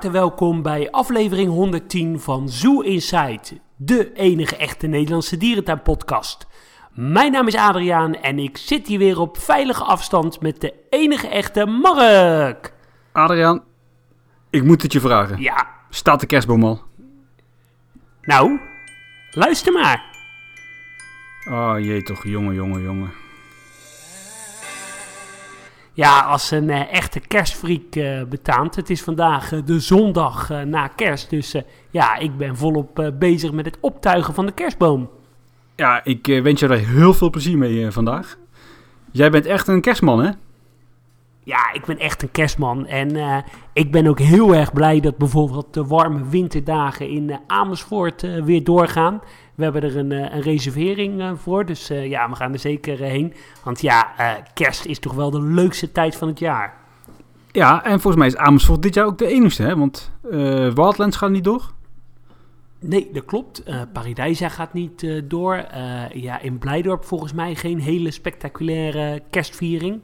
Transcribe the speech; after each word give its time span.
harte 0.00 0.18
welkom 0.18 0.62
bij 0.62 0.90
aflevering 0.90 1.48
110 1.50 2.20
van 2.20 2.48
Zoo 2.48 2.80
Inside, 2.80 3.60
de 3.76 4.12
enige 4.12 4.56
echte 4.56 4.86
Nederlandse 4.86 5.36
dierentuinpodcast. 5.36 6.46
Mijn 6.92 7.32
naam 7.32 7.46
is 7.46 7.54
Adriaan 7.54 8.14
en 8.14 8.38
ik 8.38 8.56
zit 8.56 8.86
hier 8.86 8.98
weer 8.98 9.20
op 9.20 9.38
veilige 9.38 9.84
afstand 9.84 10.40
met 10.40 10.60
de 10.60 10.74
enige 10.90 11.28
echte 11.28 11.66
Mark. 11.66 12.72
Adriaan, 13.12 13.62
ik 14.50 14.64
moet 14.64 14.82
het 14.82 14.92
je 14.92 15.00
vragen. 15.00 15.40
Ja, 15.40 15.66
Staat 15.90 16.20
de 16.20 16.26
kerstboom 16.26 16.64
al? 16.64 16.82
nou, 18.22 18.60
luister 19.30 19.72
maar. 19.72 20.04
Oh 21.50 21.74
jee 21.78 22.02
toch, 22.02 22.24
jongen, 22.24 22.54
jongen, 22.54 22.82
jongen. 22.82 23.12
Ja, 26.00 26.20
als 26.20 26.50
een 26.50 26.70
eh, 26.70 26.92
echte 26.92 27.20
kerstfreak 27.20 27.94
eh, 27.94 28.22
betaamt. 28.28 28.76
Het 28.76 28.90
is 28.90 29.02
vandaag 29.02 29.52
eh, 29.52 29.58
de 29.64 29.80
zondag 29.80 30.48
na 30.64 30.88
kerst, 30.88 31.30
dus 31.30 31.54
ja, 31.90 32.16
ik 32.16 32.36
ben 32.36 32.56
volop 32.56 33.12
bezig 33.18 33.52
met 33.52 33.64
het 33.64 33.78
optuigen 33.80 34.34
van 34.34 34.46
de 34.46 34.52
kerstboom. 34.52 35.10
Ja, 35.76 36.04
ik 36.04 36.26
wens 36.42 36.60
je 36.60 36.66
daar 36.66 36.78
heel 36.78 37.14
veel 37.14 37.30
plezier 37.30 37.58
mee 37.58 37.90
vandaag. 37.90 38.36
Jij 39.10 39.30
bent 39.30 39.46
echt 39.46 39.68
een 39.68 39.80
kerstman, 39.80 40.22
hè? 40.22 40.30
Ja, 41.44 41.72
ik 41.72 41.84
ben 41.84 41.98
echt 41.98 42.22
een 42.22 42.30
kerstman. 42.30 42.86
En 42.86 43.44
ik 43.72 43.92
ben 43.92 44.06
ook 44.06 44.18
heel 44.18 44.54
erg 44.54 44.72
blij 44.72 45.00
dat 45.00 45.16
bijvoorbeeld 45.16 45.74
de 45.74 45.86
warme 45.86 46.28
winterdagen 46.28 47.08
in 47.08 47.38
Amersfoort 47.46 48.20
weer 48.44 48.64
doorgaan. 48.64 49.20
We 49.60 49.66
hebben 49.66 49.90
er 49.90 49.96
een, 49.96 50.12
eh, 50.12 50.34
een 50.34 50.42
reservering 50.42 51.20
eh, 51.20 51.30
voor. 51.34 51.66
Dus 51.66 51.90
eh, 51.90 52.08
ja, 52.08 52.28
we 52.28 52.36
gaan 52.36 52.52
er 52.52 52.58
zeker 52.58 52.98
heen. 52.98 53.32
Want 53.64 53.80
ja, 53.80 54.14
kerst 54.54 54.84
is 54.84 54.98
toch 54.98 55.14
wel 55.14 55.30
de 55.30 55.42
leukste 55.42 55.92
tijd 55.92 56.16
van 56.16 56.28
het 56.28 56.38
jaar. 56.38 56.74
Ja, 57.52 57.84
en 57.84 58.00
volgens 58.00 58.16
mij 58.16 58.26
is 58.26 58.36
Amersfoort 58.36 58.82
dit 58.82 58.94
jaar 58.94 59.06
ook 59.06 59.18
de 59.18 59.26
enigste, 59.26 59.62
hè? 59.62 59.76
Want 59.76 60.12
eh 60.30 60.72
Wildlands 60.72 61.16
gaat 61.16 61.30
niet 61.30 61.44
door. 61.44 61.72
Nee, 62.78 63.10
dat 63.12 63.24
klopt. 63.24 63.62
Eh 63.62 63.80
Paradijsa 63.92 64.48
gaat 64.48 64.72
niet 64.72 65.06
door. 65.24 65.64
Ja, 66.12 66.40
in 66.40 66.58
Blijdorp 66.58 67.04
volgens 67.04 67.32
mij 67.32 67.54
geen 67.54 67.80
hele 67.80 68.10
spectaculaire 68.10 69.22
kerstviering. 69.30 70.00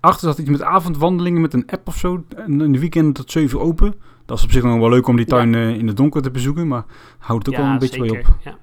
Achter 0.00 0.28
zat 0.28 0.38
iets 0.38 0.50
met 0.50 0.62
avondwandelingen 0.62 1.40
met 1.40 1.54
een 1.54 1.66
app 1.66 1.88
of 1.88 1.96
zo. 1.96 2.24
En 2.36 2.60
in 2.60 2.72
de 2.72 2.78
weekend 2.78 3.14
tot 3.14 3.30
7 3.30 3.58
uur 3.58 3.64
open. 3.64 3.94
Dat 4.28 4.38
is 4.38 4.44
op 4.44 4.50
zich 4.50 4.62
nog 4.62 4.78
wel 4.78 4.88
leuk 4.88 5.06
om 5.06 5.16
die 5.16 5.26
tuin 5.26 5.54
eh, 5.54 5.68
in 5.68 5.86
het 5.86 5.96
donker 5.96 6.22
te 6.22 6.30
bezoeken. 6.30 6.68
Maar 6.68 6.84
houdt 7.18 7.46
het 7.46 7.54
ook 7.54 7.60
wel 7.60 7.70
een 7.70 7.78
beetje 7.78 8.00
bij 8.00 8.10
op. 8.10 8.26
Ja. 8.44 8.56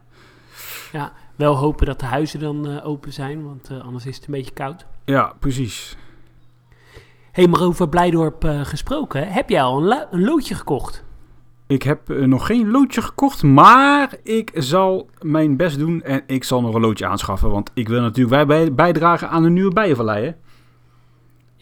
ja, 0.92 1.14
wel 1.36 1.56
hopen 1.56 1.86
dat 1.86 2.00
de 2.00 2.06
huizen 2.06 2.40
dan 2.40 2.68
eh, 2.68 2.88
open 2.88 3.14
zijn, 3.14 3.44
want 3.44 3.70
eh, 3.70 3.82
anders 3.86 4.06
is 4.06 4.16
het 4.16 4.26
een 4.26 4.34
beetje 4.34 4.52
koud. 4.54 4.86
Ja, 5.06 5.34
precies. 5.40 5.98
hey, 7.32 7.48
maar 7.48 7.62
over 7.62 7.90
Blijdorp 7.90 8.44
gesproken, 8.64 9.28
heb 9.32 9.50
jij 9.50 9.62
al 9.62 9.92
een, 9.92 10.06
een 10.12 10.24
loodje 10.24 10.56
gekocht? 10.56 11.04
Ik 11.68 11.84
heb 11.84 12.08
nog 12.08 12.46
geen 12.46 12.72
loodje 12.72 13.02
gekocht, 13.02 13.44
maar 13.44 14.16
ik 14.24 14.52
zal 14.54 15.10
mijn 15.22 15.58
best 15.58 15.80
doen 15.80 16.02
en 16.02 16.24
ik 16.28 16.44
zal 16.44 16.62
nog 16.62 16.76
een 16.76 16.82
loodje 16.82 17.06
aanschaffen. 17.08 17.50
Want 17.50 17.72
ik 17.74 17.88
wil 17.88 18.02
natuurlijk 18.02 18.36
wij 18.36 18.46
bij- 18.46 18.74
bijdragen 18.74 19.30
aan 19.30 19.44
een 19.44 19.54
nieuwe 19.54 19.74
bijenvallei? 19.74 20.36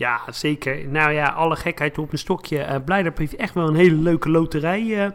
Ja, 0.04 0.22
zeker. 0.32 0.88
Nou 0.88 1.12
ja, 1.12 1.28
alle 1.28 1.56
gekheid 1.56 1.98
op 1.98 2.12
een 2.12 2.18
stokje. 2.18 2.82
Blijdorp 2.86 3.18
heeft 3.18 3.36
echt 3.36 3.54
wel 3.54 3.68
een 3.68 3.76
hele 3.76 3.96
leuke 3.96 4.30
loterij 4.30 5.06
eh, 5.06 5.12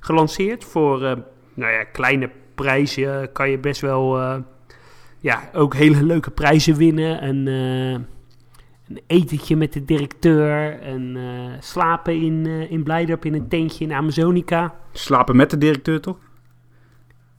gelanceerd. 0.00 0.64
Voor 0.64 1.04
eh, 1.04 1.16
nou 1.54 1.72
ja, 1.72 1.84
kleine 1.84 2.30
prijzen 2.54 3.32
kan 3.32 3.50
je 3.50 3.58
best 3.58 3.80
wel 3.80 4.18
ja, 5.20 5.50
ook 5.52 5.74
hele 5.74 6.02
leuke 6.04 6.30
prijzen 6.30 6.76
winnen. 6.76 7.24
Een, 7.28 7.46
een 7.46 9.00
etentje 9.06 9.56
met 9.56 9.72
de 9.72 9.84
directeur. 9.84 10.80
En 10.80 11.16
slapen 11.60 12.20
in, 12.20 12.46
in 12.46 12.82
Blijdorp 12.82 13.24
in 13.24 13.34
een 13.34 13.48
tentje 13.48 13.84
in 13.84 13.92
Amazonica. 13.92 14.74
Slapen 14.92 15.36
met 15.36 15.50
de 15.50 15.58
directeur, 15.58 16.00
toch? 16.00 16.18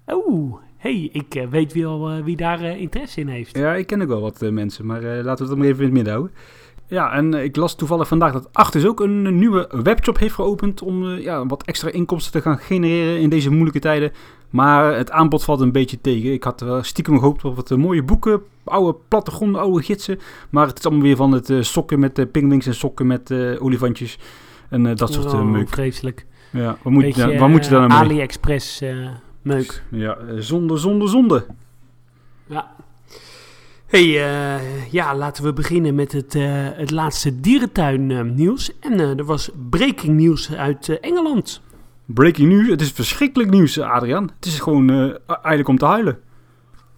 Oeh, 0.08 0.56
hey, 0.78 1.10
ik 1.12 1.46
weet 1.50 1.74
wel 1.74 2.10
eh, 2.10 2.24
wie 2.24 2.36
daar 2.36 2.62
interesse 2.62 3.20
in 3.20 3.28
heeft. 3.28 3.58
Ja, 3.58 3.74
ik 3.74 3.88
ken 3.88 4.02
ook 4.02 4.08
wel 4.08 4.22
wat 4.22 4.42
mensen, 4.42 4.86
maar 4.86 5.02
laten 5.02 5.46
we 5.46 5.52
het 5.52 5.60
maar 5.60 5.68
even 5.68 5.80
in 5.80 5.86
het 5.86 5.94
midden 5.94 6.14
houden. 6.14 6.36
Ja, 6.88 7.12
en 7.14 7.34
eh, 7.34 7.44
ik 7.44 7.56
las 7.56 7.76
toevallig 7.76 8.08
vandaag 8.08 8.34
dat 8.34 8.50
Achters 8.52 8.86
ook 8.86 9.00
een, 9.00 9.38
nieuwe 9.40 9.70
webshop 9.84 10.18
heeft 10.20 10.34
geopend 10.36 10.82
om 10.82 11.10
eh, 11.12 11.24
ja, 11.24 11.46
wat 11.46 11.64
extra 11.64 11.90
inkomsten 11.90 12.32
te 12.32 12.42
gaan 12.42 12.58
genereren 12.58 13.20
in 13.22 13.30
deze 13.30 13.50
moeilijke 13.50 13.80
tijden. 13.80 14.12
Maar 14.50 14.96
het 14.96 15.12
aanbod 15.12 15.44
valt 15.44 15.60
een 15.60 15.72
beetje 15.72 16.02
tegen. 16.02 16.34
Ik 16.34 16.44
had 16.44 16.62
wel 16.62 16.84
stiekem 16.84 17.20
gehoopt 17.20 17.46
op 17.46 17.56
wat 17.56 17.72
eh, 17.72 17.78
mooie 17.78 18.04
boeken, 18.04 18.42
oude 18.64 18.98
plattegronden, 19.08 19.62
oude 19.62 19.84
gidsen. 19.84 20.20
Maar 20.50 20.68
het 20.68 20.78
is 20.80 20.86
allemaal 20.86 21.04
weer 21.04 21.16
van 21.16 21.32
het 21.32 21.50
eh, 21.50 21.62
sokken 21.62 22.00
met 22.00 22.20
uh, 22.20 22.26
pingwings 22.32 22.66
en 22.66 22.76
sokken 22.76 23.08
met 23.08 23.32
eh, 23.32 23.64
olifantjes 23.64 24.20
en 24.70 24.86
eh, 24.86 24.96
dat 24.96 25.14
soort 25.14 25.26
eh, 25.34 25.40
Oh, 25.40 25.46
meuk. 25.46 25.70
vreselijk. 25.70 26.26
Ja, 26.50 26.78
wat 26.82 26.94
moet, 26.94 27.02
je, 27.02 27.08
Beetje, 27.08 27.28
daar- 27.28 27.40
waar 27.40 27.50
moet 27.50 27.66
je 27.66 27.72
eh, 27.76 27.78
nou 27.78 27.88
mee? 27.88 27.98
AliExpress 27.98 28.82
eh, 28.82 29.08
meuk. 29.42 29.84
Ja, 29.92 30.16
eh, 30.18 30.36
zonde, 30.38 30.78
zonde, 30.78 31.08
zonde. 31.08 31.46
Ja. 32.46 32.76
Hey, 33.94 34.24
eh, 34.24 34.92
ja, 34.92 35.16
laten 35.16 35.44
we 35.44 35.54
beginnen 35.54 35.96
met 35.96 36.12
het, 36.12 36.36
eh, 36.36 36.44
het 36.74 36.92
laatste 36.92 37.40
dierentuin 37.40 38.12
eh, 38.12 38.22
nieuws. 38.22 38.80
En 38.80 39.00
er 39.00 39.26
was 39.26 39.50
breaking 39.70 40.16
nieuws 40.16 40.54
uit 40.54 41.00
Engeland. 41.00 41.62
Breaking 42.06 42.50
news, 42.50 42.68
het 42.68 42.82
is 42.82 42.92
verschrikkelijk 42.92 43.52
nieuws, 43.52 43.80
Adriaan. 43.80 44.32
Het 44.36 44.46
is 44.46 44.60
gewoon 44.60 44.90
eh, 44.90 45.16
eigenlijk 45.28 45.68
om 45.68 45.78
te 45.78 45.86
huilen. 45.86 46.20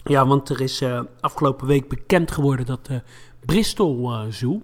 Ja, 0.04 0.28
want 0.28 0.50
er 0.50 0.62
is 0.62 0.84
afgelopen 1.20 1.68
week 1.68 1.90
bekend 1.90 2.32
geworden 2.32 2.66
dat 2.66 2.86
de 2.86 3.02
Bristol 3.46 4.12
Zoo 4.30 4.62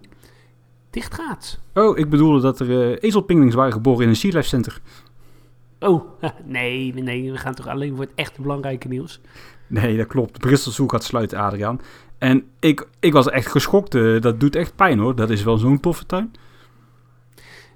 dicht 0.89 1.13
gaat. 1.13 1.59
Oh, 1.73 1.97
ik 1.97 2.09
bedoelde 2.09 2.41
dat 2.41 2.59
er 2.59 2.99
ezelpinglings 2.99 3.55
waren 3.55 3.73
geboren 3.73 4.03
in 4.03 4.09
een 4.09 4.15
Sea 4.15 4.31
Life 4.33 4.47
Center. 4.47 4.81
Oh, 5.81 6.21
nee, 6.45 6.93
nee, 6.93 7.31
we 7.31 7.37
gaan 7.37 7.55
toch 7.55 7.67
alleen 7.67 7.95
voor 7.95 8.05
het 8.05 8.13
echte 8.15 8.41
belangrijke 8.41 8.87
nieuws. 8.87 9.21
Nee, 9.67 9.97
dat 9.97 10.07
klopt. 10.07 10.37
Bristol 10.37 10.71
Zoo 10.71 10.87
gaat 10.87 11.03
sluiten, 11.03 11.37
Adriaan. 11.39 11.81
En 12.17 12.43
ik, 12.59 12.87
ik 12.99 13.13
was 13.13 13.29
echt 13.29 13.47
geschokt. 13.47 13.95
eh, 13.95 14.21
dat 14.21 14.39
doet 14.39 14.55
echt 14.55 14.75
pijn, 14.75 14.99
hoor. 14.99 15.15
Dat 15.15 15.29
is 15.29 15.43
wel 15.43 15.57
zo'n 15.57 15.79
toffe 15.79 16.05
tuin. 16.05 16.31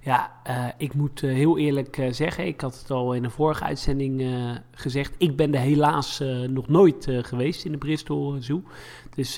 Ja, 0.02 0.32
eh, 0.44 0.66
ik 0.78 0.94
moet 0.94 1.24
eh, 1.24 1.34
heel 1.34 1.58
eerlijk 1.58 2.08
zeggen, 2.12 2.46
ik 2.46 2.62
had 2.62 2.80
het 2.80 2.92
al 2.92 3.14
in 3.14 3.24
een 3.24 3.32
vorige 3.32 3.64
uitzending 3.64 4.24
gezegd. 4.72 5.14
Ik 5.18 5.36
ben 5.36 5.54
er 5.54 5.60
helaas 5.60 6.24
nog 6.50 6.68
nooit 6.68 7.08
geweest 7.22 7.66
in 7.66 7.72
de 7.72 7.78
Bristol 7.78 8.36
Zoo. 8.40 8.64
Dus 9.16 9.36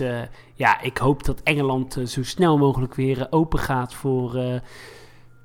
ja, 0.53 0.81
ik 0.81 0.97
hoop 0.97 1.23
dat 1.23 1.41
Engeland 1.43 2.01
zo 2.05 2.23
snel 2.23 2.57
mogelijk 2.57 2.95
weer 2.95 3.27
open 3.29 3.59
gaat 3.59 3.93
voor, 3.93 4.61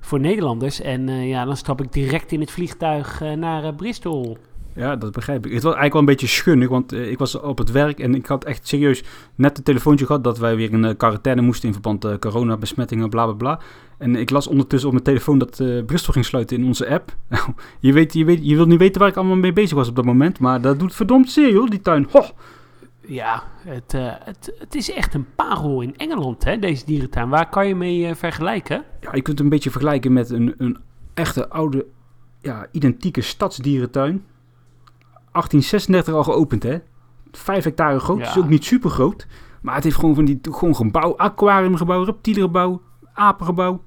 voor 0.03 0.19
Nederlanders. 0.19 0.81
En 0.81 1.09
eh, 1.09 1.29
ja, 1.29 1.45
dan 1.45 1.57
stap 1.57 1.81
ik 1.81 1.93
direct 1.93 2.31
in 2.31 2.39
het 2.39 2.51
vliegtuig 2.51 3.21
eh, 3.21 3.33
naar 3.33 3.63
eh, 3.63 3.75
Bristol. 3.75 4.37
Ja, 4.75 4.95
dat 4.95 5.11
begrijp 5.11 5.45
ik. 5.45 5.53
Het 5.53 5.63
was 5.63 5.75
eigenlijk 5.75 5.93
wel 5.93 6.01
een 6.01 6.07
beetje 6.07 6.27
schunnig, 6.27 6.69
want 6.69 6.91
ik 6.91 7.17
was 7.17 7.39
op 7.39 7.57
het 7.57 7.71
werk 7.71 7.99
en 7.99 8.15
ik 8.15 8.25
had 8.25 8.43
echt 8.43 8.67
serieus 8.67 9.03
net 9.35 9.57
een 9.57 9.63
telefoontje 9.63 10.05
gehad 10.05 10.23
dat 10.23 10.37
wij 10.37 10.55
weer 10.55 10.83
eh, 10.83 10.97
quarantaine 10.97 11.41
moesten 11.41 11.67
in 11.67 11.73
verband 11.73 12.03
met 12.03 12.19
coronabesmettingen, 12.19 13.09
bla 13.09 13.25
bla 13.25 13.33
bla. 13.33 13.59
En 13.97 14.15
ik 14.15 14.29
las 14.29 14.47
ondertussen 14.47 14.87
op 14.87 14.93
mijn 14.93 15.05
telefoon 15.05 15.37
dat 15.37 15.85
Bristol 15.85 16.13
ging 16.13 16.25
sluiten 16.25 16.57
in 16.57 16.65
onze 16.65 16.89
app. 16.89 17.15
je, 17.79 17.93
weet, 17.93 18.13
je, 18.13 18.25
weet, 18.25 18.39
je 18.41 18.55
wilt 18.55 18.67
niet 18.67 18.79
weten 18.79 18.99
waar 18.99 19.09
ik 19.09 19.17
allemaal 19.17 19.35
mee 19.35 19.53
bezig 19.53 19.77
was 19.77 19.87
op 19.87 19.95
dat 19.95 20.05
moment, 20.05 20.39
maar 20.39 20.61
dat 20.61 20.79
doet 20.79 20.95
verdomd 20.95 21.31
zeer, 21.31 21.69
die 21.69 21.81
tuin. 21.81 22.07
Ho! 22.11 22.21
Ja, 23.07 23.43
het, 23.57 23.93
eh, 23.93 24.11
het, 24.19 24.53
het 24.59 24.75
is 24.75 24.91
echt 24.91 25.13
een 25.13 25.27
parel 25.35 25.81
in 25.81 25.97
Engeland, 25.97 26.43
hè, 26.43 26.59
deze 26.59 26.85
dierentuin. 26.85 27.29
Waar 27.29 27.49
kan 27.49 27.67
je 27.67 27.75
mee 27.75 28.07
eh, 28.07 28.15
vergelijken? 28.15 28.83
Ja, 29.01 29.15
je 29.15 29.21
kunt 29.21 29.27
het 29.27 29.39
een 29.39 29.49
beetje 29.49 29.71
vergelijken 29.71 30.13
met 30.13 30.29
een, 30.29 30.53
een 30.57 30.77
echte 31.13 31.49
oude, 31.49 31.85
ja, 32.41 32.67
identieke 32.71 33.21
stadsdierentuin. 33.21 34.25
1836 35.31 36.13
al 36.13 36.23
geopend, 36.23 36.63
hè? 36.63 36.77
Vijf 37.31 37.63
hectare 37.63 37.99
groot, 37.99 38.19
Ja. 38.19 38.29
is 38.29 38.37
ook 38.37 38.49
niet 38.49 38.65
super 38.65 38.89
groot. 38.89 39.27
Maar 39.61 39.75
het 39.75 39.83
heeft 39.83 39.95
gewoon 39.95 40.15
van 40.15 40.25
die 40.25 40.39
gewoon 40.41 40.75
gebouw, 40.75 41.15
aquariumgebouw, 41.17 42.03
reptielengebouw, 42.03 42.81
apengebouw, 43.13 43.83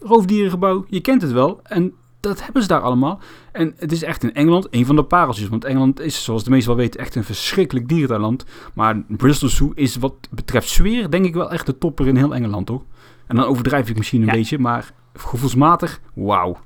roofdierengebouw. 0.00 0.84
Je 0.88 1.00
kent 1.00 1.22
het 1.22 1.32
wel. 1.32 1.60
En 1.62 1.94
dat 2.20 2.44
hebben 2.44 2.62
ze 2.62 2.68
daar 2.68 2.80
allemaal. 2.80 3.20
En 3.52 3.74
het 3.76 3.92
is 3.92 4.02
echt 4.02 4.22
in 4.22 4.34
Engeland 4.34 4.66
een 4.70 4.86
van 4.86 4.96
de 4.96 5.04
pareltjes. 5.04 5.48
Want 5.48 5.64
Engeland 5.64 6.00
is, 6.00 6.24
zoals 6.24 6.44
de 6.44 6.50
meesten 6.50 6.68
wel 6.74 6.82
weten, 6.82 7.00
echt 7.00 7.14
een 7.14 7.24
verschrikkelijk 7.24 7.88
dierentuinland. 7.88 8.44
Maar 8.74 9.02
Bristol 9.08 9.48
Zoo 9.48 9.72
is 9.74 9.96
wat 9.96 10.14
betreft 10.30 10.68
sfeer, 10.68 11.10
denk 11.10 11.24
ik 11.24 11.34
wel 11.34 11.50
echt 11.52 11.66
de 11.66 11.78
topper 11.78 12.06
in 12.06 12.16
heel 12.16 12.34
Engeland, 12.34 12.68
hoor. 12.68 12.82
En 13.26 13.36
dan 13.36 13.44
overdrijf 13.44 13.88
ik 13.88 13.96
misschien 13.96 14.20
een 14.20 14.26
Ja. 14.26 14.32
beetje, 14.32 14.58
maar 14.58 14.92
gevoelsmatig, 15.14 16.00
wauw. 16.14 16.56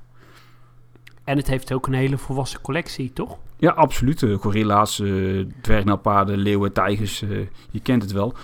En 1.24 1.36
het 1.36 1.46
heeft 1.46 1.72
ook 1.72 1.86
een 1.86 1.92
hele 1.92 2.18
volwassen 2.18 2.60
collectie, 2.60 3.12
toch? 3.12 3.38
Ja, 3.56 3.70
absoluut. 3.70 4.22
Eh, 4.22 4.34
gorilla's, 4.34 5.02
dwergnelpaarden, 5.60 6.38
leeuwen, 6.38 6.72
tijgers, 6.72 7.22
eh, 7.22 7.28
je 7.70 7.80
kent 7.80 8.02
het 8.02 8.12
wel. 8.12 8.34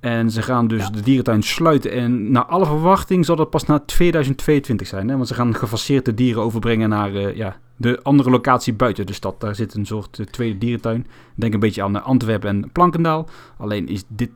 En 0.00 0.30
ze 0.30 0.42
gaan 0.42 0.68
dus 0.68 0.82
Ja. 0.82 0.90
de 0.90 1.00
dierentuin 1.00 1.42
sluiten. 1.42 1.92
En 1.92 2.32
naar 2.32 2.44
alle 2.44 2.66
verwachting 2.66 3.24
zal 3.24 3.36
dat 3.36 3.50
pas 3.50 3.64
na 3.64 3.78
2022 3.78 4.86
zijn. 4.86 5.08
Hè? 5.08 5.14
Want 5.16 5.28
ze 5.28 5.34
gaan 5.34 5.54
gefaseerde 5.54 6.14
dieren 6.14 6.42
overbrengen 6.42 6.88
naar 6.88 7.14
eh, 7.14 7.36
ja, 7.36 7.56
de 7.76 8.02
andere 8.02 8.30
locatie 8.30 8.72
buiten 8.72 9.06
de 9.06 9.12
stad. 9.12 9.40
Daar 9.40 9.54
zit 9.54 9.74
een 9.74 9.86
soort 9.86 10.18
eh, 10.18 10.26
tweede 10.26 10.58
dierentuin. 10.58 11.06
Denk 11.34 11.54
een 11.54 11.60
beetje 11.60 11.82
aan 11.82 11.96
eh, 11.96 12.06
Antwerpen 12.06 12.48
en 12.48 12.72
Plankendaal. 12.72 13.28
Alleen 13.56 13.88
is 13.88 14.04
dit 14.08 14.30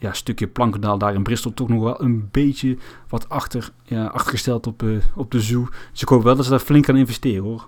ja, 0.00 0.12
stukje 0.12 0.46
Plankendaal 0.46 0.98
daar 0.98 1.14
in 1.14 1.22
Bristol 1.22 1.54
toch 1.54 1.68
nog 1.68 1.82
wel 1.82 2.02
een 2.02 2.28
beetje 2.30 2.76
wat 3.08 3.28
achter, 3.28 3.70
ja, 3.82 4.06
achtergesteld 4.06 4.66
op, 4.66 4.82
op 5.14 5.30
de 5.30 5.40
zoo. 5.40 5.68
Dus 5.92 6.02
ik 6.02 6.08
hoop 6.08 6.22
wel 6.22 6.36
dat 6.36 6.44
ze 6.44 6.50
daar 6.50 6.60
flink 6.60 6.84
gaan 6.86 6.96
investeren 6.96 7.44
hoor. 7.44 7.66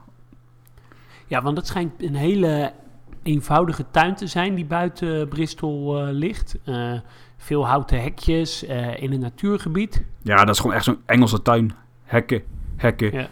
Ja, 1.26 1.42
want 1.42 1.56
het 1.56 1.66
schijnt 1.66 2.02
een 2.02 2.14
hele 2.14 2.72
eenvoudige 3.22 3.84
tuin 3.90 4.14
te 4.14 4.26
zijn 4.26 4.54
die 4.54 4.64
buiten 4.64 5.28
Bristol 5.28 6.02
uh, 6.02 6.12
ligt. 6.12 6.58
Uh, 6.66 6.92
veel 7.36 7.66
houten 7.66 8.02
hekjes 8.02 8.62
in 8.96 9.12
een 9.12 9.20
natuurgebied. 9.20 10.04
Ja, 10.22 10.44
dat 10.44 10.54
is 10.54 10.60
gewoon 10.60 10.76
echt 10.76 10.84
zo'n 10.84 11.00
Engelse 11.06 11.42
tuin. 11.42 11.72
Hekken, 12.04 12.42
hekken 12.76 13.12
ja. 13.12 13.28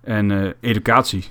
en 0.00 0.54
educatie. 0.60 1.24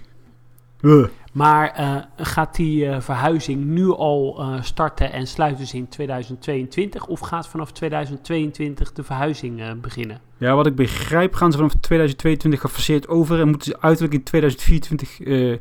Maar 1.33 1.79
uh, 1.79 1.95
gaat 2.17 2.55
die 2.55 2.85
uh, 2.85 2.99
verhuizing 2.99 3.65
nu 3.65 3.91
al 3.91 4.35
uh, 4.39 4.61
starten 4.61 5.11
en 5.11 5.27
sluiten 5.27 5.67
ze 5.67 5.77
in 5.77 5.87
2022? 5.87 7.05
Of 7.05 7.19
gaat 7.19 7.47
vanaf 7.47 7.71
2022 7.71 8.93
de 8.93 9.03
verhuizing 9.03 9.81
beginnen? 9.81 10.19
Ja, 10.37 10.55
wat 10.55 10.65
ik 10.65 10.75
begrijp 10.75 11.33
gaan 11.33 11.51
ze 11.51 11.57
vanaf 11.57 11.73
2022 11.79 12.61
gefaseerd 12.61 13.07
over 13.07 13.39
en 13.39 13.47
moeten 13.47 13.71
ze 13.71 13.81
uiterlijk 13.81 14.13
in 14.13 14.23
2024 14.23 15.19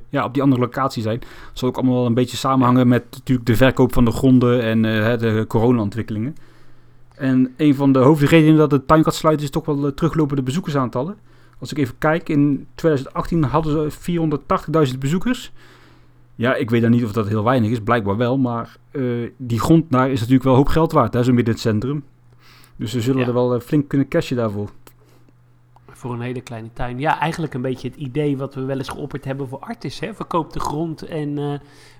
ja, 0.09 0.25
op 0.25 0.35
die 0.35 0.43
andere 0.43 0.61
locatie 0.61 1.03
zijn. 1.03 1.19
Dat 1.19 1.29
zal 1.53 1.69
ook 1.69 1.77
allemaal 1.77 1.95
wel 1.95 2.07
een 2.07 2.15
beetje 2.15 2.37
samenhangen 2.37 2.89
met 2.89 3.05
natuurlijk 3.11 3.47
de 3.47 3.57
verkoop 3.57 3.93
van 3.93 4.05
de 4.05 4.11
gronden 4.11 4.63
en 4.63 4.83
de 5.19 5.45
corona-ontwikkelingen. 5.49 6.37
En 7.15 7.55
een 7.57 7.75
van 7.75 7.93
de 7.93 7.99
hoofdredenen 7.99 8.57
dat 8.57 8.71
de 8.71 8.85
tuin 8.85 9.05
gaat 9.05 9.15
sluiten 9.15 9.45
is 9.45 9.51
toch 9.51 9.65
wel 9.65 9.95
teruglopende 9.95 10.43
bezoekersaantallen. 10.43 11.17
Als 11.59 11.71
ik 11.71 11.79
even 11.79 11.99
kijk, 11.99 12.29
in 12.29 12.67
2018 12.75 13.43
hadden 13.43 13.91
ze 13.91 14.91
480.000 14.93 14.99
bezoekers. 14.99 15.53
Ja, 16.35 16.55
ik 16.55 16.71
weet 16.71 16.83
dan 16.83 16.91
niet 16.91 17.05
of 17.05 17.13
dat 17.13 17.29
heel 17.29 17.45
weinig 17.45 17.71
is, 17.71 17.81
blijkbaar 17.81 18.17
wel. 18.17 18.39
Maar 18.39 18.77
uh, 18.93 19.31
die 19.37 19.61
grond 19.61 19.91
daar 19.91 20.11
is 20.11 20.19
natuurlijk 20.19 20.45
wel 20.45 20.55
hoop 20.55 20.69
geld 20.69 20.93
waard, 20.93 21.15
hè, 21.15 21.23
zo 21.23 21.33
midden 21.33 21.55
in 21.55 21.61
het 21.61 21.61
centrum. 21.61 22.05
Dus 22.77 22.91
ze 22.91 23.01
zullen 23.01 23.27
er 23.27 23.33
wel 23.33 23.55
uh, 23.55 23.61
flink 23.61 23.89
kunnen 23.89 24.09
cashen 24.09 24.37
daarvoor. 24.37 24.71
Voor 25.91 26.13
een 26.13 26.21
hele 26.21 26.41
kleine 26.41 26.73
tuin. 26.73 26.99
Ja, 26.99 27.21
eigenlijk 27.21 27.55
een 27.55 27.63
beetje 27.63 27.89
het 27.89 27.97
idee 27.97 28.37
wat 28.37 28.55
we 28.55 28.65
wel 28.65 28.77
eens 28.77 28.89
geopperd 28.89 29.25
hebben 29.25 29.49
voor 29.49 29.59
Artis. 29.59 30.01
Hè? 30.01 30.15
Verkoop 30.15 30.53
de 30.53 30.61
grond 30.61 31.03
en 31.03 31.39
uh, 31.39 31.55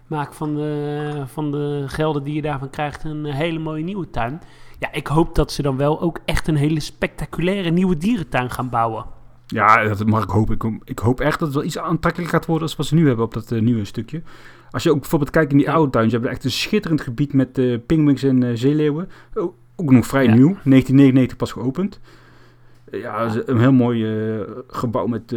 maak 0.07 0.35
van 0.35 0.55
de, 0.55 1.23
van 1.27 1.51
de 1.51 1.85
gelden 1.87 2.25
die 2.25 2.35
je 2.35 2.43
daarvan 2.43 2.71
krijgt 2.71 3.05
een 3.05 3.25
hele 3.25 3.59
mooie 3.59 3.85
nieuwe 3.85 4.11
tuin. 4.11 4.41
Ja, 4.79 4.93
ik 4.93 5.07
hoop 5.07 5.35
dat 5.35 5.53
ze 5.53 5.63
dan 5.63 5.77
wel 5.77 6.01
ook 6.01 6.21
echt 6.25 6.49
een 6.49 6.57
hele 6.57 6.81
spectaculaire 6.81 7.71
nieuwe 7.71 7.97
dierentuin 7.97 8.51
gaan 8.51 8.69
bouwen. 8.69 9.05
Ja, 9.51 9.85
dat 9.85 10.07
mag 10.07 10.23
ik 10.23 10.31
hopen. 10.31 10.55
Ik, 10.55 10.81
ik, 10.85 10.99
hoop 10.99 11.21
echt 11.21 11.39
dat 11.39 11.49
het 11.49 11.57
wel 11.57 11.67
iets 11.67 11.79
aantrekkelijker 11.79 12.39
gaat 12.39 12.47
worden 12.47 12.63
als 12.63 12.77
wat 12.77 12.87
ze 12.87 12.95
nu 12.95 13.07
hebben 13.07 13.25
op 13.25 13.35
dat 13.35 13.51
uh, 13.51 13.61
nieuwe 13.61 13.85
stukje. 13.85 14.23
Als 14.71 14.83
je 14.83 14.91
ook 14.91 15.01
bijvoorbeeld 15.01 15.31
kijkt 15.31 15.53
in 15.53 15.59
die 15.59 15.71
oude 15.71 15.91
tuin, 15.91 16.07
ze 16.09 16.13
hebben 16.13 16.31
echt 16.31 16.45
een 16.45 16.51
schitterend 16.51 17.01
gebied 17.01 17.33
met 17.33 17.59
uh, 17.59 17.79
pingwings 17.87 18.23
en 18.23 18.43
uh, 18.43 18.51
zeeleeuwen. 18.55 19.09
Ook, 19.35 19.55
ook 19.77 19.91
nog 19.91 20.07
vrij 20.07 20.27
nieuw, 20.27 20.57
1999 20.65 21.37
pas 21.37 21.53
geopend. 21.53 22.01
Ja, 22.91 23.35
een 23.47 23.59
heel 23.59 23.73
mooi 23.73 24.07
gebouw 24.69 25.07
met, 25.07 25.35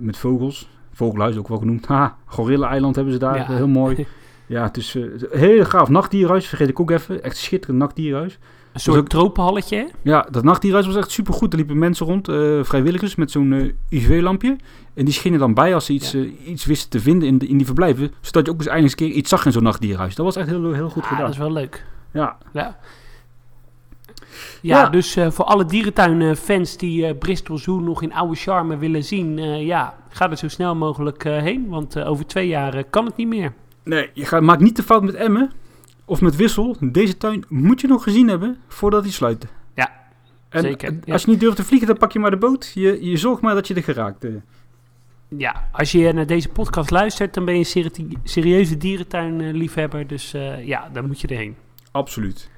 met 0.00 0.16
vogels. 0.16 0.70
Vogelhuis 0.92 1.36
ook 1.36 1.48
wel 1.48 1.58
genoemd. 1.58 1.86
Ha, 1.90 2.16
Gorilla-eiland 2.24 2.94
hebben 2.94 3.12
ze 3.12 3.18
daar, 3.18 3.46
heel 3.46 3.68
mooi. 3.68 4.06
Ja, 4.46 4.62
het 4.62 4.76
is 4.76 4.94
een 4.94 5.26
heel 5.30 5.64
gaaf 5.64 5.88
nachtdierhuis, 5.88 6.46
vergeet 6.46 6.68
ik 6.68 6.80
ook 6.80 6.90
even. 6.90 7.22
Echt 7.22 7.36
schitterend 7.36 7.78
nachtdierhuis. 7.78 8.38
Een 8.72 8.80
soort 8.80 8.98
ook, 8.98 9.08
tropenhalletje, 9.08 9.90
Ja, 10.02 10.26
dat 10.30 10.44
nachtdierhuis 10.44 10.86
was 10.86 10.96
echt 10.96 11.10
supergoed. 11.10 11.52
Er 11.52 11.58
liepen 11.58 11.78
mensen 11.78 12.06
rond, 12.06 12.28
uh, 12.28 12.64
vrijwilligers, 12.64 13.14
met 13.14 13.30
zo'n 13.30 13.52
uh, 13.52 13.72
UV-lampje. 13.88 14.56
En 14.94 15.04
die 15.04 15.14
schenen 15.14 15.38
dan 15.38 15.54
bij 15.54 15.74
als 15.74 15.84
ze 15.84 15.92
iets, 15.92 16.12
ja. 16.12 16.18
uh, 16.18 16.48
iets 16.48 16.64
wisten 16.64 16.90
te 16.90 17.00
vinden 17.00 17.28
in, 17.28 17.38
de, 17.38 17.46
in 17.46 17.56
die 17.56 17.66
verblijven. 17.66 18.12
Zodat 18.20 18.46
je 18.46 18.52
ook 18.52 18.58
eens 18.58 18.66
eindelijk 18.66 19.00
een 19.00 19.06
keer 19.06 19.16
iets 19.16 19.28
zag 19.28 19.46
in 19.46 19.52
zo'n 19.52 19.62
nachtdierhuis. 19.62 20.14
Dat 20.14 20.24
was 20.24 20.36
echt 20.36 20.48
heel, 20.48 20.72
heel 20.72 20.88
goed 20.88 21.04
gedaan. 21.04 21.22
dat 21.22 21.32
is 21.32 21.38
wel 21.38 21.52
leuk. 21.52 21.84
Ja. 22.12 22.36
Ja, 22.52 22.78
ja, 24.62 24.88
dus 24.88 25.16
voor 25.28 25.44
alle 25.44 25.64
dierentuinfans 25.64 26.76
die 26.76 27.14
Bristol 27.14 27.58
Zoo 27.58 27.80
nog 27.80 28.02
in 28.02 28.12
oude 28.12 28.34
charme 28.34 28.76
willen 28.76 29.04
zien... 29.04 29.36
ja, 29.64 29.94
ga 30.08 30.30
er 30.30 30.36
zo 30.36 30.48
snel 30.48 30.74
mogelijk 30.74 31.22
heen. 31.22 31.68
Want 31.68 32.02
over 32.02 32.26
twee 32.26 32.48
jaar 32.48 32.84
kan 32.84 33.04
het 33.04 33.16
niet 33.16 33.28
meer. 33.28 33.52
Nee, 33.84 34.10
je 34.12 34.24
gaat, 34.24 34.42
maakt 34.42 34.60
niet 34.60 34.76
de 34.76 34.82
fout 34.82 35.02
met 35.02 35.14
Emmen 35.14 35.52
of 36.10 36.20
met 36.20 36.36
Wissel. 36.36 36.76
Deze 36.80 37.16
tuin 37.16 37.44
moet 37.48 37.80
je 37.80 37.86
nog 37.86 38.02
gezien 38.02 38.28
hebben 38.28 38.58
voordat 38.68 39.02
hij 39.02 39.12
sluit. 39.12 39.46
Ja, 39.74 39.90
en 40.48 40.62
zeker. 40.62 40.92
Ja. 41.04 41.12
Als 41.12 41.22
je 41.22 41.30
niet 41.30 41.40
durft 41.40 41.56
te 41.56 41.64
vliegen, 41.64 41.88
dan 41.88 41.98
pak 41.98 42.12
je 42.12 42.18
maar 42.18 42.30
de 42.30 42.36
boot. 42.36 42.72
Je, 42.74 43.04
je 43.04 43.16
zorgt 43.16 43.42
maar 43.42 43.54
dat 43.54 43.68
je 43.68 43.74
er 43.74 43.82
geraakt. 43.82 44.24
Uh. 44.24 44.34
Ja, 45.28 45.68
als 45.72 45.92
je 45.92 46.12
naar 46.12 46.26
deze 46.26 46.48
podcast 46.48 46.90
luistert, 46.90 47.34
dan 47.34 47.44
ben 47.44 47.58
je 47.58 47.90
een 47.92 48.18
serieuze 48.24 48.76
dierentuinliefhebber. 48.76 50.06
Dus 50.06 50.34
uh, 50.34 50.66
ja, 50.66 50.88
dan 50.92 51.06
moet 51.06 51.20
je 51.20 51.28
erheen. 51.28 51.56
Absoluut. 51.90 52.50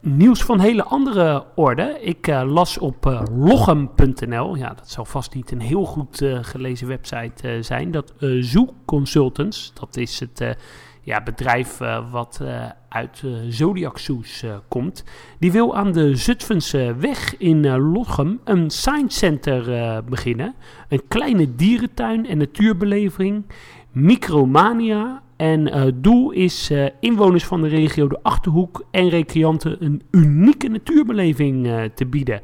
Nieuws 0.00 0.42
van 0.42 0.60
hele 0.60 0.82
andere 0.84 1.44
orde. 1.54 1.98
Ik 2.00 2.26
uh, 2.26 2.42
las 2.52 2.78
op 2.78 3.06
uh, 3.06 3.22
lochem.nl. 3.36 4.56
Ja, 4.56 4.68
dat 4.68 4.90
zal 4.90 5.04
vast 5.04 5.34
niet 5.34 5.50
een 5.50 5.60
heel 5.60 5.84
goed 5.84 6.24
gelezen 6.40 6.88
website 6.88 7.58
zijn. 7.62 7.90
Dat 7.90 8.12
Zoo 8.40 8.74
Consultants, 8.84 9.72
dat 9.74 9.96
is 9.96 10.20
het 10.20 10.56
ja, 11.06 11.22
bedrijf 11.22 11.80
uh, 11.80 12.10
wat 12.10 12.38
uh, 12.42 12.64
uit 12.88 13.22
uh, 13.24 13.36
Zodiac 13.48 13.98
Zoos 13.98 14.44
komt. 14.68 15.04
Die 15.38 15.52
wil 15.52 15.76
aan 15.76 15.92
de 15.92 16.16
Zutphense 16.16 16.94
weg 16.98 17.36
in 17.36 17.76
Lochem 17.76 18.40
een 18.44 18.70
science 18.70 19.18
center 19.18 20.04
beginnen. 20.04 20.54
Een 20.88 21.02
kleine 21.08 21.54
dierentuin 21.54 22.26
en 22.26 22.38
natuurbeleving. 22.38 23.44
Micromania. 23.90 25.22
En 25.36 25.92
doel 26.00 26.30
is 26.30 26.72
inwoners 27.00 27.44
van 27.44 27.62
de 27.62 27.68
regio 27.68 28.08
de 28.08 28.18
Achterhoek 28.22 28.84
en 28.90 29.08
recreanten 29.08 29.84
een 29.84 30.02
unieke 30.10 30.68
natuurbeleving 30.68 31.68
te 31.94 32.06
bieden. 32.06 32.40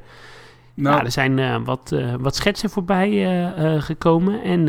Nou, 0.74 0.96
ja, 0.96 1.04
er 1.04 1.10
zijn 1.10 1.64
wat, 1.64 1.96
wat 2.20 2.36
schetsen 2.36 2.70
voorbij 2.70 3.52
gekomen 3.80 4.42
en 4.42 4.66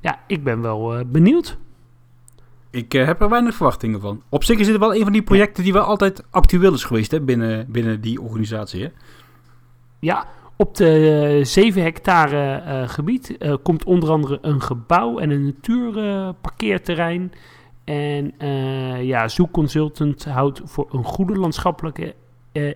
ja, 0.00 0.18
ik 0.26 0.44
ben 0.44 0.60
wel 0.60 1.04
benieuwd. 1.06 1.58
Ik 2.70 2.94
uh, 2.94 3.06
heb 3.06 3.20
er 3.20 3.28
weinig 3.28 3.54
verwachtingen 3.54 4.00
van. 4.00 4.22
Op 4.28 4.44
zich 4.44 4.58
is 4.58 4.66
dit 4.66 4.78
wel 4.78 4.94
een 4.94 5.02
van 5.02 5.12
die 5.12 5.22
projecten 5.22 5.64
die 5.64 5.72
wel 5.72 5.82
altijd 5.82 6.24
actueel 6.30 6.72
is 6.72 6.84
geweest 6.84 7.10
hè, 7.10 7.20
binnen, 7.20 7.66
binnen 7.70 8.00
die 8.00 8.20
organisatie. 8.20 8.82
Hè? 8.82 8.88
Ja, 9.98 10.26
op 10.56 10.76
de 10.76 11.36
uh, 11.38 11.44
7 11.44 11.82
hectare 11.82 12.62
uh, 12.66 12.88
gebied 12.88 13.36
komt 13.62 13.84
onder 13.84 14.10
andere 14.10 14.38
een 14.42 14.62
gebouw 14.62 15.18
en 15.18 15.30
een 15.30 15.44
natuurparkeerterrein. 15.44 17.32
en 17.84 18.32
ja, 19.06 19.28
Zoekconsultant 19.28 20.24
houdt 20.24 20.60
voor 20.64 20.88
een 20.92 21.04
goede 21.04 21.34
landschappelijke 21.34 22.14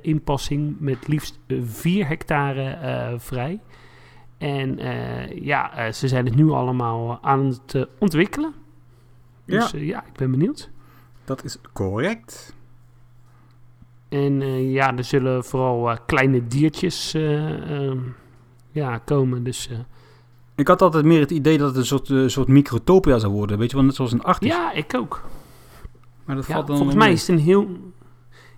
inpassing 0.02 0.76
met 0.78 1.08
liefst 1.08 1.38
4 1.62 2.06
hectare 2.08 2.78
vrij. 3.18 3.60
En 4.38 4.78
ja, 5.42 5.92
ze 5.92 6.08
zijn 6.08 6.24
het 6.24 6.34
nu 6.34 6.50
allemaal 6.50 7.18
aan 7.22 7.46
het 7.46 7.86
ontwikkelen. 7.98 8.63
Dus 9.44 9.70
ja. 9.70 9.78
Uh, 9.78 9.86
ja, 9.86 10.04
ik 10.06 10.12
ben 10.12 10.30
benieuwd. 10.30 10.70
Dat 11.24 11.44
is 11.44 11.58
correct. 11.72 12.54
En 14.08 14.40
uh, 14.40 14.72
ja, 14.72 14.96
er 14.96 15.04
zullen 15.04 15.44
vooral 15.44 15.90
uh, 15.90 15.96
kleine 16.06 16.46
diertjes 16.46 17.14
ehm, 17.14 17.98
ja, 18.70 18.98
komen. 18.98 19.44
Dus, 19.44 19.70
ik 20.54 20.68
had 20.68 20.82
altijd 20.82 21.04
meer 21.04 21.20
het 21.20 21.30
idee 21.30 21.58
dat 21.58 21.68
het 21.68 21.76
een 21.76 21.86
soort, 21.86 22.32
soort 22.32 22.48
microtopia 22.48 23.18
zou 23.18 23.32
worden. 23.32 23.58
Weet 23.58 23.70
je 23.70 23.76
wel, 23.76 23.84
net 23.84 23.94
zoals 23.94 24.12
een 24.12 24.22
artiest. 24.22 24.54
Ja, 24.54 24.72
ik 24.72 24.94
ook. 24.96 25.22
Maar 26.24 26.36
dat 26.36 26.46
ja, 26.46 26.52
valt 26.54 26.66
dan 26.66 26.76
volgens 26.76 26.98
mij 26.98 27.12
is 27.12 27.26
het 27.26 27.36
een 27.36 27.44
heel, 27.44 27.68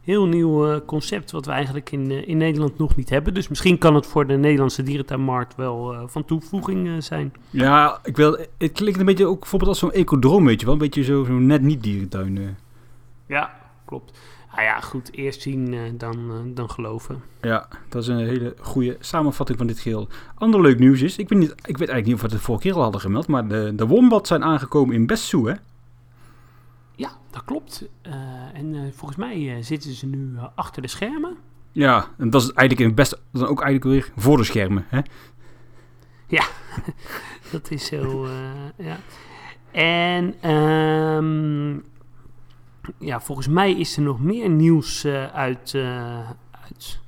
heel 0.06 0.26
nieuw 0.26 0.72
uh, 0.72 0.76
concept 0.86 1.30
wat 1.30 1.46
we 1.46 1.52
eigenlijk 1.52 1.92
in, 1.92 2.10
uh, 2.10 2.28
in 2.28 2.36
Nederland 2.36 2.78
nog 2.78 2.96
niet 2.96 3.10
hebben. 3.10 3.34
Dus 3.34 3.48
misschien 3.48 3.78
kan 3.78 3.94
het 3.94 4.06
voor 4.06 4.26
de 4.26 4.36
Nederlandse 4.36 4.82
dierentuinmarkt 4.82 5.54
wel 5.54 5.94
uh, 5.94 6.02
van 6.06 6.25
toevoeging 6.25 7.04
zijn. 7.04 7.32
Ja, 7.50 7.98
ik 8.02 8.16
wil, 8.16 8.38
het 8.58 8.72
klinkt 8.72 8.98
een 8.98 9.06
beetje 9.06 9.26
ook 9.26 9.40
bijvoorbeeld 9.40 9.70
als 9.70 9.78
zo'n 9.78 9.92
ecodroom, 9.92 10.44
weet 10.44 10.60
je 10.60 10.66
wel. 10.66 10.75
Een 10.75 10.80
beetje 10.80 11.04
zo, 11.04 11.25
zo 11.25 11.32
net 11.32 11.62
niet 11.62 11.82
dierentuin. 11.82 12.56
Ja, 13.26 13.54
klopt. 13.84 14.18
Ah 14.50 14.62
ja, 14.62 14.80
goed. 14.80 15.12
Eerst 15.12 15.42
zien 15.42 15.94
dan, 15.98 16.16
dan 16.54 16.70
geloven. 16.70 17.22
Ja, 17.40 17.68
dat 17.88 18.02
is 18.02 18.08
een 18.08 18.26
hele 18.26 18.54
goede 18.60 18.96
samenvatting 19.00 19.58
van 19.58 19.66
dit 19.66 19.78
geheel. 19.78 20.08
Ander 20.34 20.60
leuk 20.60 20.78
nieuws 20.78 21.00
is, 21.00 21.16
ik 21.16 21.28
weet, 21.28 21.38
niet, 21.38 21.50
ik 21.50 21.78
weet 21.78 21.88
eigenlijk 21.88 22.06
niet 22.06 22.14
of 22.14 22.20
we 22.20 22.26
het 22.26 22.36
de 22.36 22.42
vorige 22.42 22.62
keer 22.62 22.75
al 22.75 22.82
hadden 22.82 23.00
gemeld, 23.00 23.26
maar 23.26 23.48
de, 23.48 23.72
de 23.76 23.86
wombats 23.86 24.28
zijn 24.28 24.44
aangekomen 24.44 24.94
in 24.94 25.06
Bessoe, 25.06 25.48
hè? 25.48 25.54
Klopt. 27.46 27.88
Uh, 28.06 28.14
en 28.52 28.74
uh, 28.74 28.80
volgens 28.92 29.16
mij 29.18 29.38
uh, 29.38 29.56
zitten 29.60 29.92
ze 29.92 30.06
nu 30.06 30.36
achter 30.54 30.82
de 30.82 30.88
schermen. 30.88 31.36
Ja, 31.72 32.06
en 32.18 32.30
dat 32.30 32.42
is 32.42 32.48
eigenlijk 32.48 32.80
in 32.80 32.86
het 32.86 32.94
beste, 32.94 33.18
dan 33.32 33.46
ook 33.46 33.62
eigenlijk 33.62 33.84
weer 33.84 34.12
voor 34.22 34.36
de 34.36 34.44
schermen, 34.44 34.84
hè? 34.88 35.00
Ja, 36.26 36.46
dat 37.52 37.70
is 37.70 37.86
zo, 37.86 38.28
ja. 38.76 38.96
En 39.70 40.50
um, 40.50 41.84
ja, 42.98 43.20
volgens 43.20 43.48
mij 43.48 43.72
is 43.72 43.96
er 43.96 44.02
nog 44.02 44.20
meer 44.20 44.48
nieuws 44.48 45.06
uit, 45.32 45.74
uit, 46.50 47.00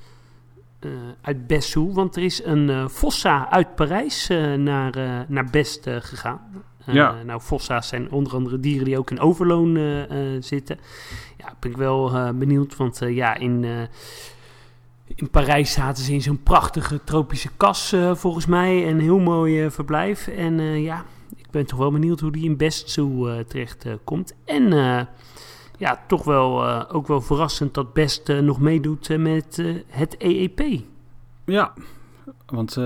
uit 1.20 1.46
Bessou. 1.46 1.92
Want 1.92 2.16
er 2.16 2.22
is 2.22 2.44
een 2.44 2.88
Fossa 2.90 3.50
uit 3.50 3.74
Parijs 3.74 4.28
naar, 4.56 5.24
naar 5.28 5.48
Best 5.50 5.86
gegaan. 5.88 6.40
Ja. 6.92 7.22
Nou, 7.26 7.40
fossa's 7.40 7.88
zijn 7.88 8.10
onder 8.10 8.32
andere 8.32 8.60
dieren 8.60 8.84
die 8.84 8.98
ook 8.98 9.10
in 9.10 9.20
overloon 9.20 9.76
eh, 9.76 10.34
eh, 10.34 10.42
zitten. 10.42 10.78
Ja, 11.36 11.54
ben 11.58 11.70
ik 11.70 11.76
wel 11.76 12.14
eh, 12.14 12.30
benieuwd, 12.30 12.76
want 12.76 13.02
eh, 13.02 13.14
ja, 13.14 13.34
in, 13.34 13.64
eh, 13.64 13.70
in 15.14 15.30
Parijs 15.30 15.72
zaten 15.72 16.04
ze 16.04 16.12
in 16.12 16.22
zo'n 16.22 16.42
prachtige 16.42 17.04
tropische 17.04 17.48
kas, 17.56 17.92
eh, 17.92 18.14
volgens 18.14 18.46
mij. 18.46 18.88
Een 18.88 19.00
heel 19.00 19.18
mooi 19.18 19.64
eh, 19.64 19.70
verblijf. 19.70 20.26
En 20.26 20.58
eh, 20.60 20.82
ja, 20.82 21.04
ik 21.36 21.50
ben 21.50 21.66
toch 21.66 21.78
wel 21.78 21.90
benieuwd 21.92 22.20
hoe 22.20 22.32
die 22.32 22.44
in 22.44 22.56
Best 22.56 22.90
Zoo 22.90 23.26
eh, 23.28 23.38
terecht 23.38 23.84
eh, 23.84 23.92
komt. 24.04 24.34
En 24.44 24.72
eh, 24.72 25.00
ja, 25.78 26.00
toch 26.06 26.24
wel 26.24 26.64
eh, 26.66 26.84
ook 26.92 27.06
wel 27.06 27.20
verrassend 27.20 27.74
dat 27.74 27.92
Best 27.92 28.28
eh, 28.28 28.38
nog 28.38 28.60
meedoet 28.60 29.10
eh, 29.10 29.18
met 29.18 29.58
eh, 29.58 29.74
het 29.88 30.14
EEP. 30.18 30.60
Ja, 31.44 31.72
want 32.46 32.76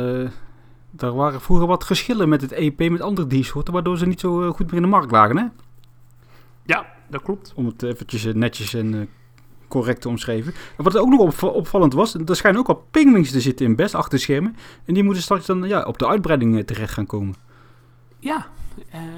er 0.97 1.15
waren 1.15 1.41
vroeger 1.41 1.67
wat 1.67 1.85
geschillen 1.85 2.29
met 2.29 2.41
het 2.41 2.53
EP 2.53 2.91
met 2.91 3.01
andere 3.01 3.27
diersoorten, 3.27 3.73
waardoor 3.73 3.99
ze 3.99 4.07
niet 4.07 4.21
zo 4.21 4.43
eh, 4.43 4.49
goed 4.49 4.67
meer 4.67 4.75
in 4.75 4.83
de 4.83 4.89
markt 4.89 5.11
lagen, 5.11 5.37
hè? 5.37 5.45
Ja, 6.65 6.87
dat 7.11 7.23
klopt. 7.23 7.53
Om 7.55 7.67
het 7.67 7.83
eventjes 7.83 8.25
eh, 8.25 8.35
netjes 8.35 8.75
en 8.75 8.95
eh, 8.95 9.01
correct 9.69 10.01
te 10.01 10.09
omschrijven. 10.09 10.55
En 10.77 10.85
wat 10.85 10.97
ook 10.97 11.09
nog 11.09 11.21
op, 11.21 11.55
opvallend 11.55 11.93
was, 11.93 12.15
er 12.15 12.37
schijnen 12.37 12.61
ook 12.61 12.69
al 12.69 12.87
pingwings 12.91 13.31
te 13.31 13.41
zitten 13.41 13.67
in 13.67 13.77
best 13.77 13.95
achter 13.95 14.19
schermen. 14.19 14.57
En 14.85 14.95
die 14.95 15.03
moeten 15.03 15.23
straks 15.23 15.47
dan 15.47 15.63
ja, 15.63 15.83
op 15.83 15.99
de 15.99 16.07
uitbreiding 16.07 16.67
terecht 16.67 16.93
gaan 16.93 17.07
komen. 17.07 17.35
Ja, 18.19 18.47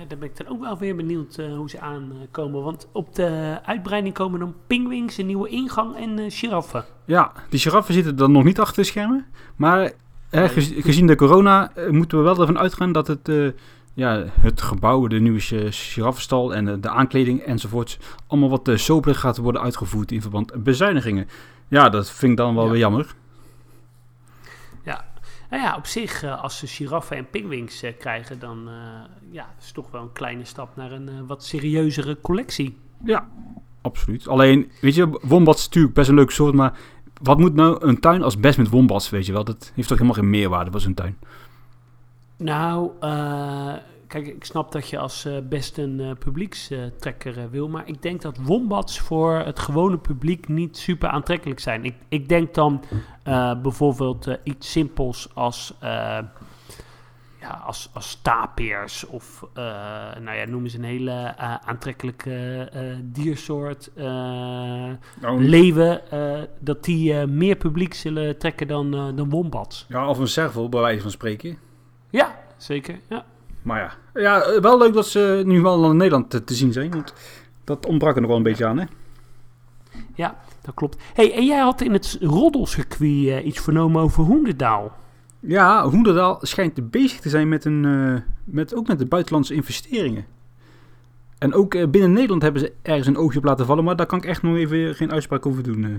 daar 0.09 0.19
ben 0.19 0.29
ik 0.29 0.37
dan 0.37 0.47
ook 0.47 0.61
wel 0.61 0.79
weer 0.79 0.97
benieuwd 0.97 1.37
hoe 1.37 1.71
ze 1.71 1.81
aankomen. 1.81 2.63
Want 2.63 2.89
op 2.93 3.15
de 3.15 3.59
uitbreiding 3.65 4.15
komen 4.15 4.41
dan 4.41 4.55
pingwings, 4.67 5.17
een 5.17 5.27
nieuwe 5.27 5.49
ingang 5.49 5.97
en 5.97 6.19
eh 6.19 6.25
giraffen. 6.29 6.85
Ja, 7.05 7.33
die 7.49 7.61
giraffen 7.61 7.95
zitten 7.95 8.17
dan 8.17 8.33
nog 8.33 8.45
niet 8.45 8.61
achter 8.61 8.83
de 8.83 8.89
schermen. 8.89 9.27
Maar 9.57 9.93
hè, 10.35 10.49
gez- 10.49 10.73
gezien 10.85 11.07
de 11.07 11.15
corona 11.17 11.73
eh, 11.75 11.91
moeten 11.91 12.19
we 12.19 12.25
wel 12.25 12.41
ervan 12.41 12.59
uitgaan 12.59 12.93
dat 12.93 13.07
het, 13.07 13.29
eh, 13.29 13.47
ja, 13.95 14.25
het 14.41 14.63
gebouw, 14.63 15.07
de 15.07 15.21
nieuwe 15.21 15.41
gi- 15.41 15.73
giraffenstal 15.73 16.55
en 16.55 16.69
eh, 16.69 16.75
de 16.81 16.89
aankleding 16.89 17.41
enzovoorts... 17.41 17.99
allemaal 18.27 18.51
wat 18.51 18.71
sobeler 18.75 19.17
gaat 19.17 19.37
worden 19.37 19.63
uitgevoerd 19.63 20.13
in 20.13 20.23
verband 20.23 20.51
met 20.53 20.63
bezuinigingen. 20.63 21.29
Ja, 21.69 21.89
dat 21.89 22.11
vind 22.11 22.33
ik 22.33 22.39
dan 22.39 22.55
wel 22.55 22.65
Ja. 22.65 22.71
weer 22.71 22.81
jammer. 22.81 23.15
Nou 25.51 25.67
ja, 25.67 25.77
op 25.77 25.87
zich, 25.87 26.23
eh, 26.23 26.43
als 26.43 26.59
ze 26.59 26.67
giraffen 26.67 27.17
en 27.17 27.31
pingwings 27.31 27.83
eh, 27.83 27.93
krijgen, 27.99 28.39
dan 28.39 28.69
eh, 28.69 28.75
ja, 29.31 29.47
is 29.59 29.65
het 29.65 29.75
toch 29.75 29.91
wel 29.91 30.03
een 30.03 30.13
kleine 30.13 30.45
stap 30.45 30.77
naar 30.77 30.93
een 30.93 31.09
eh, 31.09 31.15
wat 31.27 31.45
serieuzere 31.45 32.19
collectie. 32.21 32.79
Ja, 33.05 33.29
absoluut. 33.83 34.29
Alleen, 34.29 34.71
weet 34.81 34.95
je, 34.95 35.19
wombats 35.23 35.59
is 35.61 35.67
natuurlijk 35.67 35.95
best 35.95 36.09
een 36.09 36.15
leuk 36.15 36.31
soort, 36.31 36.55
maar 36.55 36.79
wat 37.25 37.39
moet 37.39 37.55
nou 37.55 37.87
een 37.87 38.01
tuin 38.01 38.23
als 38.23 38.41
best 38.41 38.59
met 38.59 38.69
wombats, 38.69 39.11
weet 39.11 39.27
je 39.27 39.33
wel? 39.33 39.45
Dat 39.45 39.73
heeft 39.75 39.89
toch 39.89 39.99
helemaal 39.99 40.21
geen 40.21 40.31
meerwaarde 40.31 40.71
voor 40.71 40.81
zo'n 40.81 40.95
tuin? 40.95 41.19
Nou, 42.37 42.91
eh, 43.01 43.73
kijk, 44.07 44.27
ik 44.27 44.45
snap 44.45 44.73
dat 44.73 44.89
je 44.89 44.99
als 44.99 45.25
eh, 45.25 45.37
best 45.49 45.79
een 45.79 46.01
eh, 46.01 46.11
publiekstrekker 46.19 47.51
wil, 47.51 47.69
maar 47.69 47.83
ik 47.87 48.03
denk 48.03 48.23
dat 48.23 48.39
wombats 48.43 49.01
voor 49.01 49.35
het 49.35 49.59
gewone 49.59 49.99
publiek 49.99 50.49
niet 50.49 50.77
super 50.77 51.09
aantrekkelijk 51.09 51.61
zijn. 51.61 51.85
Ik, 51.85 51.95
ik 52.09 52.29
denk 52.29 52.55
dan 52.55 52.83
bijvoorbeeld 53.63 54.29
iets 54.43 54.71
simpels 54.71 55.29
als, 55.35 55.75
ja, 57.45 57.63
als, 57.67 57.91
als 57.93 58.19
tapirs 58.23 59.07
of, 59.07 59.45
eh, 59.55 59.63
nou 60.21 60.37
ja, 60.37 60.45
noem 60.47 60.63
eens 60.63 60.75
een 60.75 60.85
hele 60.85 61.11
eh, 61.11 61.55
aantrekkelijke 61.55 62.69
eh, 62.73 62.81
diersoort. 63.03 63.91
eh, 63.95 64.05
Nou, 65.21 65.45
leeuwen, 65.45 66.01
dat 66.61 66.85
die 66.85 67.27
meer 67.27 67.57
publiek 67.57 67.95
zullen 67.95 68.39
trekken 68.39 68.67
dan, 68.67 68.91
dan 69.17 69.31
wombats. 69.31 69.87
ja, 69.89 70.09
of 70.09 70.19
een 70.19 70.29
serval, 70.29 70.69
bij 70.69 70.81
wijze 70.81 71.03
van 71.03 71.11
spreken. 71.11 71.59
Ja, 72.11 72.35
zeker. 72.57 73.01
Ja. 73.09 73.25
Maar 73.63 73.81
ja, 73.81 74.21
ja 74.21 74.61
wel 74.61 74.79
leuk 74.79 74.93
dat 74.95 75.07
ze 75.07 75.43
nu 75.47 75.61
wel 75.61 75.91
in 75.91 75.97
Nederland 75.97 76.31
te, 76.31 76.45
te 76.45 76.55
zien 76.55 76.73
zijn, 76.73 76.91
want 76.91 77.15
dat 77.65 77.87
ontbrak 77.87 78.15
er 78.15 78.21
nog 78.21 78.29
wel 78.31 78.39
een 78.39 78.45
beetje 78.45 78.67
aan, 78.67 78.79
hè? 78.79 78.85
Ja, 80.15 80.37
dat 80.63 80.75
klopt. 80.75 81.03
Hey, 81.15 81.35
en 81.35 81.45
jij 81.47 81.59
had 81.59 81.81
in 81.81 81.93
het 81.93 82.19
roddelcircuit 82.21 83.45
iets 83.45 83.61
vernomen 83.61 84.03
over 84.03 84.25
Hoenderdaal. 84.25 84.93
Ja, 85.47 85.89
Hoenderdaal 85.89 86.39
schijnt 86.43 86.91
bezig 86.91 87.21
te 87.21 87.29
zijn 87.29 87.49
met, 87.49 87.65
een, 87.65 87.85
eh, 87.85 88.21
met, 88.45 88.75
ook 88.75 88.87
met 88.87 88.99
de 88.99 89.07
buitenlandse 89.07 89.55
investeringen. 89.55 90.25
En 91.39 91.55
ook 91.55 91.75
eh, 91.75 91.89
binnen 91.89 92.13
Nederland 92.13 92.43
hebben 92.43 92.61
ze 92.61 92.73
ergens 92.83 93.07
een 93.07 93.17
oogje 93.17 93.39
op 93.39 93.45
laten 93.45 93.67
vallen, 93.67 93.85
maar 93.85 93.97
daar 93.97 94.07
kan 94.07 94.19
ik 94.19 94.25
echt 94.25 94.43
nog 94.43 94.57
even 94.57 94.95
geen 94.95 95.13
uitspraak 95.13 95.47
over 95.47 95.63
doen. 95.63 95.85
eh. 95.85 95.91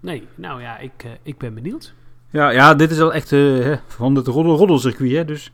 Nee, 0.00 0.26
nou 0.34 0.60
ja, 0.60 0.78
ik, 0.78 0.92
ik 1.22 1.38
ben 1.38 1.54
benieuwd. 1.54 1.94
Ja, 2.30 2.50
ja, 2.50 2.74
dit 2.74 2.90
is 2.90 2.98
wel 2.98 3.14
echt 3.14 3.30
hè, 3.30 3.76
van 3.86 4.14
het 4.14 4.26
roddel 4.26 4.56
roddelcircuit, 4.56 5.12
hè, 5.12 5.24
dus 5.24 5.52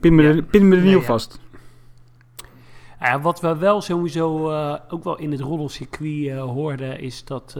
pin 0.00 0.14
me, 0.14 0.22
Ja. 0.22 0.28
er, 0.28 0.42
pin 0.42 0.68
me 0.68 0.74
er 0.74 0.80
niet 0.80 0.86
Nee, 0.90 0.96
op 0.96 1.00
ja. 1.02 1.06
vast. 1.08 1.40
Ja, 3.00 3.20
wat 3.20 3.40
we 3.40 3.56
wel 3.56 3.80
sowieso 3.80 4.52
ook 4.88 5.04
wel 5.04 5.18
in 5.18 5.30
het 5.30 5.40
roddelcircuit 5.40 6.38
hoorden, 6.38 7.00
is 7.00 7.24
dat, 7.24 7.56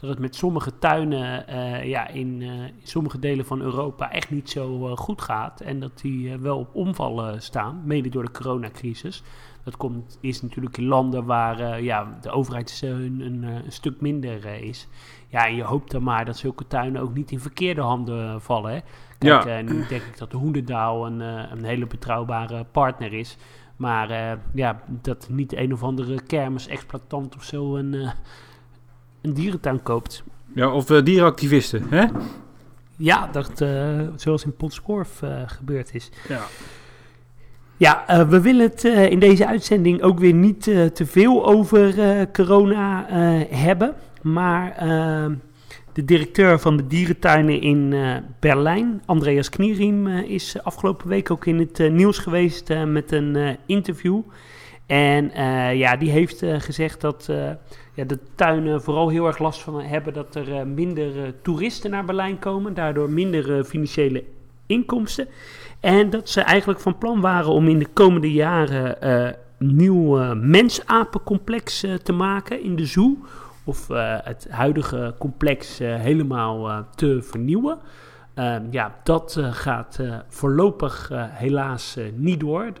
dat 0.00 0.10
het 0.10 0.18
met 0.18 0.36
sommige 0.36 0.78
tuinen 0.78 1.46
eh, 1.46 1.84
ja, 1.84 2.08
in, 2.08 2.42
eh, 2.42 2.48
in 2.48 2.72
sommige 2.82 3.18
delen 3.18 3.44
van 3.44 3.60
Europa 3.60 4.10
echt 4.12 4.30
niet 4.30 4.50
zo 4.50 4.88
eh, 4.88 4.96
goed 4.96 5.22
gaat. 5.22 5.60
En 5.60 5.80
dat 5.80 6.00
die 6.00 6.38
wel 6.38 6.58
op 6.58 6.74
omvallen 6.74 7.42
staan, 7.42 7.82
mede 7.84 8.08
door 8.08 8.24
de 8.24 8.30
coronacrisis. 8.30 9.22
Dat 9.64 9.76
komt, 9.76 10.18
is 10.20 10.42
natuurlijk 10.42 10.76
in 10.78 10.84
landen 10.84 11.24
waar 11.24 11.82
ja, 11.82 12.18
de 12.20 12.30
overheidssteun 12.30 13.20
een, 13.20 13.42
een 13.42 13.72
stuk 13.72 14.00
minder 14.00 14.44
is. 14.46 14.88
Ja, 15.28 15.46
en 15.46 15.54
je 15.54 15.62
hoopt 15.62 15.90
dan 15.90 16.02
maar 16.02 16.24
dat 16.24 16.36
zulke 16.36 16.66
tuinen 16.66 17.02
ook 17.02 17.14
niet 17.14 17.30
in 17.30 17.40
verkeerde 17.40 17.80
handen 17.80 18.40
vallen. 18.40 18.72
Hè? 18.72 18.78
Kijk, 19.18 19.44
Ja. 19.44 19.60
nu 19.60 19.86
denk 19.86 20.02
ik 20.02 20.18
dat 20.18 20.30
de 20.30 20.36
Hoenderdaal 20.36 21.06
een, 21.06 21.20
een 21.20 21.64
hele 21.64 21.86
betrouwbare 21.86 22.64
partner 22.64 23.12
is. 23.12 23.36
Maar 23.76 24.38
ja, 24.54 24.82
dat 24.88 25.28
niet 25.30 25.56
een 25.56 25.72
of 25.72 25.82
andere 25.82 26.22
kermisexploitant 26.22 27.36
of 27.36 27.44
zo 27.44 27.76
een, 27.76 28.12
een 29.22 29.34
dierentuin 29.34 29.82
koopt. 29.82 30.22
Ja, 30.54 30.72
of 30.72 30.90
eh, 30.90 31.02
dierenactivisten, 31.04 31.86
hè? 31.90 32.04
Ja, 32.96 33.28
dat, 33.32 33.60
eh, 33.60 34.00
zoals 34.16 34.44
in 34.44 34.56
Potskorf 34.56 35.22
eh 35.22 35.30
gebeurd 35.46 35.94
is. 35.94 36.10
Ja. 36.28 36.40
Ja, 37.76 38.26
we 38.28 38.40
willen 38.40 38.70
het 38.70 38.84
in 38.84 39.18
deze 39.18 39.46
uitzending 39.46 40.02
ook 40.02 40.18
weer 40.18 40.32
niet 40.32 40.62
te 40.62 41.06
veel 41.06 41.46
over 41.46 41.94
corona 42.32 43.06
hebben. 43.50 43.94
Maar 44.22 44.72
eh, 44.76 45.26
de 45.92 46.04
directeur 46.04 46.58
van 46.58 46.76
de 46.76 46.86
dierentuinen 46.86 47.60
in 47.60 47.94
Berlijn, 48.40 49.02
Andreas 49.06 49.48
Knieriem, 49.48 50.06
is 50.08 50.62
afgelopen 50.62 51.08
week 51.08 51.30
ook 51.30 51.46
in 51.46 51.58
het 51.58 51.92
nieuws 51.92 52.18
geweest 52.18 52.68
met 52.86 53.12
een 53.12 53.56
interview. 53.66 54.20
En 54.86 55.30
ja, 55.76 55.96
die 55.96 56.10
heeft 56.10 56.42
gezegd 56.58 57.00
dat 57.00 57.28
de 58.06 58.18
tuinen 58.34 58.82
vooral 58.82 59.08
heel 59.08 59.26
erg 59.26 59.38
last 59.38 59.60
van 59.60 59.80
hebben 59.80 60.12
dat 60.12 60.34
er 60.34 60.54
eh, 60.54 60.62
minder 60.62 61.24
eh, 61.24 61.32
toeristen 61.42 61.90
naar 61.90 62.04
Berlijn 62.04 62.38
komen. 62.38 62.74
Daardoor 62.74 63.10
minder 63.10 63.58
eh, 63.58 63.64
financiële 63.64 64.24
inkomsten. 64.66 65.28
En 65.80 66.10
dat 66.10 66.28
ze 66.28 66.40
eigenlijk 66.40 66.80
van 66.80 66.98
plan 66.98 67.20
waren 67.20 67.50
om 67.50 67.68
in 67.68 67.78
de 67.78 67.88
komende 67.92 68.32
jaren 68.32 69.06
een 69.58 69.76
nieuw 69.76 70.34
mensapencomplex 70.34 71.86
te 72.02 72.12
maken 72.12 72.62
in 72.62 72.76
de 72.76 72.86
zoo. 72.86 73.16
Of 73.64 73.88
het 74.24 74.46
huidige 74.50 75.14
complex 75.18 75.78
helemaal 75.78 76.86
te 76.94 77.22
vernieuwen. 77.22 77.78
Ehm, 78.34 78.62
ja, 78.70 78.94
dat 79.02 79.38
gaat 79.40 80.00
voorlopig 80.28 81.10
helaas 81.14 81.96
niet 82.14 82.40
door. 82.40 82.72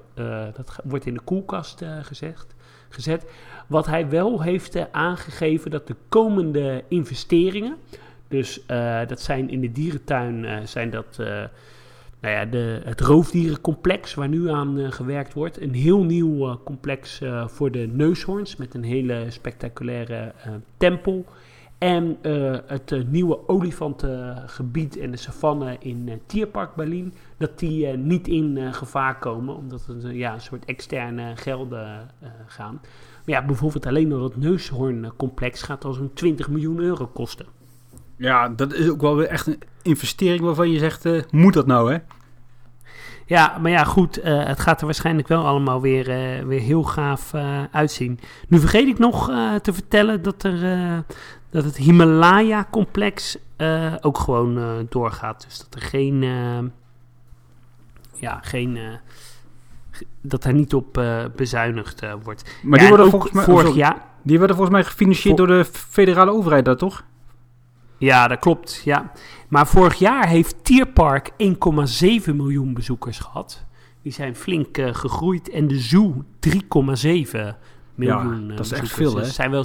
Dat 0.54 0.78
wordt 0.84 1.06
in 1.06 1.14
de 1.14 1.20
koelkast 1.24 1.84
gezegd, 2.02 2.54
gezet. 2.88 3.24
Wat 3.70 3.86
hij 3.86 4.08
wel 4.08 4.42
heeft 4.42 4.74
eh, 4.74 4.84
aangegeven 4.90 5.70
dat 5.70 5.86
de 5.86 5.96
komende 6.08 6.84
investeringen, 6.88 7.76
dus 8.28 8.66
eh, 8.66 9.00
dat 9.06 9.20
zijn 9.20 9.50
in 9.50 9.60
de 9.60 9.72
dierentuin, 9.72 10.44
eh, 10.44 10.58
zijn 10.64 10.90
dat 10.90 11.16
nou 12.20 12.34
ja, 12.34 12.44
de, 12.44 12.80
het 12.84 13.00
roofdierencomplex 13.00 14.14
waar 14.14 14.28
nu 14.28 14.50
aan 14.50 14.92
gewerkt 14.92 15.32
wordt. 15.32 15.60
Een 15.60 15.74
heel 15.74 16.02
nieuw 16.02 16.60
complex 16.64 17.22
voor 17.46 17.70
de 17.70 17.88
neushoorns 17.92 18.56
met 18.56 18.74
een 18.74 18.84
hele 18.84 19.26
spectaculaire 19.28 20.32
tempel. 20.76 21.26
En 21.80 22.18
het 22.66 23.10
nieuwe 23.10 23.48
olifantengebied 23.48 24.98
en 24.98 25.10
de 25.10 25.16
savanne 25.16 25.76
in 25.78 26.08
eh, 26.08 26.14
Tierpark 26.26 26.74
Berlin, 26.74 27.14
dat 27.36 27.58
die 27.58 27.86
niet 27.86 28.28
in 28.28 28.74
gevaar 28.74 29.18
komen, 29.18 29.56
omdat 29.56 29.86
het 29.86 30.04
ja, 30.12 30.34
een 30.34 30.40
soort 30.40 30.64
externe 30.64 31.36
gelden 31.36 32.10
gaan. 32.46 32.80
Maar 33.26 33.34
ja, 33.40 33.46
bijvoorbeeld 33.46 33.86
alleen 33.86 34.12
al 34.12 34.20
dat 34.20 34.36
neushoorncomplex 34.36 35.62
gaat 35.62 35.84
al 35.84 35.92
zo'n 35.92 36.10
20 36.14 36.48
miljoen 36.48 36.78
euro 36.78 37.06
kosten. 37.06 37.46
ja, 38.16 38.48
dat 38.48 38.72
is 38.72 38.88
ook 38.88 39.00
wel 39.00 39.16
weer 39.16 39.26
echt 39.26 39.46
een 39.46 39.62
investering 39.82 40.40
waarvan 40.40 40.70
je 40.70 40.78
zegt, 40.78 41.04
eh, 41.04 41.22
moet 41.30 41.54
dat 41.54 41.66
nou, 41.66 41.92
hè? 41.92 41.98
Ja, 43.26 43.58
maar 43.58 43.70
ja, 43.70 43.84
goed, 43.84 44.16
eh, 44.16 44.44
het 44.44 44.60
gaat 44.60 44.80
er 44.80 44.86
waarschijnlijk 44.86 45.28
wel 45.28 45.46
allemaal 45.46 45.80
weer, 45.80 46.08
eh, 46.08 46.44
weer 46.44 46.60
heel 46.60 46.82
gaaf 46.82 47.34
uitzien. 47.70 48.20
Nu 48.48 48.58
vergeet 48.58 48.88
ik 48.88 48.98
nog 48.98 49.26
te 49.62 49.72
vertellen 49.72 50.22
dat, 50.22 50.42
er, 50.42 51.04
dat 51.50 51.64
het 51.64 51.76
Himalaya-complex 51.76 53.38
ook 54.00 54.18
gewoon 54.18 54.86
doorgaat. 54.88 55.44
Dus 55.48 55.58
dat 55.58 55.74
er 55.74 55.88
geen, 55.88 56.22
ja, 58.14 58.38
geen, 58.42 58.78
dat 60.20 60.42
daar 60.42 60.52
niet 60.52 60.74
op 60.74 60.98
uh, 60.98 61.24
bezuinigd 61.36 62.02
uh, 62.02 62.12
wordt. 62.22 62.58
Maar 62.62 62.78
ja, 62.78 62.84
die 62.84 62.88
worden 62.88 63.10
volgens 63.10 63.32
mij 63.32 63.44
vorig 63.44 63.68
oh, 63.68 63.76
jaar. 63.76 64.08
Die 64.22 64.38
werden 64.38 64.56
volgens 64.56 64.76
mij 64.76 64.86
gefinancierd 64.86 65.36
door 65.36 65.46
de 65.46 65.64
federale 65.64 66.30
overheid, 66.30 66.64
daar 66.64 66.76
toch? 66.76 67.04
Ja, 67.98 68.28
dat 68.28 68.38
klopt. 68.38 68.82
Ja. 68.84 69.12
Maar 69.48 69.66
vorig 69.66 69.94
jaar 69.94 70.28
heeft 70.28 70.64
Tierpark 70.64 71.30
1,7 71.30 72.34
miljoen 72.34 72.74
bezoekers 72.74 73.18
gehad. 73.18 73.64
Die 74.02 74.12
zijn 74.12 74.36
flink 74.36 74.78
eh, 74.78 74.94
gegroeid. 74.94 75.50
En 75.50 75.68
de 75.68 75.78
Zoo 75.78 76.24
3,7 76.48 76.50
miljoen 77.94 78.50
eh, 78.50 78.56
dat 78.56 78.66
is 78.66 78.72
echt 78.72 78.92
veel, 78.92 79.14
Dus 79.14 79.26
hè? 79.26 79.32
zijn 79.32 79.50
wel 79.50 79.64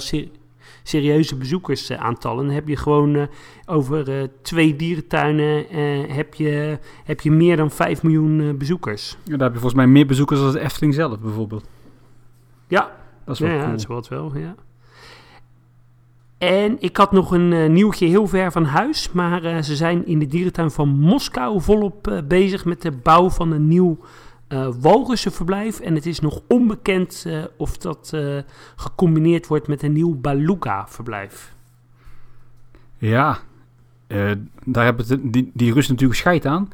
serieuze 0.88 1.36
bezoekersaantallen. 1.36 2.46
Dan 2.46 2.54
heb 2.54 2.68
je 2.68 2.76
gewoon 2.76 3.16
eh, 3.16 3.22
over 3.66 4.20
eh, 4.20 4.28
twee 4.42 4.76
dierentuinen 4.76 5.68
eh, 5.68 6.14
heb 6.14 6.34
je, 6.34 6.78
heb 7.04 7.20
je 7.20 7.30
meer 7.30 7.56
dan 7.56 7.70
5 7.70 8.02
miljoen 8.02 8.56
bezoekers. 8.58 9.16
Ja, 9.24 9.36
daar 9.36 9.46
heb 9.46 9.52
je 9.52 9.60
volgens 9.60 9.74
mij 9.74 9.86
meer 9.86 10.06
bezoekers 10.06 10.40
dan 10.40 10.52
de 10.52 10.60
Efteling 10.60 10.94
zelf, 10.94 11.20
bijvoorbeeld. 11.20 11.68
Ja, 12.68 12.90
Dat 13.24 13.34
is 13.34 13.40
wel 13.40 13.50
ja, 13.50 13.56
cool. 13.56 13.70
dat 13.70 13.80
is 13.80 13.86
wat 13.86 14.08
wel, 14.08 14.36
ja. 14.36 14.54
En 16.38 16.76
ik 16.80 16.96
had 16.96 17.12
nog 17.12 17.30
een 17.30 17.72
nieuwtje 17.72 18.06
heel 18.06 18.26
ver 18.26 18.52
van 18.52 18.64
huis. 18.64 19.12
Maar 19.12 19.64
ze 19.64 19.76
zijn 19.76 20.06
in 20.06 20.18
de 20.18 20.26
dierentuin 20.26 20.70
van 20.70 20.88
Moskou 20.88 21.60
volop 21.60 22.22
bezig 22.24 22.64
met 22.64 22.82
de 22.82 22.90
bouw 22.90 23.30
van 23.30 23.52
een 23.52 23.68
nieuw 23.68 23.98
eh 24.48 24.68
walrussenverblijf. 24.80 25.80
En 25.80 25.94
het 25.94 26.06
is 26.06 26.20
nog 26.20 26.40
onbekend 26.48 27.24
eh, 27.26 27.44
of 27.56 27.78
dat 27.78 28.10
eh, 28.14 28.38
gecombineerd 28.76 29.46
wordt 29.46 29.68
met 29.68 29.82
een 29.82 29.92
nieuw 29.92 30.20
beluga-verblijf. 30.20 31.54
Ja, 32.98 33.38
daar 34.64 34.84
hebben 34.84 35.06
het, 35.06 35.32
die, 35.32 35.50
die 35.54 35.72
Russen 35.72 35.92
natuurlijk 35.92 36.20
scheid 36.20 36.46
aan. 36.46 36.72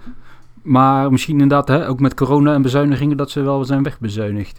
Maar 0.62 1.10
misschien 1.10 1.40
inderdaad, 1.40 1.68
hè, 1.68 1.88
ook 1.88 2.00
met 2.00 2.14
corona 2.14 2.54
en 2.54 2.62
bezuinigingen, 2.62 3.16
dat 3.16 3.30
ze 3.30 3.40
wel 3.40 3.64
zijn 3.64 3.82
wegbezuinigd. 3.82 4.58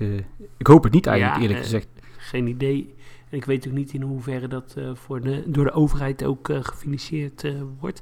ik 0.58 0.68
hoop 0.68 0.84
het 0.84 0.94
niet 0.94 1.06
eigenlijk, 1.06 1.38
Ja, 1.38 1.44
eerlijk 1.44 1.64
gezegd. 1.64 1.88
Geen 2.18 2.48
idee. 2.48 2.96
En 3.30 3.38
ik 3.38 3.46
weet 3.46 3.68
ook 3.68 3.74
niet 3.74 3.94
in 3.94 4.02
hoeverre 4.02 4.48
dat 4.48 4.76
voor 4.94 5.22
de, 5.22 5.44
door 5.46 5.64
de 5.64 5.72
overheid 5.72 6.24
ook 6.24 6.50
gefinancierd 6.62 7.46
wordt. 7.80 8.02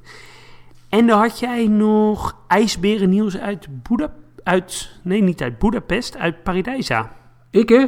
En 0.88 1.06
dan 1.06 1.18
had 1.18 1.38
jij 1.38 1.66
nog 1.66 2.36
ijsberennieuws 2.46 3.38
uit 3.38 3.68
Boeda... 3.82 4.12
Uit, 4.42 4.92
nee, 5.02 5.22
niet 5.22 5.42
uit 5.42 5.58
Budapest, 5.58 6.16
uit 6.16 6.42
Paradijsa. 6.42 7.12
Ik, 7.50 7.68
hè? 7.68 7.86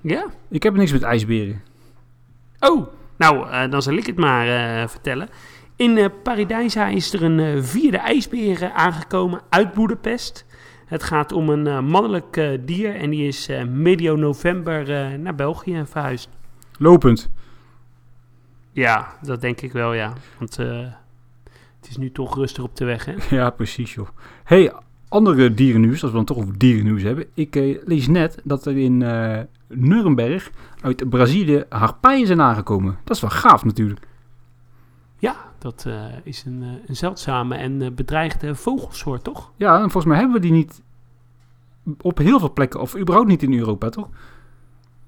Ja? 0.00 0.26
Ik 0.48 0.62
heb 0.62 0.74
niks 0.74 0.92
met 0.92 1.02
ijsberen. 1.02 1.62
Oh, 2.60 2.86
nou, 3.16 3.50
eh, 3.50 3.70
dan 3.70 3.82
zal 3.82 3.94
ik 3.94 4.06
het 4.06 4.16
maar 4.16 4.46
eh, 4.46 4.88
vertellen. 4.88 5.28
In 5.76 5.98
eh 5.98 6.06
Paradijsa 6.22 6.86
is 6.86 7.12
er 7.12 7.22
een 7.22 7.64
vierde 7.64 7.96
ijsbeer 7.96 8.70
aangekomen 8.72 9.40
uit 9.48 9.72
Boedapest. 9.72 10.46
Het 10.86 11.02
gaat 11.02 11.32
om 11.32 11.48
een 11.48 11.84
mannelijk 11.84 12.58
dier 12.60 12.96
en 12.96 13.10
die 13.10 13.26
is 13.26 13.48
medio 13.68 14.16
november 14.16 15.18
naar 15.18 15.34
België 15.34 15.82
verhuisd. 15.86 16.28
Lopend. 16.78 17.30
Ja, 18.72 19.16
dat 19.22 19.40
denk 19.40 19.60
ik 19.60 19.72
wel, 19.72 19.92
ja. 19.92 20.12
Want 20.38 20.56
het 20.56 21.88
is 21.88 21.96
nu 21.96 22.12
toch 22.12 22.34
rustig 22.34 22.62
op 22.62 22.76
de 22.76 22.84
weg, 22.84 23.04
hè? 23.04 23.14
Ja, 23.36 23.50
precies, 23.50 23.94
joh. 23.94 24.08
hey, 24.44 24.72
andere 25.12 25.54
dierennieuws, 25.54 26.02
als 26.02 26.10
we 26.10 26.16
dan 26.16 26.26
toch 26.26 26.36
over 26.36 26.58
dierennieuws 26.58 27.02
hebben. 27.02 27.26
Ik 27.34 27.56
eh, 27.56 27.78
lees 27.84 28.08
net 28.08 28.40
dat 28.44 28.66
er 28.66 28.78
in 28.78 29.02
eh 29.02 29.40
Nuremberg 29.68 30.50
uit 30.80 31.10
Brazilië 31.10 31.64
harpaaien 31.68 32.26
zijn 32.26 32.40
aangekomen. 32.40 32.98
Dat 33.04 33.16
is 33.16 33.22
wel 33.22 33.30
gaaf 33.30 33.64
natuurlijk. 33.64 34.06
Ja, 35.18 35.36
dat 35.58 35.84
eh, 35.86 36.04
is 36.22 36.44
een, 36.44 36.62
een 36.86 36.96
zeldzame 36.96 37.54
en 37.54 37.94
bedreigde 37.94 38.54
vogelsoort, 38.54 39.24
toch? 39.24 39.52
Ja, 39.56 39.74
en 39.74 39.80
volgens 39.80 40.04
mij 40.04 40.16
hebben 40.16 40.34
we 40.34 40.42
die 40.42 40.52
niet 40.52 40.82
op 42.00 42.18
heel 42.18 42.38
veel 42.38 42.52
plekken, 42.52 42.80
of 42.80 42.96
überhaupt 42.96 43.28
niet 43.28 43.42
in 43.42 43.58
Europa, 43.58 43.88
toch? 43.88 44.08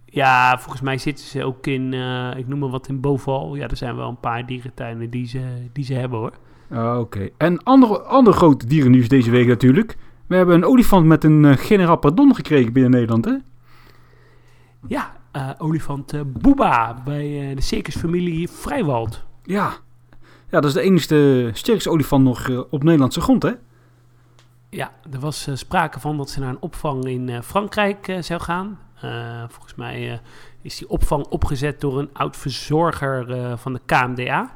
Ja, 0.05 0.59
volgens 0.59 0.83
mij 0.83 0.99
zitten 0.99 1.25
ze 1.25 1.45
ook 1.45 1.67
in, 1.67 1.93
ik 2.37 2.49
noem 2.49 2.59
maar 2.59 2.69
wat, 2.69 2.89
in 2.89 3.01
Boval. 3.01 3.55
Ja, 3.55 3.69
er 3.69 3.77
zijn 3.77 3.97
wel 3.97 4.09
een 4.09 4.21
paar 4.21 4.47
dierentuinen 4.47 5.11
die 5.11 5.27
ze, 5.27 5.69
die 5.73 5.85
ze 5.85 5.95
hebben, 5.95 6.19
hoor. 6.19 6.33
Ah, 6.71 6.99
Oké. 6.99 7.29
En 7.37 7.63
andere, 7.63 8.01
ander 8.01 8.33
groot 8.33 8.69
dierennieuws 8.69 9.09
deze 9.09 9.31
week 9.31 9.47
natuurlijk. 9.47 9.97
We 10.27 10.37
hebben 10.37 10.55
een 10.55 10.65
olifant 10.65 11.07
met 11.07 11.25
een 11.25 11.45
eh, 11.45 11.57
generaal 11.57 11.97
pardon 11.97 12.35
gekregen 12.35 12.73
binnen 12.73 12.91
Nederland, 12.91 13.25
hè? 13.25 13.35
Ja, 14.87 15.13
eh, 15.31 15.51
olifant 15.59 16.13
eh, 16.13 16.21
Booba 16.27 17.03
bij 17.05 17.53
de 17.55 17.61
circusfamilie 17.61 18.49
Vrijwald. 18.49 19.25
Ja. 19.43 19.73
Ja, 20.51 20.61
dat 20.61 20.65
is 20.65 20.73
de 20.73 20.81
enige 20.81 21.51
sterkste 21.53 21.91
olifant 21.91 22.25
nog 22.25 22.67
op 22.71 22.83
Nederlandse 22.83 23.21
grond, 23.21 23.43
hè? 23.43 23.53
Ja, 24.71 24.93
er 25.13 25.21
was 25.21 25.49
sprake 25.53 26.01
van 26.01 26.17
dat 26.17 26.31
ze 26.31 26.41
naar 26.41 26.49
een 26.49 26.61
opvang 26.61 27.05
in 27.05 27.43
Frankrijk 27.43 28.17
zou 28.21 28.41
gaan. 28.41 28.79
Volgens 29.49 29.75
mij 29.75 30.21
is 30.63 30.79
die 30.79 30.89
opvang 30.89 31.27
opgezet 31.27 31.81
door 31.81 31.99
een 31.99 32.11
oud 32.13 32.37
verzorger 32.37 33.59
van 33.59 33.73
de 33.73 33.81
KMDA. 33.87 34.53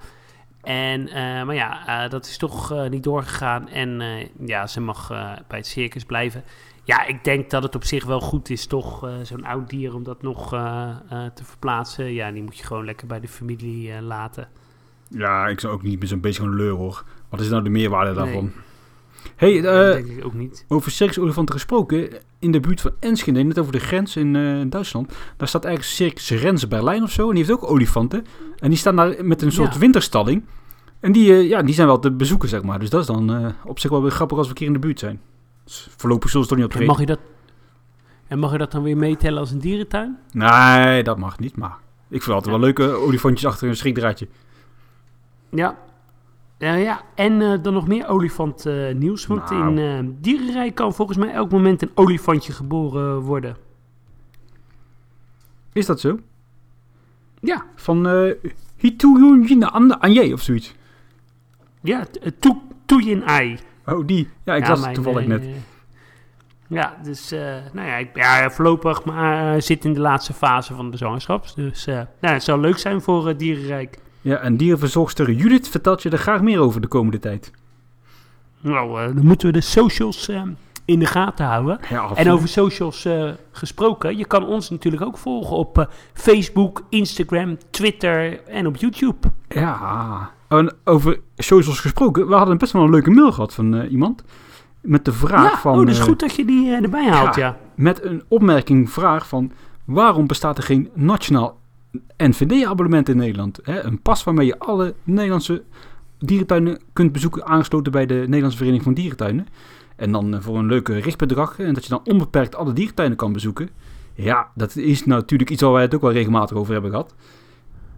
En, 0.68 1.08
eh, 1.08 1.44
maar 1.44 1.54
ja, 1.54 1.86
eh, 2.04 2.10
dat 2.10 2.26
is 2.26 2.36
toch 2.36 2.72
eh, 2.72 2.88
niet 2.88 3.02
doorgegaan. 3.02 3.68
En 3.68 4.02
ja, 4.46 4.66
ze 4.66 4.80
mag 4.80 5.08
bij 5.48 5.58
het 5.58 5.66
circus 5.66 6.04
blijven. 6.04 6.44
Ja, 6.84 7.06
ik 7.06 7.24
denk 7.24 7.50
dat 7.50 7.62
het 7.62 7.74
op 7.74 7.84
zich 7.84 8.04
wel 8.04 8.20
goed 8.20 8.50
is, 8.50 8.66
toch, 8.66 9.10
zo'n 9.22 9.44
oud 9.44 9.70
dier, 9.70 9.94
om 9.94 10.02
dat 10.02 10.22
nog 10.22 10.48
te 11.34 11.44
verplaatsen. 11.44 12.12
Ja, 12.12 12.30
die 12.30 12.42
moet 12.42 12.56
je 12.56 12.64
gewoon 12.64 12.84
lekker 12.84 13.06
bij 13.06 13.20
de 13.20 13.28
familie 13.28 14.02
laten. 14.02 14.48
Ja, 15.08 15.46
ik 15.46 15.60
zou 15.60 15.72
ook 15.72 15.82
niet 15.82 15.98
met 15.98 16.08
zo'n 16.08 16.20
beetje 16.20 16.42
een 16.42 16.54
leur, 16.54 16.70
hoor. 16.74 17.04
Wat 17.28 17.40
is 17.40 17.48
nou 17.48 17.62
de 17.62 17.70
meerwaarde 17.70 18.14
daarvan? 18.14 18.44
Nee. 18.44 18.67
Hey, 19.36 19.60
dat 19.60 19.74
eh, 19.74 19.92
denk 19.92 20.06
ik 20.18 20.24
ook 20.24 20.34
niet. 20.34 20.64
over 20.68 20.90
circusolifanten 20.90 21.54
gesproken. 21.54 22.08
In 22.38 22.50
de 22.52 22.60
buurt 22.60 22.80
van 22.80 22.90
Enschede, 23.00 23.42
net 23.42 23.58
over 23.58 23.72
de 23.72 23.78
grens 23.78 24.16
in 24.16 24.36
eh, 24.36 24.60
Duitsland. 24.70 25.12
Daar 25.36 25.48
staat 25.48 25.64
eigenlijk 25.64 25.94
Circus 25.94 26.30
Rens 26.30 26.68
Berlijn 26.68 27.02
of 27.02 27.10
zo. 27.10 27.28
En 27.28 27.34
die 27.34 27.44
heeft 27.44 27.56
ook 27.62 27.70
olifanten. 27.70 28.24
En 28.58 28.68
die 28.68 28.78
staan 28.78 28.96
daar 28.96 29.24
met 29.24 29.42
een 29.42 29.52
soort 29.52 29.72
Ja. 29.72 29.78
winterstalling. 29.78 30.44
En 31.00 31.12
die, 31.12 31.32
eh, 31.32 31.48
ja, 31.48 31.62
die 31.62 31.74
zijn 31.74 31.86
wel 31.86 31.98
te 31.98 32.10
bezoeken, 32.12 32.48
zeg 32.48 32.62
maar. 32.62 32.78
Dus 32.78 32.90
dat 32.90 33.00
is 33.00 33.06
dan 33.06 33.54
op 33.64 33.78
zich 33.78 33.90
wel 33.90 34.02
weer 34.02 34.10
grappig 34.10 34.36
als 34.38 34.46
we 34.46 34.52
een 34.52 34.58
keer 34.58 34.66
in 34.66 34.72
de 34.72 34.78
buurt 34.78 34.98
zijn. 34.98 35.20
Dus 35.64 35.88
voorlopig 35.96 36.30
zullen 36.30 36.46
ze 36.46 36.54
toch 36.54 36.62
niet 36.62 36.74
En 36.74 36.80
optreden. 36.80 37.06
mag, 37.06 37.08
je 37.08 37.14
dat, 37.16 37.18
en 38.26 38.38
mag 38.38 38.52
je 38.52 38.58
dat 38.58 38.72
dan 38.72 38.82
weer 38.82 38.96
meetellen 38.96 39.38
als 39.38 39.50
een 39.50 39.58
dierentuin? 39.58 40.18
Nee, 40.32 41.02
dat 41.02 41.18
mag 41.18 41.38
niet. 41.38 41.56
Maar 41.56 41.76
ik 42.08 42.22
vind 42.22 42.34
altijd 42.34 42.54
wel 42.56 42.64
leuke 42.64 42.90
olifantjes 42.90 43.46
achter 43.50 43.68
een 43.68 43.76
schrikdraadje. 43.76 44.28
Ja. 45.50 45.78
Ja, 46.58 46.74
ja. 46.74 47.00
En 47.14 47.42
eh, 47.42 47.62
dan 47.62 47.72
nog 47.72 47.88
meer 47.88 48.08
olifant 48.08 48.66
eh, 48.66 48.94
nieuws. 48.94 49.26
Want 49.26 49.50
Nou. 49.50 49.80
in 49.80 50.16
dierenrijk 50.20 50.74
kan 50.74 50.94
volgens 50.94 51.18
mij 51.18 51.30
elk 51.30 51.50
moment 51.50 51.82
een 51.82 51.90
olifantje 51.94 52.52
geboren 52.52 53.20
worden. 53.20 53.56
Is 55.72 55.86
dat 55.86 56.00
zo? 56.00 56.18
Ja, 57.40 57.64
Van 57.76 58.08
uh, 58.08 58.32
Hituyunjin 58.76 59.64
Anje 59.64 60.32
of 60.32 60.40
zoiets. 60.40 60.74
ja. 61.82 62.04
t- 62.04 62.32
Toe- 62.38 62.60
Toeyin 62.86 63.24
Ai. 63.24 63.58
Oh, 63.86 64.06
die. 64.06 64.28
Ja, 64.44 64.54
ik 64.54 64.62
ja, 64.62 64.68
las 64.68 64.84
het 64.84 64.94
toevallig 64.94 65.26
net. 65.26 65.44
Ja, 66.68 66.96
dus 67.02 67.30
nou 67.72 67.86
ja, 67.86 67.96
ik, 67.96 68.16
ja, 68.16 68.50
voorlopig 68.50 69.04
maar 69.04 69.62
zit 69.62 69.84
in 69.84 69.92
de 69.94 70.00
laatste 70.00 70.32
fase 70.32 70.74
van 70.74 70.90
de 70.90 70.96
zwangerschap. 70.96 71.46
Dus 71.54 71.84
nou, 71.84 72.06
het 72.20 72.42
zal 72.42 72.58
leuk 72.60 72.78
zijn 72.78 73.00
voor 73.02 73.36
dierenrijk. 73.36 73.98
Ja, 74.28 74.36
en 74.36 74.56
dierenverzorgster 74.56 75.30
Judith 75.30 75.68
vertelt 75.68 76.02
je 76.02 76.10
er 76.10 76.18
graag 76.18 76.42
meer 76.42 76.60
over 76.60 76.80
de 76.80 76.86
komende 76.86 77.18
tijd. 77.18 77.50
Nou, 78.60 79.00
eh, 79.00 79.14
dan 79.14 79.26
moeten 79.26 79.46
we 79.46 79.52
de 79.52 79.60
socials 79.60 80.28
eh, 80.28 80.42
in 80.84 80.98
de 80.98 81.06
gaten 81.06 81.46
houden. 81.46 81.78
Ja, 81.88 82.10
En 82.14 82.30
over 82.30 82.48
socials 82.48 83.04
eh, 83.04 83.30
gesproken, 83.50 84.16
je 84.16 84.26
kan 84.26 84.46
ons 84.46 84.70
natuurlijk 84.70 85.02
ook 85.02 85.18
volgen 85.18 85.56
op 85.56 85.78
eh, 85.78 85.84
Facebook, 86.12 86.82
Instagram, 86.88 87.56
Twitter 87.70 88.44
en 88.46 88.66
op 88.66 88.76
YouTube. 88.76 89.28
Ja. 89.48 90.30
En 90.48 90.74
over 90.84 91.20
socials 91.36 91.80
gesproken, 91.80 92.28
we 92.28 92.34
hadden 92.34 92.58
best 92.58 92.72
wel 92.72 92.82
een 92.82 92.90
leuke 92.90 93.10
mail 93.10 93.32
gehad 93.32 93.54
van 93.54 93.82
iemand. 93.82 94.24
Met 94.80 95.04
de 95.04 95.12
vraag 95.12 95.52
ja, 95.52 95.58
van... 95.58 95.72
oh, 95.72 95.78
dat 95.78 95.88
is 95.88 96.00
goed 96.00 96.20
dat 96.20 96.34
je 96.34 96.44
die 96.44 96.72
erbij 96.72 97.08
haalt, 97.08 97.34
ja. 97.34 97.56
Met 97.74 98.04
een 98.04 98.22
opmerking 98.28 98.90
vraag 98.90 99.28
van... 99.28 99.52
Waarom 99.84 100.26
bestaat 100.26 100.58
er 100.58 100.64
geen 100.64 100.90
nationaal 100.94 101.57
NVD-abonnement 102.16 103.08
in 103.08 103.16
Nederland? 103.16 103.60
Hè? 103.62 103.82
Een 103.82 104.02
pas 104.02 104.24
waarmee 104.24 104.46
je 104.46 104.58
alle 104.58 104.94
Nederlandse 105.04 105.62
dierentuinen 106.18 106.80
kunt 106.92 107.12
bezoeken... 107.12 107.46
aangesloten 107.46 107.92
bij 107.92 108.06
de 108.06 108.14
Nederlandse 108.14 108.58
Vereniging 108.58 108.84
van 108.84 108.94
Dierentuinen. 108.94 109.46
En 109.96 110.12
dan 110.12 110.34
eh, 110.34 110.40
voor 110.40 110.58
een 110.58 110.66
leuke 110.66 110.98
richtbedrag. 110.98 111.58
En 111.58 111.74
dat 111.74 111.82
je 111.82 111.90
dan 111.90 112.00
onbeperkt 112.04 112.54
alle 112.54 112.72
dierentuinen 112.72 113.16
kan 113.16 113.32
bezoeken. 113.32 113.68
Ja, 114.14 114.48
dat 114.54 114.76
is 114.76 115.04
natuurlijk 115.04 115.50
iets 115.50 115.62
waar 115.62 115.72
wij 115.72 115.82
het 115.82 115.94
ook 115.94 116.00
wel 116.00 116.12
regelmatig 116.12 116.56
over 116.56 116.72
hebben 116.72 116.90
gehad. 116.90 117.14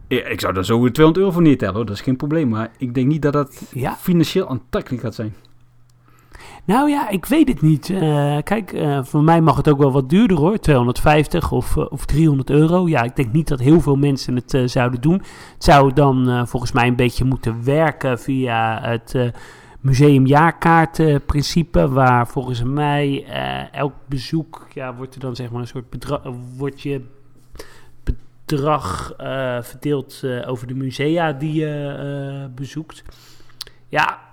Ik 0.06 0.40
zou 0.40 0.52
daar 0.52 0.64
zo 0.64 0.90
200 0.90 1.16
euro 1.16 1.30
voor 1.30 1.42
neertellen, 1.42 1.74
hoor. 1.74 1.86
dat 1.86 1.94
is 1.94 2.00
geen 2.00 2.16
probleem. 2.16 2.48
Maar 2.48 2.70
ik 2.78 2.94
denk 2.94 3.06
niet 3.06 3.22
dat 3.22 3.32
dat 3.32 3.62
Ja, 3.72 3.96
financieel 3.96 4.48
aantrekkelijk 4.48 5.02
gaat 5.02 5.14
zijn. 5.14 5.34
Nou 6.64 6.90
ja, 6.90 7.08
ik 7.08 7.26
weet 7.26 7.48
het 7.48 7.60
niet. 7.60 7.90
Eh, 7.90 8.38
kijk, 8.42 8.72
eh, 8.72 9.04
voor 9.04 9.22
mij 9.22 9.40
mag 9.40 9.56
het 9.56 9.68
ook 9.68 9.78
wel 9.78 9.92
wat 9.92 10.08
duurder 10.08 10.36
hoor, 10.36 10.58
250 10.58 11.52
of, 11.52 11.76
eh, 11.76 11.86
of 11.88 12.04
300 12.04 12.50
euro. 12.50 12.88
Ja, 12.88 13.02
ik 13.02 13.16
denk 13.16 13.32
niet 13.32 13.48
dat 13.48 13.60
heel 13.60 13.80
veel 13.80 13.96
mensen 13.96 14.34
het 14.34 14.70
zouden 14.70 15.00
doen. 15.00 15.22
Het 15.54 15.64
zou 15.64 15.92
dan 15.92 16.46
volgens 16.48 16.72
mij 16.72 16.86
een 16.86 16.96
beetje 16.96 17.24
moeten 17.24 17.64
werken 17.64 18.18
via 18.18 18.80
het 18.82 19.32
museumjaarkaartprincipe, 19.80 21.88
waar 21.88 22.28
volgens 22.28 22.62
mij 22.62 23.24
elk 23.72 23.94
bezoek, 24.06 24.66
ja, 24.74 24.94
wordt 24.94 25.14
er 25.14 25.20
dan 25.20 25.36
zeg 25.36 25.50
maar 25.50 25.60
een 25.60 25.66
soort 25.66 25.90
bedrag, 25.90 26.20
wordt 26.56 26.82
je 26.82 27.04
bedrag 28.04 29.12
verdeeld 29.62 30.22
over 30.46 30.66
de 30.66 30.74
musea 30.74 31.32
die 31.32 31.52
je 31.52 32.48
bezoekt. 32.54 33.04
Ja, 33.88 34.29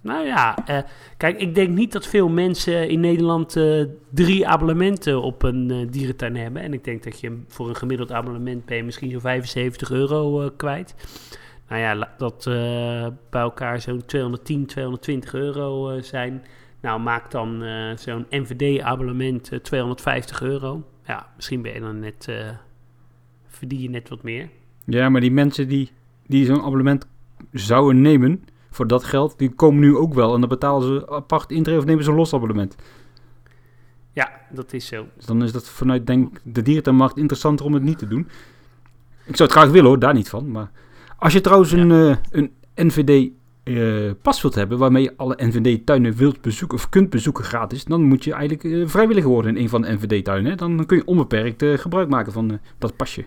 nou 0.00 0.26
ja, 0.26 0.66
eh, 0.66 0.78
kijk, 1.16 1.40
ik 1.40 1.54
denk 1.54 1.68
niet 1.68 1.92
dat 1.92 2.06
veel 2.06 2.28
mensen 2.28 2.88
in 2.88 3.00
Nederland 3.00 3.56
eh, 3.56 3.84
drie 4.10 4.48
abonnementen 4.48 5.22
op 5.22 5.42
een 5.42 5.70
eh, 5.70 5.86
dierentuin 5.90 6.36
hebben. 6.36 6.62
En 6.62 6.72
ik 6.72 6.84
denk 6.84 7.02
dat 7.04 7.20
je 7.20 7.42
voor 7.48 7.68
een 7.68 7.76
gemiddeld 7.76 8.12
abonnement 8.12 8.64
ben 8.64 8.76
je 8.76 8.82
misschien 8.82 9.10
zo'n 9.10 9.20
75 9.20 9.90
euro 9.90 10.42
eh, 10.42 10.50
kwijt. 10.56 10.94
Nou 11.68 11.80
ja, 11.80 12.08
dat 12.18 12.46
eh, 12.46 13.06
bij 13.30 13.42
elkaar 13.42 13.80
zo'n 13.80 14.04
210, 14.06 14.66
220 14.66 15.34
euro 15.34 15.90
eh, 15.90 16.02
zijn. 16.02 16.42
Nou, 16.84 17.00
maak 17.00 17.30
dan 17.30 17.62
eh, 17.62 17.96
zo'n 17.96 18.26
NVD-abonnement 18.30 19.52
eh, 19.52 19.58
250 19.58 20.42
euro. 20.42 20.82
Ja, 21.06 21.32
misschien 21.36 21.62
ben 21.62 21.72
je 21.72 21.80
dan 21.80 21.98
net, 21.98 22.28
eh, 22.28 22.48
verdien 23.46 23.80
je 23.80 23.90
net 23.90 24.08
wat 24.08 24.22
meer. 24.22 24.48
Ja, 24.84 25.08
maar 25.08 25.20
die 25.20 25.30
mensen 25.30 25.68
die, 25.68 25.90
die 26.26 26.44
zo'n 26.44 26.62
abonnement 26.62 27.06
zouden 27.52 28.00
nemen 28.02 28.44
voor 28.74 28.86
dat 28.86 29.04
geld, 29.04 29.38
die 29.38 29.50
komen 29.50 29.80
nu 29.80 29.96
ook 29.96 30.14
wel. 30.14 30.34
En 30.34 30.40
dan 30.40 30.48
betalen 30.48 30.82
ze 30.82 31.10
apart 31.10 31.50
intree 31.50 31.78
of 31.78 31.84
nemen 31.84 32.04
ze 32.04 32.10
een 32.10 32.16
los 32.16 32.34
abonnement. 32.34 32.76
Ja, 34.12 34.30
dat 34.50 34.72
is 34.72 34.86
zo. 34.86 35.06
Dus 35.16 35.26
dan 35.26 35.42
is 35.42 35.52
dat 35.52 35.68
vanuit 35.68 36.06
denk 36.06 36.40
de 36.42 36.62
dierentuinmarkt 36.62 37.16
interessanter 37.16 37.66
om 37.66 37.74
het 37.74 37.82
niet 37.82 37.98
te 37.98 38.08
doen. 38.08 38.28
Ik 39.24 39.36
zou 39.36 39.48
het 39.48 39.58
graag 39.58 39.70
willen 39.70 39.88
hoor, 39.88 39.98
daar 39.98 40.14
niet 40.14 40.28
van. 40.28 40.50
Maar 40.50 40.70
als 41.18 41.32
je 41.32 41.40
trouwens 41.40 41.70
Ja. 41.70 41.78
een, 41.78 41.90
eh, 41.90 42.16
een 42.30 42.52
NVD 42.74 43.30
eh, 43.62 44.10
pas 44.22 44.42
wilt 44.42 44.54
hebben, 44.54 44.78
waarmee 44.78 45.02
je 45.02 45.12
alle 45.16 45.36
NVD-tuinen 45.38 46.14
wilt 46.16 46.40
bezoeken 46.40 46.78
of 46.78 46.88
kunt 46.88 47.10
bezoeken 47.10 47.44
gratis, 47.44 47.84
dan 47.84 48.02
moet 48.02 48.24
je 48.24 48.32
eigenlijk 48.32 48.64
eh, 48.64 48.88
vrijwilliger 48.88 49.30
worden 49.30 49.56
in 49.56 49.62
een 49.62 49.68
van 49.68 49.82
de 49.82 49.92
NVD-tuinen. 49.92 50.56
Dan 50.56 50.86
kun 50.86 50.96
je 50.96 51.06
onbeperkt 51.06 51.64
gebruik 51.80 52.08
maken 52.08 52.32
van 52.32 52.58
dat 52.78 52.96
pasje. 52.96 53.24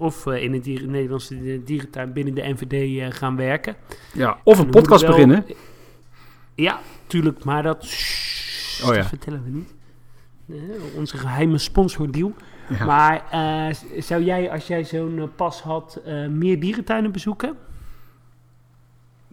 Of 0.00 0.26
eh, 0.26 0.42
in 0.42 0.52
een 0.52 0.60
dier- 0.60 0.86
Nederlandse 0.88 1.62
dierentuin 1.64 2.12
binnen 2.12 2.34
de 2.34 2.42
NVD 2.42 2.72
eh, 3.00 3.18
gaan 3.18 3.36
werken. 3.36 3.76
Ja, 4.12 4.38
of 4.44 4.58
een 4.58 4.70
podcast 4.70 5.02
wel- 5.02 5.10
beginnen. 5.10 5.44
Ja, 6.54 6.80
tuurlijk, 7.06 7.44
maar 7.44 7.62
dat, 7.62 7.82
Oh 8.84 8.88
ja. 8.90 8.96
dat 8.96 9.06
vertellen 9.06 9.42
we 9.44 9.50
niet. 9.50 9.74
Eh, 10.48 10.96
onze 10.96 11.16
geheime 11.16 11.58
sponsordeal. 11.58 12.34
Ja. 12.78 12.84
Maar 12.84 13.24
eh, 13.30 13.74
zou 14.02 14.22
jij, 14.24 14.50
als 14.50 14.66
jij 14.66 14.84
zo'n 14.84 15.18
eh, 15.18 15.24
pas 15.36 15.62
had, 15.62 16.00
eh, 16.04 16.26
meer 16.26 16.60
dierentuinen 16.60 17.12
bezoeken? 17.12 17.56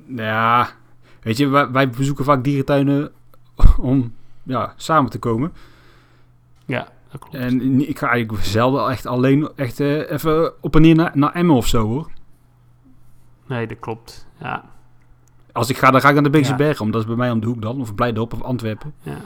Ja, 0.07 0.69
weet 1.21 1.37
je, 1.37 1.47
wij, 1.47 1.71
wij 1.71 1.89
bezoeken 1.89 2.25
vaak 2.25 2.43
dierentuinen 2.43 3.11
om 3.79 4.13
ja, 4.43 4.73
samen 4.75 5.09
te 5.11 5.19
komen. 5.19 5.53
Ja, 6.65 6.87
dat 7.11 7.19
klopt. 7.21 7.35
En 7.35 7.87
ik 7.89 7.97
ga 7.99 8.09
eigenlijk 8.09 8.43
zelden 8.43 8.89
echt 8.89 9.05
alleen 9.05 9.49
echt 9.55 9.79
eh, 9.79 10.11
even 10.11 10.53
op 10.63 10.75
en 10.75 10.81
neer 10.81 10.95
naar, 10.95 11.11
naar 11.13 11.31
Emmen 11.31 11.55
of 11.55 11.67
zo 11.67 11.87
hoor. 11.87 12.11
Nee, 13.47 13.67
dat 13.67 13.79
klopt. 13.79 14.27
Ja, 14.39 14.63
Als 15.51 15.69
ik 15.69 15.77
ga, 15.77 15.91
dan 15.91 16.01
ga 16.01 16.07
ik 16.07 16.13
naar 16.13 16.23
de 16.23 16.29
Beekse 16.29 16.51
Ja. 16.51 16.57
Bergen, 16.57 16.85
om 16.85 16.91
dat 16.91 17.01
is 17.01 17.07
bij 17.07 17.15
mij 17.15 17.31
om 17.31 17.39
de 17.39 17.47
hoek 17.47 17.61
dan. 17.61 17.81
Of 17.81 17.95
Blijdorp 17.95 18.33
of 18.33 18.41
Antwerpen. 18.41 18.93
ja. 19.01 19.17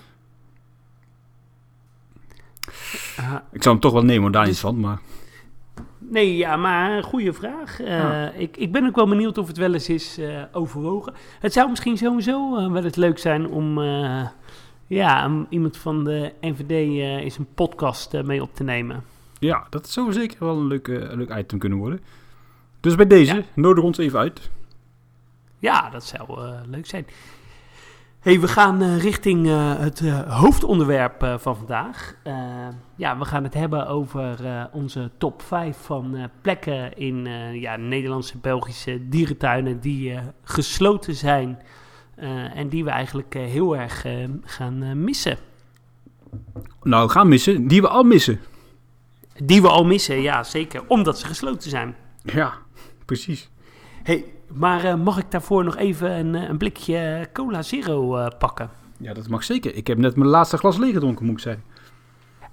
Ah, 3.17 3.36
Ik 3.52 3.63
zou 3.63 3.74
hem 3.76 3.80
toch 3.80 3.94
wel 3.94 4.04
nemen, 4.04 4.22
hoor, 4.22 4.32
daar 4.32 4.46
niet 4.46 4.60
van. 4.60 4.80
Maar 4.80 5.00
Nee, 5.98 6.38
ja, 6.38 6.56
maar 6.56 6.91
een 6.98 7.04
goede 7.04 7.34
vraag. 7.34 7.80
Eh, 7.80 7.88
Ja. 7.88 8.30
ik, 8.32 8.58
ik 8.58 8.72
ben 8.72 8.86
ook 8.86 8.96
wel 8.96 9.08
benieuwd 9.08 9.38
of 9.38 9.48
het 9.48 9.58
wel 9.58 9.74
eens 9.74 9.89
is 9.89 10.17
eh, 10.17 10.44
overwogen. 10.52 11.13
Het 11.39 11.54
zou 11.54 11.70
misschien 11.70 11.98
sowieso 11.98 12.72
wel 12.72 12.84
eens 12.84 12.96
leuk 12.96 13.17
zijn 13.20 13.48
om 13.48 13.78
ja, 14.95 15.25
om 15.25 15.45
iemand 15.49 15.77
van 15.77 16.04
de 16.04 16.34
NVD 16.41 16.69
eh 16.71 17.15
eens 17.23 17.38
een 17.38 17.54
podcast 17.56 18.13
eh, 18.13 18.23
mee 18.23 18.41
op 18.41 18.56
te 18.56 18.63
nemen. 18.63 19.04
ja, 19.39 19.67
dat 19.69 19.89
zou 19.89 20.13
zeker 20.13 20.38
wel 20.45 20.58
een 20.58 20.67
leuk, 20.67 20.88
een 20.88 21.17
leuk 21.17 21.36
item 21.36 21.60
kunnen 21.60 21.77
worden. 21.77 21.99
Dus 22.80 22.95
bij 22.95 23.08
deze, 23.08 23.36
Ja. 23.36 23.41
nodig 23.56 23.84
ons 23.84 23.97
even 23.97 24.19
uit. 24.19 24.49
Ja, 25.58 25.89
dat 25.89 26.04
zou 26.04 26.41
eh, 26.41 26.60
leuk 26.65 26.86
zijn. 26.86 27.06
hey, 28.19 28.39
we 28.39 28.47
gaan 28.47 28.97
richting 28.97 29.47
het 29.77 29.99
hoofdonderwerp 30.27 31.36
van 31.39 31.56
vandaag. 31.56 32.15
Ja, 32.95 33.17
we 33.17 33.25
gaan 33.25 33.43
het 33.43 33.54
hebben 33.54 33.88
over 33.88 34.38
onze 34.71 35.12
top 35.17 35.41
5 35.41 35.77
van 35.77 36.30
plekken 36.41 36.97
in 36.97 37.25
ja, 37.60 37.75
Nederlandse, 37.75 38.38
Belgische 38.38 39.10
dierentuinen 39.10 39.80
die 39.80 40.19
gesloten 40.43 41.15
zijn. 41.15 41.60
Eh, 42.15 42.58
en 42.58 42.69
die 42.69 42.84
we 42.84 42.89
eigenlijk 42.89 43.36
eh, 43.36 43.41
heel 43.41 43.78
erg 43.78 44.06
eh, 44.06 44.13
gaan 44.43 45.04
missen. 45.04 45.38
Nou, 46.84 47.10
gaan 47.10 47.28
missen, 47.28 47.67
die 47.67 47.82
we 47.82 47.88
al 47.88 48.04
missen. 48.04 48.39
Die 49.43 49.62
we 49.62 49.67
al 49.67 49.86
missen, 49.86 50.21
ja 50.21 50.43
zeker, 50.43 50.84
omdat 50.88 51.19
ze 51.19 51.26
gesloten 51.26 51.69
zijn. 51.69 51.95
Ja, 52.24 52.54
precies. 53.06 53.50
Hey, 54.04 54.26
maar 54.54 55.00
mag 55.00 55.17
ik 55.17 55.32
daarvoor 55.32 55.63
nog 55.63 55.78
even 55.78 56.12
een, 56.12 56.34
een 56.34 56.58
blikje 56.58 57.30
Cola 57.34 57.62
Zero 57.62 58.28
pakken? 58.38 58.69
Ja, 58.97 59.13
dat 59.13 59.28
mag 59.28 59.43
zeker. 59.43 59.76
Ik 59.76 59.88
heb 59.88 59.97
net 59.97 60.15
mijn 60.15 60.30
laatste 60.30 60.58
glas 60.58 60.78
leeg 60.78 60.93
gedronken, 60.93 61.26
moet 61.26 61.34
ik 61.36 61.41
zeggen. 61.41 61.63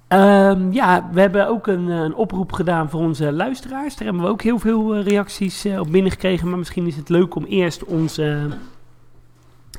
Ehm, 0.09 0.71
ja, 0.71 1.09
we 1.11 1.19
hebben 1.19 1.47
ook 1.47 1.67
een, 1.67 1.87
een 1.87 2.15
oproep 2.15 2.51
gedaan 2.51 2.89
voor 2.89 2.99
onze 2.99 3.31
luisteraars. 3.31 3.95
Daar 3.95 4.07
hebben 4.07 4.23
we 4.23 4.29
ook 4.29 4.41
heel 4.41 4.59
veel 4.59 4.99
reacties 4.99 5.65
eh, 5.65 5.79
op 5.79 5.91
binnengekregen. 5.91 6.49
Maar 6.49 6.57
misschien 6.57 6.87
is 6.87 6.95
het 6.95 7.09
leuk 7.09 7.35
om 7.35 7.43
eerst 7.43 7.83
onze 7.83 8.47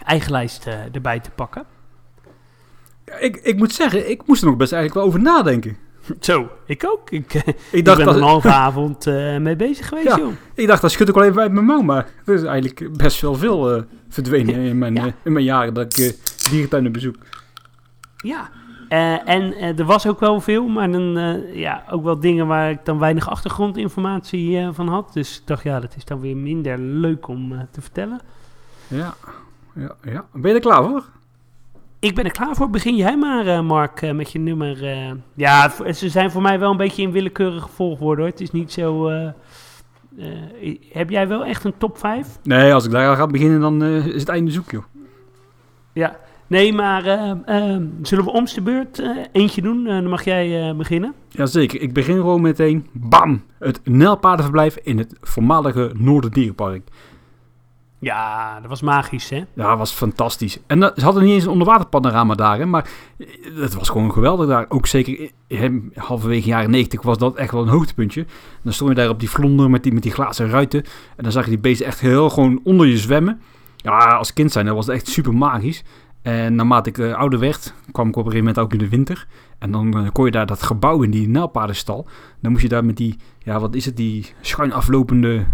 eigen 0.05 0.31
lijst 0.31 0.67
eh, 0.67 0.75
erbij 0.95 1.21
te 1.21 1.31
pakken. 1.31 1.65
Ja, 3.05 3.19
ik, 3.19 3.37
ik 3.37 3.57
moet 3.57 3.73
zeggen, 3.73 4.11
ik 4.11 4.27
moest 4.27 4.43
er 4.43 4.49
nog 4.49 4.57
best 4.57 4.73
eigenlijk 4.73 5.03
wel 5.05 5.13
over 5.15 5.23
nadenken. 5.33 5.77
Zo, 6.21 6.49
ik 6.67 6.85
ook. 6.87 7.11
Ik, 7.11 7.35
eh, 7.35 7.47
Ik 7.49 7.57
ik 7.71 7.85
dacht, 7.85 7.97
ben 7.97 8.07
dat, 8.07 8.15
een 8.17 8.23
halve 8.23 8.53
avond 8.53 9.07
eh, 9.07 9.37
mee 9.37 9.57
bezig 9.57 9.89
geweest, 9.89 10.07
Ja. 10.09 10.17
joh. 10.19 10.33
ik 10.55 10.67
dacht, 10.67 10.83
dat 10.83 10.91
schud 10.91 11.09
ik 11.09 11.15
wel 11.15 11.25
even 11.25 11.43
uit 11.43 11.53
mijn 11.53 11.65
mouw. 11.67 11.81
Maar 11.83 12.07
er 12.25 12.35
is 12.35 12.43
eigenlijk 12.43 12.97
best 12.97 13.21
wel 13.21 13.35
veel 13.35 13.75
eh, 13.77 13.83
verdwenen 14.09 14.55
in 14.55 14.79
mijn, 14.79 14.95
Ja. 14.95 15.13
in 15.25 15.33
mijn 15.33 15.45
jaren 15.45 15.75
dat 15.75 15.99
ik 15.99 16.17
dierentuinen 16.51 16.93
bezoek. 16.93 17.17
Ja. 18.17 18.51
En 19.25 19.55
er 19.77 19.85
was 19.85 20.07
ook 20.07 20.21
wel 20.21 20.41
veel, 20.41 20.69
maar 20.69 20.91
dan, 20.93 21.03
ja, 21.53 21.85
ook 21.91 22.05
wel 22.05 22.21
dingen 22.21 22.47
waar 22.47 22.71
ik 22.71 22.85
dan 22.85 22.99
weinig 22.99 23.29
achtergrondinformatie 23.31 24.69
van 24.73 24.89
had. 24.89 25.13
Dus 25.13 25.37
ik 25.41 25.47
dacht, 25.47 25.63
ja, 25.63 25.81
dat 25.81 25.97
is 25.97 26.05
dan 26.05 26.21
weer 26.21 26.37
minder 26.37 26.79
leuk 26.79 27.29
om 27.29 27.69
te 27.71 27.81
vertellen. 27.81 28.21
Ja, 28.89 29.15
ja, 29.75 29.95
ja. 30.03 30.25
Ben 30.33 30.51
je 30.51 30.57
er 30.57 30.61
klaar 30.63 30.85
voor? 30.85 31.05
Ik 31.99 32.15
ben 32.15 32.25
er 32.25 32.31
klaar 32.31 32.55
voor. 32.55 32.71
Begin 32.71 32.97
jij 32.97 33.17
maar, 33.17 33.47
eh, 33.47 33.61
Mark, 33.61 34.03
eh, 34.03 34.13
met 34.13 34.33
je 34.33 34.39
nummer. 34.39 34.85
eh. 34.85 35.11
ja, 35.35 35.71
ze 35.93 36.09
zijn 36.09 36.31
voor 36.31 36.43
mij 36.43 36.59
wel 36.59 36.71
een 36.71 36.77
beetje 36.77 37.03
in 37.03 37.11
willekeurige 37.13 37.69
volgorde 37.69 38.21
hoor. 38.21 38.31
Het 38.31 38.41
is 38.41 38.51
niet 38.51 38.73
zo. 38.73 39.09
heb 40.93 41.11
jij 41.11 41.29
wel 41.29 41.45
echt 41.45 41.65
een 41.65 41.75
top 41.79 41.99
5? 41.99 42.39
Nee, 42.43 42.75
als 42.75 42.85
ik 42.85 42.91
daar 42.91 43.17
ga 43.17 43.27
beginnen, 43.27 43.61
dan 43.61 43.83
is 43.85 44.21
het 44.21 44.29
einde 44.29 44.51
zoek, 44.51 44.71
joh. 44.71 44.85
Ja. 45.93 46.17
Nee, 46.47 46.73
maar 46.73 47.03
zullen 48.03 48.25
we 48.25 48.31
omste 48.31 48.63
beurt 48.63 49.03
eentje 49.33 49.63
doen? 49.63 49.85
Dan 49.85 50.09
mag 50.09 50.25
jij 50.25 50.77
beginnen. 50.77 51.15
Jazeker, 51.29 51.81
ik 51.81 51.93
begin 51.93 52.17
gewoon 52.17 52.41
meteen. 52.41 52.87
Bam! 52.93 53.43
Het 53.59 53.81
Nijlpaardenverblijf 53.85 54.77
in 54.77 54.99
het 54.99 55.15
voormalige 55.21 55.91
Noorderdierenpark. 55.97 56.83
Ja, 58.01 58.61
dat 58.61 58.69
was 58.69 58.83
magisch, 58.83 59.31
hè? 59.31 59.37
Ja, 59.37 59.69
dat 59.69 59.79
was 59.79 59.93
fantastisch. 59.93 60.59
En 60.67 60.81
dat, 60.81 60.93
ze 60.97 61.05
hadden 61.05 61.23
niet 61.23 61.33
eens 61.33 61.45
een 61.45 61.51
onderwaterpanorama 61.51 62.35
daar, 62.35 62.59
hè, 62.59 62.67
maar 62.67 62.91
eh, 63.19 63.27
het 63.55 63.75
was 63.75 63.89
gewoon 63.89 64.13
geweldig 64.13 64.47
daar. 64.47 64.67
Ook 64.69 64.87
zeker 64.87 65.31
eh, 65.47 65.71
halverwege 65.95 66.49
jaren 66.49 66.71
90 66.71 67.03
was 67.03 67.19
dat 67.19 67.37
echt 67.37 67.53
wel 67.53 67.63
een 67.63 67.69
hoogtepuntje. 67.69 68.21
En 68.21 68.61
dan 68.63 68.73
stond 68.73 68.91
je 68.91 68.97
daar 68.97 69.09
op 69.09 69.21
die 69.21 69.31
vlonder 69.31 69.71
met 69.71 69.83
die, 69.83 69.93
met 69.93 70.03
die 70.03 70.13
glazen 70.13 70.49
ruiten. 70.51 70.83
En 71.17 71.23
dan 71.23 71.33
zag 71.33 71.45
je 71.45 71.51
die 71.51 71.59
beesten 71.59 71.87
echt 71.87 72.01
heel 72.01 72.31
gewoon 72.31 72.61
onder 72.65 72.87
je 72.87 72.99
zwemmen. 72.99 73.41
Ja, 73.77 73.99
als 73.99 74.33
kind 74.33 74.53
zijn, 74.53 74.67
dat 74.67 74.75
was 74.75 74.89
echt 74.89 75.09
super 75.09 75.35
magisch. 75.35 75.85
En 76.23 76.55
naarmate 76.55 76.89
ik 76.89 76.99
eh, 76.99 77.15
ouder 77.15 77.39
werd, 77.39 77.75
kwam 77.93 78.09
ik 78.09 78.17
op 78.17 78.25
een 78.27 78.31
gegeven 78.31 78.47
moment 78.47 78.59
ook 78.59 78.73
in 78.73 78.79
de 78.79 78.89
winter. 78.89 79.27
En 79.59 79.71
dan 79.71 80.11
kon 80.13 80.25
je 80.25 80.31
daar 80.31 80.47
dat 80.47 80.63
gebouw 80.63 81.03
in 81.03 81.11
die 81.11 81.29
nijlpaardenstal. 81.29 82.07
Dan 82.41 82.51
moest 82.51 82.63
je 82.63 82.69
daar 82.69 82.85
met 82.85 82.97
die, 82.97 83.17
ja, 83.39 83.61
wat 83.61 83.75
is 83.75 83.85
het, 83.85 83.97
die 83.97 84.27
schuin 84.41 84.73
aflopende 84.73 85.47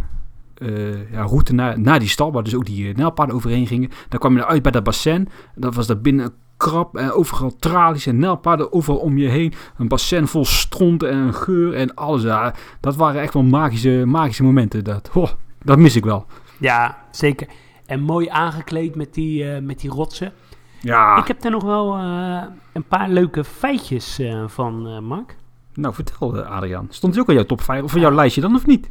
eh, 0.59 1.13
ja, 1.13 1.23
route 1.23 1.55
naar, 1.55 1.81
naar 1.81 1.99
die 1.99 2.09
stal, 2.09 2.33
waar 2.33 2.43
dus 2.43 2.55
ook 2.55 2.67
die 2.67 2.89
uh, 2.89 2.95
nijlpaarden 2.95 3.35
overheen 3.37 3.67
gingen. 3.67 3.91
Dan 4.09 4.19
kwam 4.21 4.37
je 4.37 4.43
eruit 4.43 4.63
bij 4.63 4.73
dat 4.73 4.85
bassin. 4.85 5.29
Dat 5.55 5.75
was 5.75 5.87
daar 5.87 6.01
binnen 6.01 6.33
krap 6.57 6.97
en 6.97 7.13
overal 7.13 7.57
tralies 7.59 8.07
en 8.07 8.19
nijlpaarden 8.19 8.73
overal 8.73 8.99
om 9.01 9.19
je 9.19 9.29
heen. 9.29 9.53
Een 9.79 9.89
bassin 9.89 10.27
vol 10.27 10.45
stront 10.45 11.03
en 11.03 11.35
geur 11.35 11.75
en 11.75 11.95
alles. 11.95 12.23
Ja, 12.23 12.55
dat 12.81 12.97
waren 12.97 13.21
echt 13.21 13.35
wel 13.35 13.43
magische, 13.43 14.03
magische 14.07 14.43
momenten. 14.45 14.85
Dat, 14.85 15.11
oh, 15.15 15.29
dat 15.63 15.79
mis 15.79 15.97
ik 15.97 16.05
wel. 16.05 16.27
Ja, 16.59 16.99
zeker. 17.11 17.47
En 17.87 18.01
mooi 18.01 18.29
aangekleed 18.29 18.95
met 18.95 19.15
die, 19.15 19.51
eh, 19.53 19.63
met 19.63 19.81
die 19.81 19.91
rotsen. 19.91 20.33
Ja, 20.81 21.17
Ik 21.19 21.27
heb 21.27 21.45
er 21.45 21.51
nog 21.51 21.63
wel 21.65 21.95
eh, 21.97 22.43
een 22.73 22.85
paar 22.85 23.09
leuke 23.09 23.45
feitjes 23.45 24.19
eh, 24.19 24.45
van, 24.47 24.87
eh, 24.89 24.99
Mark. 24.99 25.37
nou 25.75 25.95
vertel 25.95 26.37
eh, 26.43 26.51
Adriaan. 26.51 26.87
Stond 26.91 27.13
hij 27.13 27.23
ook 27.23 27.29
op 27.29 27.35
jouw 27.35 27.45
top 27.45 27.61
5 27.61 27.83
of 27.83 27.95
op 27.95 28.01
jouw 28.01 28.11
lijstje 28.11 28.41
dan 28.41 28.55
of 28.55 28.67
niet? 28.67 28.89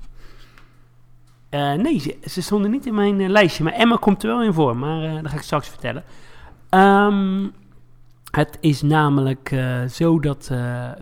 Eh, 1.55 1.73
nee, 1.73 1.99
ze, 1.99 2.17
ze 2.29 2.41
stonden 2.41 2.71
niet 2.71 2.85
in 2.85 2.93
mijn 2.93 3.19
eh, 3.19 3.29
lijstje. 3.29 3.63
Maar 3.63 3.73
Emma 3.73 3.95
komt 3.95 4.23
er 4.23 4.29
wel 4.29 4.43
in 4.43 4.53
voor. 4.53 4.77
Maar 4.77 5.03
eh 5.03 5.21
dat 5.21 5.31
ga 5.31 5.37
ik 5.37 5.41
straks 5.41 5.69
vertellen. 5.69 6.03
Ehm, 6.69 7.47
het 8.31 8.57
is 8.59 8.81
namelijk 8.81 9.55
zo 9.89 10.19
dat 10.19 10.51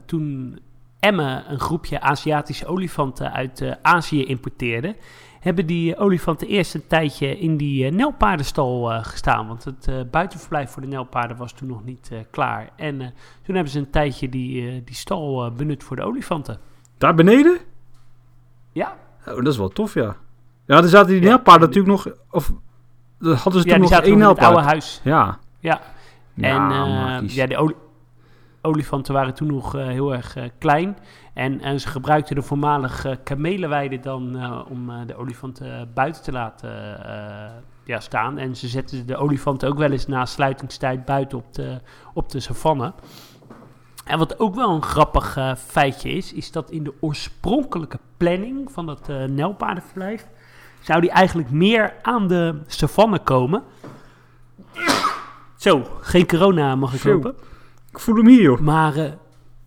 toen 0.05 0.59
Emma 0.99 1.43
een 1.49 1.59
groepje 1.59 2.01
Aziatische 2.01 2.65
olifanten 2.65 3.31
uit 3.31 3.77
Azië 3.81 4.25
importeerde... 4.25 4.95
hebben 5.39 5.65
die 5.65 5.97
olifanten 5.97 6.47
eerst 6.47 6.73
een 6.73 6.87
tijdje 6.87 7.39
in 7.39 7.57
die 7.57 7.91
nelpaardenstal 7.91 9.01
gestaan. 9.03 9.47
Want 9.47 9.63
het 9.63 10.11
buitenverblijf 10.11 10.69
voor 10.69 10.81
de 10.81 10.87
nelpaarden 10.87 11.37
was 11.37 11.53
toen 11.53 11.67
nog 11.67 11.83
niet 11.83 12.11
klaar. 12.31 12.69
En 12.75 12.97
toen 13.43 13.55
hebben 13.55 13.73
ze 13.73 13.79
een 13.79 13.89
tijdje 13.89 14.29
die, 14.29 14.83
die 14.83 14.95
stal 14.95 15.51
benut 15.51 15.83
voor 15.83 15.95
de 15.95 16.03
olifanten. 16.03 16.59
Daar 16.97 17.15
beneden? 17.15 17.57
Ja, 18.71 18.97
Oh, 19.27 19.35
dat 19.35 19.47
is 19.47 19.57
wel 19.57 19.69
tof, 19.69 19.93
ja. 19.93 20.15
Ja, 20.65 20.77
er 20.77 20.89
zaten 20.89 21.07
die 21.11 21.21
Ja. 21.21 21.27
nelpaarden 21.27 21.67
natuurlijk 21.67 22.05
nog... 22.05 22.15
Of 22.31 22.51
hadden 23.19 23.33
ze 23.33 23.39
ja 23.41 23.51
toen 23.51 23.63
die 23.63 23.77
nog 23.77 23.89
zaten 23.89 24.05
één 24.05 24.19
het 24.19 24.27
oude 24.27 24.41
nelpaard. 24.41 24.65
huis. 24.65 25.01
Ja. 25.03 25.37
Ja. 25.59 25.81
En 26.35 26.71
eh, 26.71 27.29
ja, 27.29 27.45
de 27.47 27.57
oli- 27.57 27.75
olifanten 28.61 29.13
waren 29.13 29.33
toen 29.33 29.47
nog 29.47 29.75
eh, 29.75 29.87
heel 29.87 30.13
erg 30.13 30.35
eh, 30.35 30.43
klein. 30.57 30.97
En, 31.33 31.61
en 31.61 31.79
ze 31.79 31.87
gebruikten 31.87 32.35
de 32.35 32.41
voormalige 32.41 33.19
kamelenweide 33.23 33.99
dan 33.99 34.37
eh, 34.37 34.61
om 34.69 34.89
eh, 34.89 34.95
de 35.07 35.15
olifanten 35.15 35.91
buiten 35.93 36.23
te 36.23 36.31
laten 36.31 37.05
eh, 37.05 37.51
ja, 37.85 37.99
staan. 37.99 38.37
En 38.37 38.55
ze 38.55 38.67
zetten 38.67 39.05
de 39.07 39.17
olifanten 39.17 39.69
ook 39.69 39.77
wel 39.77 39.91
eens 39.91 40.07
na 40.07 40.25
sluitingstijd 40.25 41.05
buiten 41.05 41.37
op 41.37 41.53
de, 41.53 41.79
op 42.13 42.29
de 42.29 42.39
savanne. 42.39 42.93
En 44.05 44.17
wat 44.17 44.39
ook 44.39 44.55
wel 44.55 44.69
een 44.69 44.83
grappig 44.83 45.37
feitje 45.57 46.09
is, 46.09 46.33
is 46.33 46.51
dat 46.51 46.71
in 46.71 46.83
de 46.83 46.93
oorspronkelijke 46.99 47.99
planning 48.17 48.71
van 48.71 48.85
dat 48.85 49.09
eh 49.09 49.23
nelpaardenverblijf 49.23 50.27
zou 50.83 51.01
die 51.01 51.09
eigenlijk 51.09 51.49
meer 51.51 51.93
aan 52.01 52.27
de 52.27 52.61
savanne 52.67 53.19
komen. 53.19 53.63
Zo, 55.55 55.87
geen 56.01 56.27
corona 56.27 56.75
mag 56.75 56.93
ik 56.93 56.99
Zo. 56.99 57.11
hopen. 57.11 57.35
Ik 57.91 57.99
voel 57.99 58.15
hem 58.15 58.27
hier, 58.27 58.41
joh. 58.41 58.59
Maar 58.59 58.95
eh, 58.95 59.11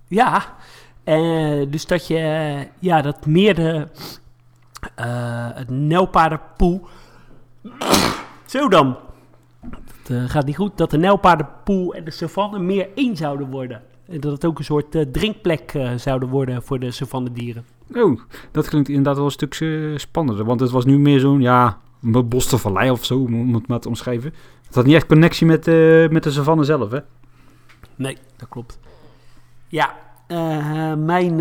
ja, 0.09 0.44
eh, 1.05 1.62
dus 1.68 1.87
dat 1.87 2.07
je, 2.07 2.66
ja, 2.79 3.02
dat 3.02 3.26
meer 3.26 3.55
de, 3.55 3.88
eh, 4.94 5.48
het 5.55 5.70
nelpaardenpoel, 5.70 6.87
zo 8.44 8.68
dan, 8.68 8.96
het 9.70 10.11
eh, 10.11 10.24
gaat 10.24 10.46
niet 10.46 10.57
goed, 10.57 10.76
dat 10.76 10.90
de 10.90 10.98
nelpaardenpoel 10.98 11.94
en 11.94 12.05
de 12.05 12.11
savanne 12.11 12.59
meer 12.59 12.88
één 12.94 13.16
zouden 13.16 13.50
worden. 13.50 13.83
En 14.09 14.20
dat 14.20 14.33
het 14.33 14.44
ook 14.44 14.59
een 14.59 14.64
soort 14.64 15.12
drinkplek 15.12 15.79
zouden 15.96 16.29
worden 16.29 16.62
voor 16.62 16.79
de 16.79 16.90
savannedieren. 16.90 17.64
Oh, 17.94 18.20
dat 18.51 18.68
klinkt 18.68 18.88
inderdaad 18.88 19.16
wel 19.16 19.25
een 19.25 19.31
stuk 19.31 19.55
eh, 19.55 19.96
spannender. 19.96 20.44
Want 20.44 20.61
het 20.61 20.70
was 20.70 20.85
nu 20.85 20.99
meer 20.99 21.20
zo'n, 21.20 21.40
ja, 21.40 21.81
een 22.03 22.29
bos 22.29 22.53
of 22.53 22.61
vallei 22.61 22.90
of 22.90 23.05
zo, 23.05 23.18
om 23.18 23.55
het 23.55 23.66
maar 23.66 23.81
te 23.81 23.88
omschrijven. 23.88 24.35
Het 24.66 24.75
had 24.75 24.85
niet 24.85 24.94
echt 24.94 25.07
connectie 25.07 25.46
met, 25.46 25.68
eh, 25.68 26.09
met 26.09 26.22
de 26.22 26.31
savanne 26.31 26.64
zelf, 26.64 26.90
hè? 26.90 26.99
Nee, 27.94 28.16
dat 28.37 28.49
klopt. 28.49 28.79
Ja, 29.68 29.94
eh, 30.27 30.94
mijn 30.94 31.40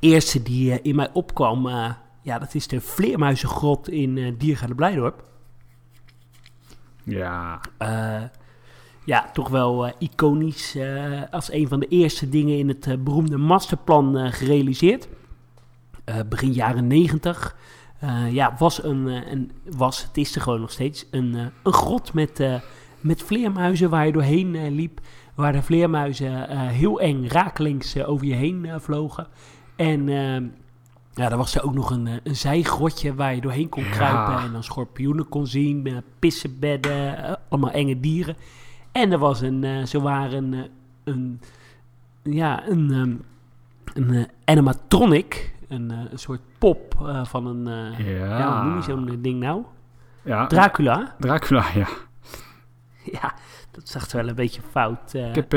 eerste 0.00 0.42
die 0.42 0.82
in 0.82 0.96
mij 0.96 1.10
opkwam, 1.12 1.68
ja, 2.22 2.38
dat 2.38 2.54
is 2.54 2.66
de 2.66 2.80
Vleermuizengrot 2.80 3.88
in 3.88 4.16
uh, 4.16 4.32
Diergaarde 4.38 4.74
Blijdorp. 4.74 5.24
Ja. 7.02 7.60
Ja, 9.04 9.30
toch 9.32 9.48
wel 9.48 9.86
eh, 9.86 9.92
iconisch 9.98 10.74
eh, 10.74 11.22
als 11.30 11.52
een 11.52 11.68
van 11.68 11.80
de 11.80 11.88
eerste 11.88 12.28
dingen 12.28 12.58
in 12.58 12.68
het 12.68 12.86
eh, 12.86 12.94
beroemde 12.98 13.36
masterplan 13.36 14.32
gerealiseerd. 14.32 15.08
Begin 16.28 16.52
jaren 16.52 16.86
negentig. 16.86 17.56
Eh, 18.00 18.32
ja, 18.32 18.54
was 18.58 18.82
een, 18.82 19.06
een, 19.06 19.50
was, 19.76 20.02
het 20.02 20.16
is 20.16 20.34
er 20.34 20.40
gewoon 20.40 20.60
nog 20.60 20.70
steeds, 20.70 21.06
een, 21.10 21.34
een 21.62 21.72
grot 21.72 22.12
met, 22.12 22.42
met 23.00 23.22
vleermuizen 23.22 23.90
waar 23.90 24.06
je 24.06 24.12
doorheen 24.12 24.74
liep. 24.74 25.00
Waar 25.34 25.52
de 25.52 25.62
vleermuizen 25.62 26.48
heel 26.68 27.00
eng 27.00 27.26
rakelings 27.26 28.04
over 28.04 28.26
je 28.26 28.34
heen 28.34 28.68
vlogen. 28.76 29.26
En 29.76 30.06
ja, 31.14 31.30
er 31.30 31.36
was 31.36 31.54
er 31.54 31.64
ook 31.64 31.74
nog 31.74 31.90
een, 31.90 32.08
een 32.22 32.36
zijgrotje 32.36 33.14
waar 33.14 33.34
je 33.34 33.40
doorheen 33.40 33.68
kon 33.68 33.84
Ja. 33.84 33.90
kruipen. 33.90 34.44
En 34.44 34.52
dan 34.52 34.64
schorpioenen 34.64 35.28
kon 35.28 35.46
zien, 35.46 36.02
pissenbedden, 36.18 37.38
allemaal 37.48 37.70
enge 37.70 38.00
dieren. 38.00 38.36
En 38.94 39.12
er 39.12 39.18
was 39.18 39.40
een, 39.40 39.64
eh 39.64 39.84
zo 39.84 40.00
waren 40.00 40.54
eh, 40.54 40.60
een, 41.04 41.40
ja, 42.22 42.68
een, 42.68 42.90
ehm, 42.92 43.14
een 44.04 44.14
eh, 44.14 44.24
animatronic. 44.44 45.52
Een, 45.68 45.90
een 45.90 46.18
soort 46.18 46.40
pop 46.58 46.94
van 47.24 47.46
een, 47.46 47.92
Ja. 48.04 48.38
ja, 48.38 48.60
hoe 48.60 48.68
noem 48.68 48.76
je 48.76 48.82
zo'n 48.82 49.18
ding 49.22 49.40
nou? 49.40 49.62
Ja. 50.22 50.46
Dracula. 50.46 51.14
Dracula, 51.18 51.64
ja. 51.74 51.88
Ja, 53.12 53.34
dat 53.70 53.88
zag 53.88 54.10
er 54.10 54.16
wel 54.16 54.28
een 54.28 54.34
beetje 54.34 54.60
fout 54.70 55.14
Ik 55.14 55.34
heb, 55.34 55.54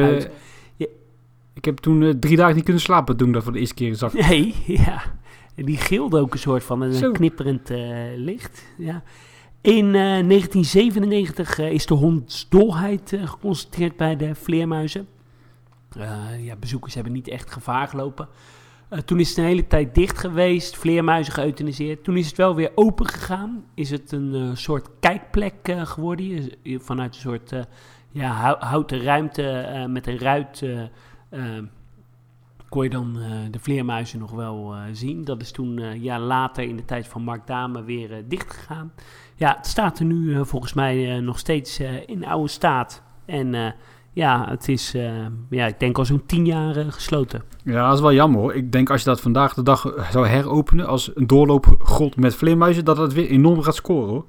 ik 1.54 1.66
heb 1.66 1.78
toen 1.78 2.20
drie 2.20 2.38
dagen 2.38 2.56
niet 2.56 2.64
kunnen 2.64 2.82
slapen 2.82 3.18
toen 3.18 3.28
ik 3.28 3.34
dat 3.34 3.44
voor 3.44 3.52
de 3.54 3.60
eerste 3.60 3.76
keer 3.76 3.96
zag. 3.96 4.14
Nee, 4.14 4.56
ja. 4.86 5.02
En 5.56 5.66
die 5.66 5.78
gilde 5.78 6.20
ook 6.20 6.34
een 6.34 6.40
soort 6.40 6.64
van 6.64 6.82
een 6.82 6.94
Zo. 6.94 7.12
knipperend 7.12 7.70
licht. 8.16 8.66
Ja. 8.78 9.04
In 9.68 9.86
eh, 9.86 10.02
1997 10.02 11.60
eh, 11.60 11.72
is 11.72 11.86
de 11.86 11.94
hondsdolheid 11.94 13.14
eh, 13.14 13.28
geconstateerd 13.28 13.98
bij 13.98 14.16
de 14.16 14.36
vleermuizen. 14.36 15.08
Eh, 15.98 16.46
ja, 16.46 16.56
bezoekers 16.56 16.94
hebben 16.94 17.14
niet 17.14 17.28
echt 17.28 17.52
gevaar 17.52 17.88
gelopen. 17.88 18.28
Eh, 18.90 19.00
toen 19.00 19.20
is 19.20 19.30
het 19.30 19.38
een 19.38 19.44
hele 19.44 19.68
tijd 19.68 19.96
dicht 19.96 20.18
geweest, 20.18 20.78
vleermuizen 20.78 21.34
geëuthaniseerd. 21.34 22.04
Toen 22.04 22.18
is 22.18 22.28
het 22.28 22.38
wel 22.38 22.56
weer 22.56 22.72
open 22.76 23.08
gegaan. 23.08 23.64
Is 23.74 23.90
het 23.90 24.12
een 24.12 24.34
eh, 24.36 24.56
soort 24.56 24.90
kijkplek 25.00 25.56
eh, 25.64 25.86
geworden. 25.86 26.50
Vanuit 26.64 27.16
een 27.16 27.22
soort 27.22 27.52
eh, 27.52 27.62
ja, 28.12 28.32
hou- 28.32 28.60
houten 28.60 29.02
ruimte 29.02 29.50
eh, 29.50 29.86
met 29.86 30.08
een 30.08 30.20
ruit 30.20 30.62
eh, 30.62 30.82
eh, 31.30 31.64
kon 32.70 32.84
je 32.84 32.90
dan 32.90 33.20
eh, 33.20 33.32
de 33.52 33.60
vleermuizen 33.60 34.20
nog 34.20 34.32
wel 34.32 34.74
eh, 34.74 34.82
zien. 34.92 35.24
Dat 35.24 35.42
is 35.42 35.52
toen 35.52 35.80
eh 35.80 36.18
later 36.20 36.64
in 36.64 36.76
de 36.76 36.86
tijd 36.86 37.08
van 37.08 37.22
Mark 37.24 37.48
Dame 37.48 37.84
weer 37.84 38.14
eh, 38.14 38.18
dicht 38.26 38.54
gegaan. 38.54 38.92
Ja, 39.38 39.56
het 39.58 39.68
staat 39.68 40.00
er 40.00 40.06
nu 40.06 40.36
eh, 40.36 40.44
volgens 40.44 40.74
mij 40.74 41.16
eh, 41.16 41.22
nog 41.22 41.40
steeds 41.40 41.80
eh, 41.80 42.08
in 42.08 42.26
oude 42.26 42.50
staat. 42.50 43.04
En 43.26 43.76
ja, 44.14 44.50
het 44.50 44.68
is, 44.68 44.92
ja, 45.50 45.66
ik 45.66 45.80
denk 45.80 45.98
al 45.98 46.06
zo'n 46.06 46.26
tien 46.26 46.46
jaar 46.46 46.74
gesloten. 46.92 47.44
Ja, 47.64 47.86
dat 47.88 47.94
is 47.96 48.02
wel 48.02 48.14
jammer 48.14 48.40
hoor. 48.40 48.54
Ik 48.54 48.72
denk 48.72 48.90
als 48.90 49.02
je 49.04 49.10
dat 49.10 49.22
vandaag 49.22 49.54
de 49.54 49.64
dag 49.64 49.94
zou 50.12 50.28
heropenen 50.28 50.88
als 50.88 51.12
een 51.16 51.28
doorloopgrot 51.28 52.16
met 52.16 52.36
vleermuizen, 52.36 52.86
dat 52.86 52.98
het 52.98 53.14
weer 53.14 53.30
enorm 53.30 53.62
gaat 53.62 53.76
scoren 53.76 54.10
hoor. 54.10 54.26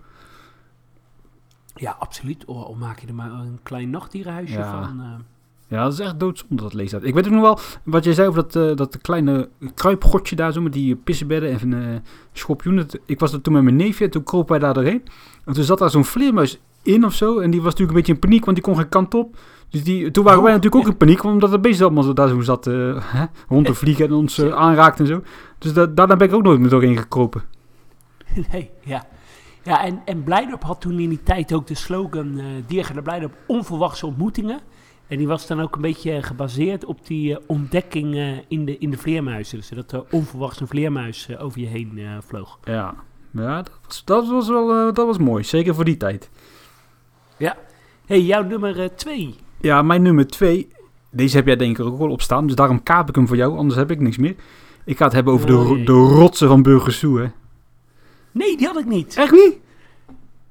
Ja, 1.75 1.97
absoluut. 1.99 2.45
Of, 2.45 2.65
of 2.65 2.77
maak 2.77 2.99
je 2.99 3.07
er 3.07 3.15
maar 3.15 3.31
een 3.31 3.59
klein 3.63 3.91
nachtdierenhuisje 3.91 4.59
Ja. 4.59 4.71
van. 4.83 5.25
Eh. 5.69 5.79
Ja, 5.79 5.85
dat 5.85 5.93
is 5.93 5.99
echt 5.99 6.21
doodzonde 6.21 6.63
dat 6.63 6.75
leest 6.75 6.91
dat. 6.91 7.05
Ik 7.05 7.15
weet 7.15 7.27
ook 7.27 7.33
nog 7.33 7.43
wel, 7.43 7.59
wat 7.83 8.05
jij 8.05 8.15
zei 8.15 8.29
over 8.29 8.43
dat, 8.43 8.57
eh, 8.57 8.77
dat 8.77 8.99
kleine 9.01 9.49
kruipgrotje 9.75 10.37
daar 10.37 10.53
zo, 10.53 10.61
met 10.61 10.73
die 10.73 10.97
pissenbedden 10.97 11.61
en 11.61 11.73
eh 11.73 12.01
schorpioenen. 12.33 12.87
Ik 13.07 13.21
was 13.21 13.33
er 13.33 13.41
toen 13.41 13.53
met 13.53 13.63
mijn 13.63 13.77
neefje 13.77 14.05
en 14.05 14.11
toen 14.11 14.23
kropen 14.23 14.51
wij 14.51 14.59
daar 14.59 14.75
doorheen. 14.75 15.03
En 15.45 15.55
toen 15.55 15.65
zat 15.65 15.79
daar 15.79 15.91
zo'n 15.91 16.05
vleermuis 16.05 16.61
in 16.83 17.05
of 17.05 17.15
zo. 17.15 17.39
En 17.39 17.51
die 17.51 17.63
was 17.63 17.71
natuurlijk 17.71 17.91
een 17.91 17.97
beetje 18.05 18.13
in 18.13 18.19
paniek, 18.19 18.45
want 18.45 18.57
die 18.57 18.67
kon 18.67 18.77
geen 18.77 18.89
kant 18.89 19.15
op. 19.15 19.37
Dus 19.71 19.85
die, 19.85 20.11
toen 20.11 20.25
waren 20.25 20.39
Oh. 20.39 20.45
wij 20.45 20.55
natuurlijk 20.55 20.83
ook 20.85 20.91
in 20.91 20.97
paniek, 20.97 21.25
omdat 21.25 21.53
het 21.53 21.63
beest 21.63 21.83
allemaal 21.83 22.03
zo 22.03 22.13
daar 22.13 22.29
zo 22.29 22.41
zat 22.41 22.67
eh, 22.67 23.13
hè, 23.13 23.25
rond 23.49 23.67
te 23.67 23.75
vliegen 23.83 24.05
en 24.05 24.13
ons 24.13 24.39
eh, 24.39 24.55
aanraakt 24.55 25.01
en 25.01 25.07
zo. 25.07 25.23
Dus 25.59 25.73
da 25.73 25.87
daarna 25.87 26.17
ben 26.17 26.29
ik 26.29 26.35
ook 26.35 26.43
nooit 26.43 26.61
meer 26.61 26.71
doorheen 26.71 26.99
gekropen. 26.99 27.43
nee, 28.53 28.71
ja. 28.85 29.07
Ja, 29.63 29.85
en, 29.85 30.03
en 30.05 30.23
Blijdorp 30.23 30.63
had 30.63 30.81
toen 30.81 30.99
in 30.99 31.09
die 31.09 31.23
tijd 31.23 31.53
ook 31.53 31.67
de 31.67 31.75
slogan 31.75 32.39
uh, 32.39 32.45
Diergaarde 32.67 33.03
Blijdorp 33.03 33.35
onverwachte 33.47 34.07
ontmoetingen. 34.07 34.61
En 35.09 35.19
die 35.19 35.27
was 35.27 35.47
dan 35.47 35.61
ook 35.61 35.75
een 35.75 35.81
beetje 35.83 36.23
gebaseerd 36.23 36.85
op 36.85 37.07
die 37.07 37.33
eh, 37.37 37.41
ontdekking 37.47 38.15
eh, 38.15 38.29
in, 38.49 38.65
de, 38.65 38.79
in 38.79 38.91
de 38.91 38.99
vleermuizen. 38.99 39.59
Dus 39.59 39.69
dat 39.69 39.93
er 39.93 40.05
onverwachts 40.11 40.61
een 40.61 40.67
vleermuis 40.69 41.29
eh, 41.29 41.45
over 41.45 41.61
je 41.61 41.67
heen 41.67 41.93
eh, 41.99 42.05
vloog. 42.27 42.59
Ja, 42.65 42.95
ja 43.31 43.57
dat, 43.63 43.71
was, 43.87 44.05
dat 44.05 44.29
was 44.29 44.49
wel 44.49 44.71
eh, 44.75 44.95
dat 44.95 45.07
was 45.07 45.19
mooi. 45.19 45.45
Zeker 45.45 45.75
voor 45.75 45.85
die 45.85 45.97
tijd. 45.97 46.31
hey, 48.07 48.21
jouw 48.23 48.43
nummer 48.43 48.81
eh, 48.83 48.89
twee. 48.89 49.35
Ja, 49.61 49.83
mijn 49.83 50.03
nummer 50.03 50.27
twee. 50.27 50.69
Deze 51.11 51.37
heb 51.37 51.47
jij 51.47 51.57
denk 51.57 51.79
ik 51.79 51.85
ook 51.85 51.99
wel 51.99 52.11
op 52.11 52.23
staan. 52.23 52.47
Dus 52.47 52.55
daarom 52.57 52.83
kaap 52.83 53.09
ik 53.09 53.15
hem 53.15 53.27
voor 53.27 53.37
jou. 53.37 53.57
Anders 53.59 53.79
heb 53.79 53.91
ik 53.91 54.01
niks 54.01 54.17
meer. 54.17 54.35
Ik 54.85 54.97
ga 54.97 55.05
het 55.05 55.13
hebben 55.13 55.33
over 55.33 55.47
de, 55.47 55.57
Oh, 55.57 55.87
de 55.87 55.93
rotsen 55.93 56.49
van 56.49 56.63
Burgersoe. 56.63 57.21
hè. 57.21 57.27
Nee, 58.33 58.57
die 58.57 58.67
had 58.67 58.79
ik 58.79 58.87
niet. 58.87 59.17
Echt 59.17 59.33
niet? 59.33 59.55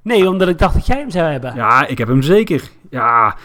Nee, 0.02 0.28
omdat 0.28 0.48
ik 0.48 0.58
dacht 0.58 0.74
dat 0.74 0.86
jij 0.86 0.98
hem 0.98 1.10
zou 1.10 1.30
hebben. 1.30 1.54
Ja, 1.54 1.86
ik 1.86 1.98
heb 1.98 2.08
hem 2.08 2.22
zeker. 2.22 2.70
Ja, 2.90 3.36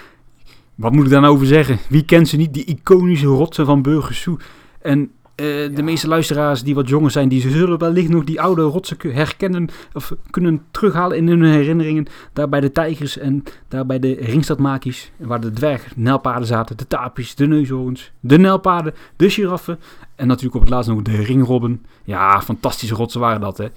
wat 0.75 0.91
moet 0.91 1.05
ik 1.05 1.11
daar 1.11 1.21
nou 1.21 1.33
over 1.33 1.47
zeggen? 1.47 1.79
Wie 1.89 2.05
kent 2.05 2.27
ze 2.27 2.37
niet? 2.37 2.53
Die 2.53 2.65
iconische 2.65 3.25
rotsen 3.25 3.65
van 3.65 3.81
Burgersoe. 3.81 4.39
En 4.81 5.11
eh, 5.35 5.45
de 5.75 5.83
meeste 5.83 6.07
luisteraars 6.07 6.63
die 6.63 6.75
wat 6.75 6.89
jonger 6.89 7.11
zijn, 7.11 7.29
die 7.29 7.49
zullen 7.49 7.79
wellicht 7.79 8.09
nog 8.09 8.23
die 8.23 8.41
oude 8.41 8.61
rotsen 8.61 8.97
herkennen 9.01 9.69
of 9.93 10.13
kunnen 10.29 10.61
terughalen 10.71 11.17
in 11.17 11.27
hun 11.27 11.43
herinneringen. 11.43 12.07
Daar 12.33 12.49
bij 12.49 12.59
de 12.59 12.71
tijgers 12.71 13.17
en 13.17 13.43
daar 13.67 13.85
bij 13.85 13.99
de 13.99 14.13
ringstadmakies, 14.19 15.11
waar 15.17 15.41
de 15.41 15.51
dwergnelpaarden 15.51 16.47
zaten, 16.47 16.77
de 16.77 16.87
tapies, 16.87 17.35
de 17.35 17.47
neushoorns, 17.47 18.11
de 18.19 18.37
nelpaarden, 18.37 18.93
de 19.15 19.29
giraffen 19.29 19.79
en 20.15 20.27
natuurlijk 20.27 20.55
op 20.55 20.61
het 20.61 20.69
laatst 20.69 20.89
nog 20.89 21.01
de 21.01 21.23
ringrobben. 21.23 21.85
Ja, 22.03 22.41
fantastische 22.41 22.95
rotsen 22.95 23.19
waren 23.19 23.41
dat, 23.41 23.57
hè. 23.57 23.67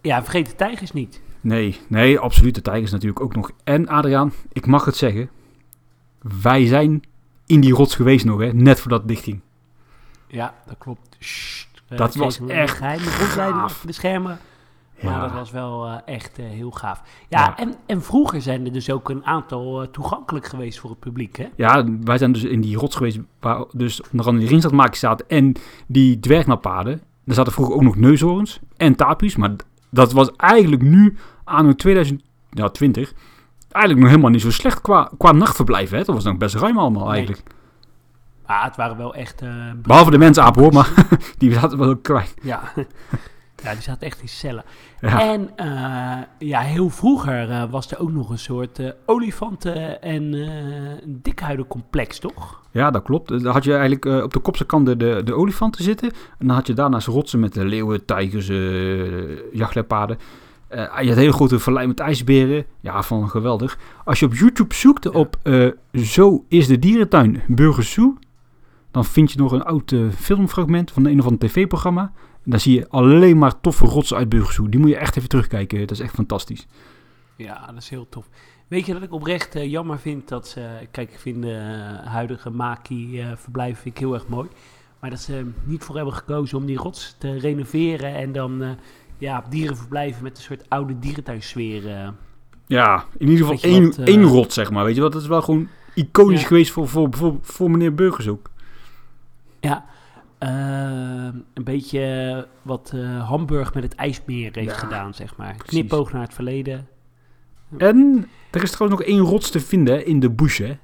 Ja, 0.00 0.22
vergeet 0.22 0.46
de 0.46 0.56
tijgers 0.56 0.92
niet. 0.92 1.20
Nee, 1.40 1.78
nee, 1.88 2.18
absoluut. 2.18 2.54
De 2.54 2.62
tijgers 2.62 2.90
natuurlijk 2.90 3.20
ook 3.20 3.34
nog. 3.34 3.50
En 3.64 3.88
Adriaan, 3.88 4.32
ik 4.52 4.66
mag 4.66 4.84
het 4.84 4.96
zeggen. 4.96 5.30
Wij 6.42 6.66
zijn 6.66 7.02
in 7.46 7.60
die 7.60 7.72
rots 7.74 7.94
geweest 7.94 8.24
nog, 8.24 8.40
hè. 8.40 8.52
Net 8.52 8.80
voordat 8.80 8.98
het 8.98 9.08
dichtging. 9.08 9.40
Ja, 10.26 10.54
dat 10.66 10.78
klopt. 10.78 11.16
Sst, 11.18 11.82
eh, 11.88 11.98
Dat 11.98 12.14
was 12.14 12.40
echt 12.46 12.76
gaaf. 12.76 13.52
achter 13.52 13.86
de 13.86 13.92
schermen. 13.92 14.38
Maar 15.02 15.12
Ja. 15.12 15.20
dat 15.20 15.32
was 15.32 15.50
wel 15.50 15.86
eh, 15.86 16.14
echt 16.14 16.38
eh, 16.38 16.44
heel 16.46 16.70
gaaf. 16.70 17.02
Ja, 17.28 17.40
Ja. 17.40 17.56
En, 17.56 17.74
en 17.86 18.02
vroeger 18.02 18.42
zijn 18.42 18.64
er 18.66 18.72
dus 18.72 18.90
ook 18.90 19.08
een 19.10 19.24
aantal 19.26 19.90
toegankelijk 19.90 20.46
geweest 20.46 20.78
voor 20.78 20.90
het 20.90 20.98
publiek, 20.98 21.36
hè? 21.36 21.46
Ja, 21.56 21.84
wij 22.00 22.18
zijn 22.18 22.32
dus 22.32 22.44
in 22.44 22.60
die 22.60 22.76
rots 22.76 22.96
geweest 22.96 23.18
waar 23.40 23.64
dus 23.72 24.00
onder 24.02 24.18
andere 24.26 24.38
die 24.38 24.48
ringstadmaakjes 24.48 24.98
zaten 25.00 25.28
en 25.28 25.52
die 25.86 26.20
dwergnappaden. 26.20 27.00
Daar 27.24 27.34
zaten 27.34 27.52
vroeger 27.52 27.74
ook 27.74 27.82
nog 27.82 27.96
neushoorns 27.96 28.60
en 28.76 28.94
tapies, 28.96 29.36
maar 29.36 29.50
dat 29.90 30.12
was 30.12 30.30
eigenlijk 30.36 30.82
nu 30.82 31.16
aan 31.44 31.74
2020 31.74 33.12
eigenlijk 33.72 33.98
nog 33.98 34.08
helemaal 34.08 34.30
niet 34.30 34.40
zo 34.40 34.50
slecht 34.50 34.80
qua, 34.80 35.10
qua 35.18 35.32
nachtverblijf. 35.32 35.90
Hè? 35.90 35.96
Dat 35.96 36.06
was 36.14 36.24
nog 36.24 36.36
best 36.36 36.54
ruim 36.54 36.78
allemaal 36.78 37.04
Nee. 37.06 37.12
eigenlijk. 37.12 37.42
Maar 38.46 38.64
het 38.64 38.76
waren 38.76 38.96
wel 38.96 39.14
echt... 39.14 39.42
eh, 39.42 39.48
Behalve 39.76 40.10
de 40.10 40.18
mensapen 40.18 40.62
hoor, 40.62 40.72
maar 40.72 41.06
die 41.38 41.52
zaten 41.52 41.78
wel 41.78 41.96
klein. 41.96 42.26
Ja. 42.42 42.60
ja, 43.64 43.72
die 43.72 43.82
zaten 43.82 44.06
echt 44.06 44.20
in 44.20 44.28
cellen. 44.28 44.64
Ja. 45.00 45.20
En 45.32 45.50
eh, 45.56 46.22
ja, 46.48 46.60
heel 46.60 46.90
vroeger 46.90 47.50
eh, 47.50 47.62
was 47.70 47.90
er 47.90 47.98
ook 47.98 48.12
nog 48.12 48.30
een 48.30 48.38
soort 48.38 48.94
olifanten- 49.06 50.02
en 50.02 50.34
dikhuidencomplex, 51.06 52.18
toch? 52.18 52.60
ja, 52.70 52.90
dat 52.90 53.02
klopt. 53.02 53.28
Dan 53.28 53.52
had 53.52 53.64
je 53.64 53.72
eigenlijk 53.76 54.04
op 54.24 54.32
de 54.32 54.38
kopse 54.40 54.64
kant 54.64 54.86
de, 54.86 54.96
de, 54.96 55.20
de 55.24 55.34
olifanten 55.34 55.84
zitten. 55.84 56.10
En 56.38 56.46
dan 56.46 56.56
had 56.56 56.66
je 56.66 56.72
daarnaast 56.72 57.06
rotsen 57.06 57.40
met 57.40 57.54
de 57.54 57.64
leeuwen, 57.64 58.04
tijgers, 58.04 58.48
eh 58.48 58.56
Eh, 60.72 61.02
je 61.02 61.08
had 61.08 61.16
hele 61.16 61.32
grote 61.32 61.58
vallei 61.58 61.86
met 61.86 62.00
ijsberen. 62.00 62.66
Ja, 62.80 63.02
van 63.02 63.30
geweldig. 63.30 63.78
Als 64.04 64.20
je 64.20 64.26
op 64.26 64.34
YouTube 64.34 64.74
zoekt 64.74 65.10
op 65.10 65.36
eh, 65.42 65.68
Zo 65.92 66.44
is 66.48 66.66
de 66.66 66.78
dierentuin 66.78 67.42
Burgersoe, 67.48 68.16
dan 68.90 69.04
vind 69.04 69.32
je 69.32 69.38
nog 69.38 69.52
een 69.52 69.62
oud 69.62 69.92
eh, 69.92 70.00
filmfragment 70.10 70.90
van 70.90 71.06
een 71.06 71.18
of 71.18 71.24
ander 71.24 71.48
tv-programma. 71.48 72.12
En 72.44 72.50
daar 72.50 72.60
zie 72.60 72.74
je 72.78 72.88
alleen 72.88 73.38
maar 73.38 73.60
toffe 73.60 73.86
rotsen 73.86 74.16
uit 74.16 74.28
Burgersoe. 74.28 74.68
Die 74.68 74.80
moet 74.80 74.88
je 74.88 74.96
echt 74.96 75.16
even 75.16 75.28
terugkijken. 75.28 75.80
Dat 75.80 75.90
is 75.90 76.00
echt 76.00 76.14
fantastisch. 76.14 76.66
Ja, 77.36 77.66
dat 77.66 77.76
is 77.76 77.88
heel 77.88 78.06
tof. 78.08 78.28
Weet 78.68 78.86
je 78.86 78.92
dat 78.92 79.02
ik 79.02 79.12
oprecht 79.12 79.52
jammer 79.52 79.98
vind 79.98 80.28
dat 80.28 80.48
ze... 80.48 80.88
Kijk, 80.90 81.10
ik 81.10 81.18
vind 81.18 81.42
de 81.42 81.54
huidige 82.04 82.50
Maki-verblijf 82.50 83.84
ik 83.84 83.98
heel 83.98 84.14
erg 84.14 84.28
mooi. 84.28 84.48
Maar 85.00 85.10
dat 85.10 85.20
ze 85.20 85.36
er 85.36 85.46
niet 85.64 85.84
voor 85.84 85.96
hebben 85.96 86.14
gekozen 86.14 86.58
om 86.58 86.66
die 86.66 86.76
rots 86.76 87.14
te 87.18 87.38
renoveren... 87.38 88.14
en 88.14 88.32
dan 88.32 88.76
ja, 89.18 89.44
dierenverblijven 89.48 90.22
met 90.22 90.36
een 90.36 90.42
soort 90.42 90.68
oude 90.68 90.98
dierentuinsfeer... 90.98 91.88
eh. 91.96 92.08
Ja, 92.66 93.04
in 93.18 93.28
ieder 93.28 93.46
geval 93.46 93.70
één, 93.70 93.84
wat, 93.84 93.98
eh, 93.98 94.06
één 94.06 94.22
rot, 94.22 94.52
zeg 94.52 94.70
maar. 94.70 94.84
Weet 94.84 94.94
je 94.94 95.00
wat? 95.00 95.12
Dat 95.12 95.22
is 95.22 95.28
wel 95.28 95.42
gewoon 95.42 95.68
iconisch 95.94 96.40
Ja. 96.40 96.46
geweest 96.46 96.70
voor, 96.72 96.88
voor, 96.88 97.08
voor, 97.10 97.36
voor 97.40 97.70
meneer 97.70 97.94
Burgers 97.94 98.28
ook. 98.28 98.50
Ja, 99.60 99.84
eh, 100.38 100.50
een 101.54 101.64
beetje 101.64 102.46
wat 102.62 102.90
Hamburg 103.26 103.74
met 103.74 103.82
het 103.82 103.94
ijsmeer 103.94 104.50
heeft 104.54 104.70
Ja, 104.70 104.76
gedaan, 104.78 105.14
zeg 105.14 105.36
maar. 105.36 105.54
precies. 105.56 105.78
Knipoog 105.78 106.12
naar 106.12 106.22
het 106.22 106.34
verleden. 106.34 106.88
En 107.78 108.26
er 108.50 108.62
is 108.62 108.70
trouwens 108.70 109.00
nog 109.00 109.08
één 109.10 109.20
rots 109.20 109.50
te 109.50 109.60
vinden 109.60 110.06
in 110.06 110.20
de 110.20 110.30
bush, 110.30 110.58
hè? 110.58 110.78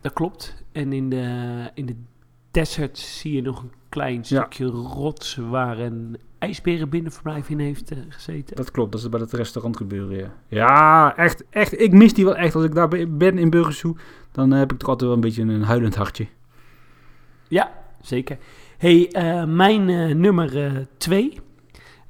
Dat 0.00 0.12
klopt. 0.12 0.64
En 0.72 0.92
in 0.92 1.10
de, 1.10 1.70
in 1.74 1.86
de 1.86 1.96
desert 2.50 2.98
zie 2.98 3.32
je 3.32 3.42
nog 3.42 3.62
een 3.62 3.72
klein 3.88 4.24
stukje 4.24 4.66
rots 4.66 5.36
waar 5.36 5.78
een 5.78 6.16
ijsberenbinnenverblijf 6.46 7.48
in 7.48 7.58
heeft 7.58 7.90
eh, 7.90 7.98
gezeten. 8.08 8.56
Dat 8.56 8.70
klopt, 8.70 8.92
dat 8.92 9.00
is 9.00 9.08
bij 9.08 9.20
het 9.20 9.32
restaurant 9.32 9.76
gebeuren, 9.76 10.16
ja. 10.16 10.32
Ja, 10.48 11.16
echt, 11.16 11.44
echt. 11.50 11.80
Ik 11.80 11.92
mis 11.92 12.14
die 12.14 12.24
wel 12.24 12.36
echt. 12.36 12.54
Als 12.54 12.64
ik 12.64 12.74
daar 12.74 12.88
be- 12.88 13.06
ben 13.06 13.38
in 13.38 13.50
Burgersoe, 13.50 13.96
dan 14.32 14.50
heb 14.50 14.72
ik 14.72 14.78
toch 14.78 14.88
altijd 14.88 15.08
wel 15.08 15.18
een 15.18 15.24
beetje 15.24 15.42
een 15.42 15.62
huilend 15.62 15.94
hartje. 15.94 16.26
Ja, 17.48 17.72
zeker. 18.00 18.38
hey, 18.78 19.08
eh, 19.12 19.44
mijn 19.44 19.88
eh, 19.88 20.14
nummer 20.14 20.64
eh, 20.64 20.72
twee. 20.96 21.40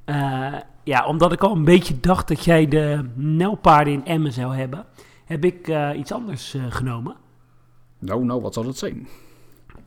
Eh, 0.05 0.53
ja, 0.83 1.05
omdat 1.05 1.31
ik 1.31 1.41
al 1.41 1.55
een 1.55 1.63
beetje 1.65 1.99
dacht 1.99 2.27
dat 2.27 2.43
jij 2.45 2.67
de 2.67 3.05
nelpaarden 3.13 3.93
in 3.93 4.05
Emmen 4.05 4.33
zou 4.33 4.55
hebben, 4.55 4.85
heb 5.25 5.45
ik 5.45 5.67
eh, 5.67 5.89
iets 5.97 6.11
anders 6.11 6.53
eh, 6.53 6.61
genomen. 6.69 7.15
Nou, 7.99 8.25
nou, 8.25 8.41
wat 8.41 8.53
zal 8.53 8.65
het 8.65 8.77
zijn? 8.77 9.07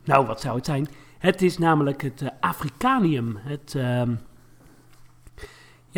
Nou, 0.04 0.26
wat 0.26 0.40
zou 0.40 0.56
het 0.56 0.64
zijn? 0.66 0.88
Het 1.18 1.42
is 1.42 1.58
namelijk 1.58 2.02
het 2.02 2.22
eh, 2.22 2.28
Africanium. 2.40 3.36
Het, 3.40 3.74
ehm, 3.76 4.14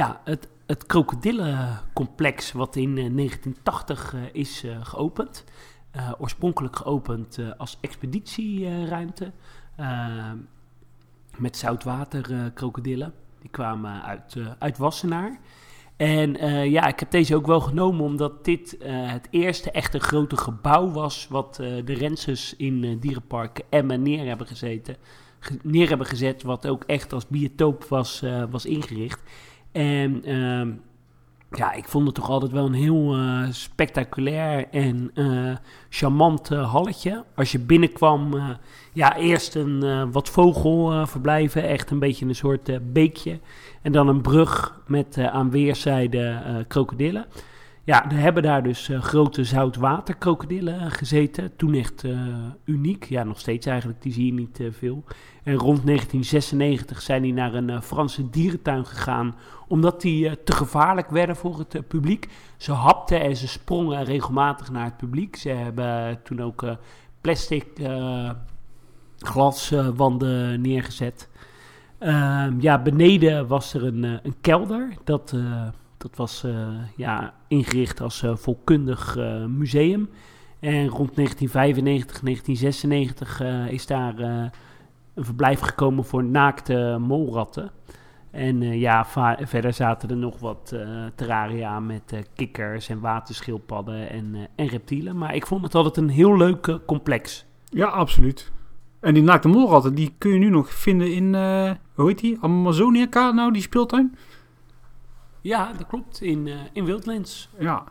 ja, 0.00 0.20
het, 0.24 0.48
het 0.66 0.86
krokodillencomplex 0.86 2.52
wat 2.52 2.76
in 2.76 2.88
eh, 2.98 3.14
1980 3.14 4.14
eh, 4.14 4.20
is 4.32 4.64
eh, 4.64 4.76
geopend. 4.84 5.44
Eh, 5.90 6.12
oorspronkelijk 6.18 6.76
geopend 6.76 7.38
eh, 7.38 7.46
als 7.58 7.78
expeditieruimte. 7.80 9.32
eh, 9.76 10.32
met 11.36 11.56
zoutwaterkrokodillen. 11.56 13.12
Die 13.40 13.50
kwamen 13.50 14.02
uit, 14.02 14.34
eh, 14.36 14.46
uit 14.58 14.78
Wassenaar. 14.78 15.38
En 15.96 16.36
eh, 16.36 16.70
ja, 16.70 16.86
ik 16.86 17.00
heb 17.00 17.10
deze 17.10 17.34
ook 17.36 17.46
wel 17.46 17.60
genomen 17.60 18.04
omdat 18.04 18.44
dit 18.44 18.78
eh, 18.78 19.10
het 19.12 19.28
eerste 19.30 19.70
echte 19.70 19.98
grote 19.98 20.36
gebouw 20.36 20.90
was 20.90 21.26
wat 21.30 21.58
eh, 21.58 21.84
de 21.84 21.92
Renses 21.94 22.56
in 22.56 22.84
eh, 22.84 22.96
dierenpark 23.00 23.60
Emmen 23.70 24.02
neer 24.02 24.26
hebben 24.26 24.46
gezeten. 24.46 24.96
ge- 25.38 25.58
neer 25.62 25.88
hebben 25.88 26.06
gezet, 26.06 26.42
wat 26.42 26.66
ook 26.66 26.84
echt 26.84 27.12
als 27.12 27.26
biotoop 27.26 27.84
was, 27.84 28.22
eh, 28.22 28.44
was 28.50 28.64
ingericht. 28.66 29.20
En 29.72 30.24
ehm, 30.24 30.70
ja, 31.50 31.72
ik 31.72 31.88
vond 31.88 32.06
het 32.06 32.14
toch 32.14 32.30
altijd 32.30 32.52
wel 32.52 32.66
een 32.66 32.72
heel 32.72 33.14
eh, 33.14 33.42
spectaculair 33.50 34.68
en 34.70 35.10
eh, 35.14 35.56
charmant 35.88 36.50
eh, 36.50 36.72
halletje. 36.72 37.24
Als 37.34 37.52
je 37.52 37.58
binnenkwam, 37.58 38.34
ja, 38.92 39.16
eerst 39.16 39.54
een 39.54 40.10
wat 40.12 40.28
vogelverblijven, 40.28 41.68
echt 41.68 41.90
een 41.90 41.98
beetje 41.98 42.26
een 42.26 42.34
soort 42.34 42.92
beekje. 42.92 43.38
En 43.82 43.92
dan 43.92 44.08
een 44.08 44.20
brug 44.20 44.80
met 44.86 45.18
aan 45.18 45.50
weerszijden 45.50 46.64
krokodillen. 46.68 47.26
Ja, 47.84 48.10
er 48.10 48.18
hebben 48.18 48.42
daar 48.42 48.62
dus 48.62 48.90
grote 48.92 49.44
zoutwaterkrokodillen 49.44 50.90
gezeten. 50.90 51.56
Toen 51.56 51.74
echt 51.74 52.04
uniek. 52.64 53.04
Ja, 53.04 53.24
nog 53.24 53.40
steeds 53.40 53.66
eigenlijk, 53.66 54.02
die 54.02 54.12
zie 54.12 54.26
je 54.26 54.32
niet 54.32 54.60
veel. 54.70 55.04
En 55.42 55.54
rond 55.54 55.86
1996 55.86 57.02
zijn 57.02 57.22
die 57.22 57.32
naar 57.32 57.54
een 57.54 57.70
eh, 57.70 57.80
Franse 57.80 58.30
dierentuin 58.30 58.86
gegaan. 58.86 59.34
Omdat 59.68 60.00
die 60.00 60.28
eh, 60.28 60.36
te 60.44 60.52
gevaarlijk 60.52 61.10
werden 61.10 61.36
voor 61.36 61.58
het 61.58 61.74
eh, 61.74 61.82
publiek. 61.88 62.28
Ze 62.56 62.72
hapten 62.72 63.20
en 63.20 63.36
ze 63.36 63.48
sprongen 63.48 64.04
regelmatig 64.04 64.70
naar 64.70 64.84
het 64.84 64.96
publiek. 64.96 65.36
Ze 65.36 65.48
hebben 65.48 66.22
toen 66.22 66.42
ook 66.42 66.64
plastic 67.20 67.66
glaswanden 69.18 70.60
neergezet. 70.60 71.28
Ehm, 71.98 72.60
ja, 72.60 72.82
beneden 72.82 73.46
was 73.46 73.74
er 73.74 73.84
een, 73.84 74.02
een 74.02 74.34
kelder. 74.40 74.94
Dat, 75.04 75.34
dat 75.96 76.16
was 76.16 76.44
ja, 76.96 77.34
ingericht 77.48 78.00
als 78.00 78.24
volkundig 78.34 79.16
museum. 79.48 80.08
En 80.60 80.88
rond 80.88 81.14
1995, 81.14 82.20
1996 82.20 83.40
eh, 83.40 83.72
is 83.72 83.86
daar 83.86 84.14
een 85.14 85.24
verblijf 85.24 85.60
gekomen 85.60 86.04
voor 86.04 86.24
naakte 86.24 86.96
molratten. 87.00 87.70
En 88.30 88.62
eh, 88.62 88.80
ja, 88.80 89.06
verder 89.40 89.72
zaten 89.72 90.10
er 90.10 90.16
nog 90.16 90.38
wat 90.38 90.72
eh, 90.74 91.04
terraria 91.14 91.80
met 91.80 92.12
eh, 92.12 92.20
kikkers 92.34 92.88
en 92.88 93.00
waterschildpadden 93.00 94.10
en, 94.10 94.48
en 94.54 94.66
reptielen. 94.66 95.16
Maar 95.16 95.34
ik 95.34 95.46
vond 95.46 95.62
het 95.62 95.74
altijd 95.74 95.96
een 95.96 96.08
heel 96.08 96.36
leuk 96.36 96.78
complex. 96.86 97.44
Ja, 97.64 97.86
absoluut. 97.86 98.52
En 99.00 99.14
die 99.14 99.22
naakte 99.22 99.48
molratten, 99.48 99.94
die 99.94 100.14
kun 100.18 100.32
je 100.32 100.38
nu 100.38 100.48
nog 100.48 100.72
vinden 100.72 101.14
in, 101.14 101.34
hoe 101.94 102.06
heet 102.08 102.18
die? 102.18 102.38
Amazonia, 102.40 103.30
nou, 103.30 103.52
die 103.52 103.62
speeltuin? 103.62 104.16
Ja, 105.40 105.72
dat 105.72 105.86
klopt. 105.86 106.22
In, 106.22 106.48
in 106.72 106.84
Wildlands. 106.84 107.48
Ja. 107.58 107.84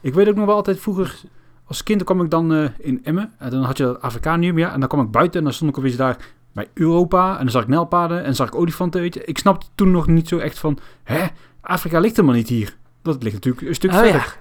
Ik 0.00 0.14
weet 0.14 0.28
ook 0.28 0.34
nog 0.34 0.46
wel 0.46 0.54
altijd 0.54 0.80
vroeger, 0.80 1.20
als 1.64 1.82
kind 1.82 2.04
kwam 2.04 2.22
ik 2.22 2.30
dan 2.30 2.70
in 2.78 3.04
Emmen. 3.04 3.32
En 3.38 3.50
dan 3.50 3.62
had 3.62 3.76
je 3.76 3.84
dat 3.84 4.00
Afrikanium, 4.00 4.58
ja. 4.58 4.72
En 4.72 4.80
dan 4.80 4.88
kwam 4.88 5.04
ik 5.04 5.10
buiten 5.10 5.38
en 5.38 5.44
dan 5.44 5.54
stond 5.54 5.70
ik 5.70 5.78
opeens 5.78 5.96
daar 5.96 6.34
bij 6.56 6.68
Europa. 6.74 7.32
En 7.32 7.42
dan 7.42 7.50
zag 7.50 7.62
ik 7.62 7.68
nelpaden 7.68 8.24
en 8.24 8.34
zag 8.34 8.46
ik 8.46 8.54
olifanten, 8.54 9.00
weet 9.00 9.14
je. 9.14 9.24
Ik 9.24 9.38
snapte 9.38 9.66
toen 9.74 9.90
nog 9.90 10.06
niet 10.06 10.28
zo 10.28 10.38
echt 10.38 10.58
van, 10.58 10.78
hè, 11.02 11.26
Afrika 11.60 11.98
ligt 11.98 12.16
helemaal 12.16 12.36
niet 12.36 12.48
hier. 12.48 12.76
Dat 13.02 13.22
ligt 13.22 13.34
natuurlijk 13.34 13.66
een 13.66 13.74
stuk 13.74 13.90
Oh, 13.90 13.98
verder. 13.98 14.38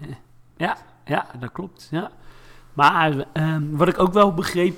ja. 0.00 0.16
Ja, 0.56 0.76
ja, 1.04 1.26
dat 1.40 1.52
klopt. 1.52 1.88
Ja. 1.90 2.10
Maar 2.72 3.24
ehm, 3.32 3.62
wat 3.70 3.88
ik 3.88 3.98
ook 3.98 4.12
wel 4.12 4.34
begreep, 4.34 4.76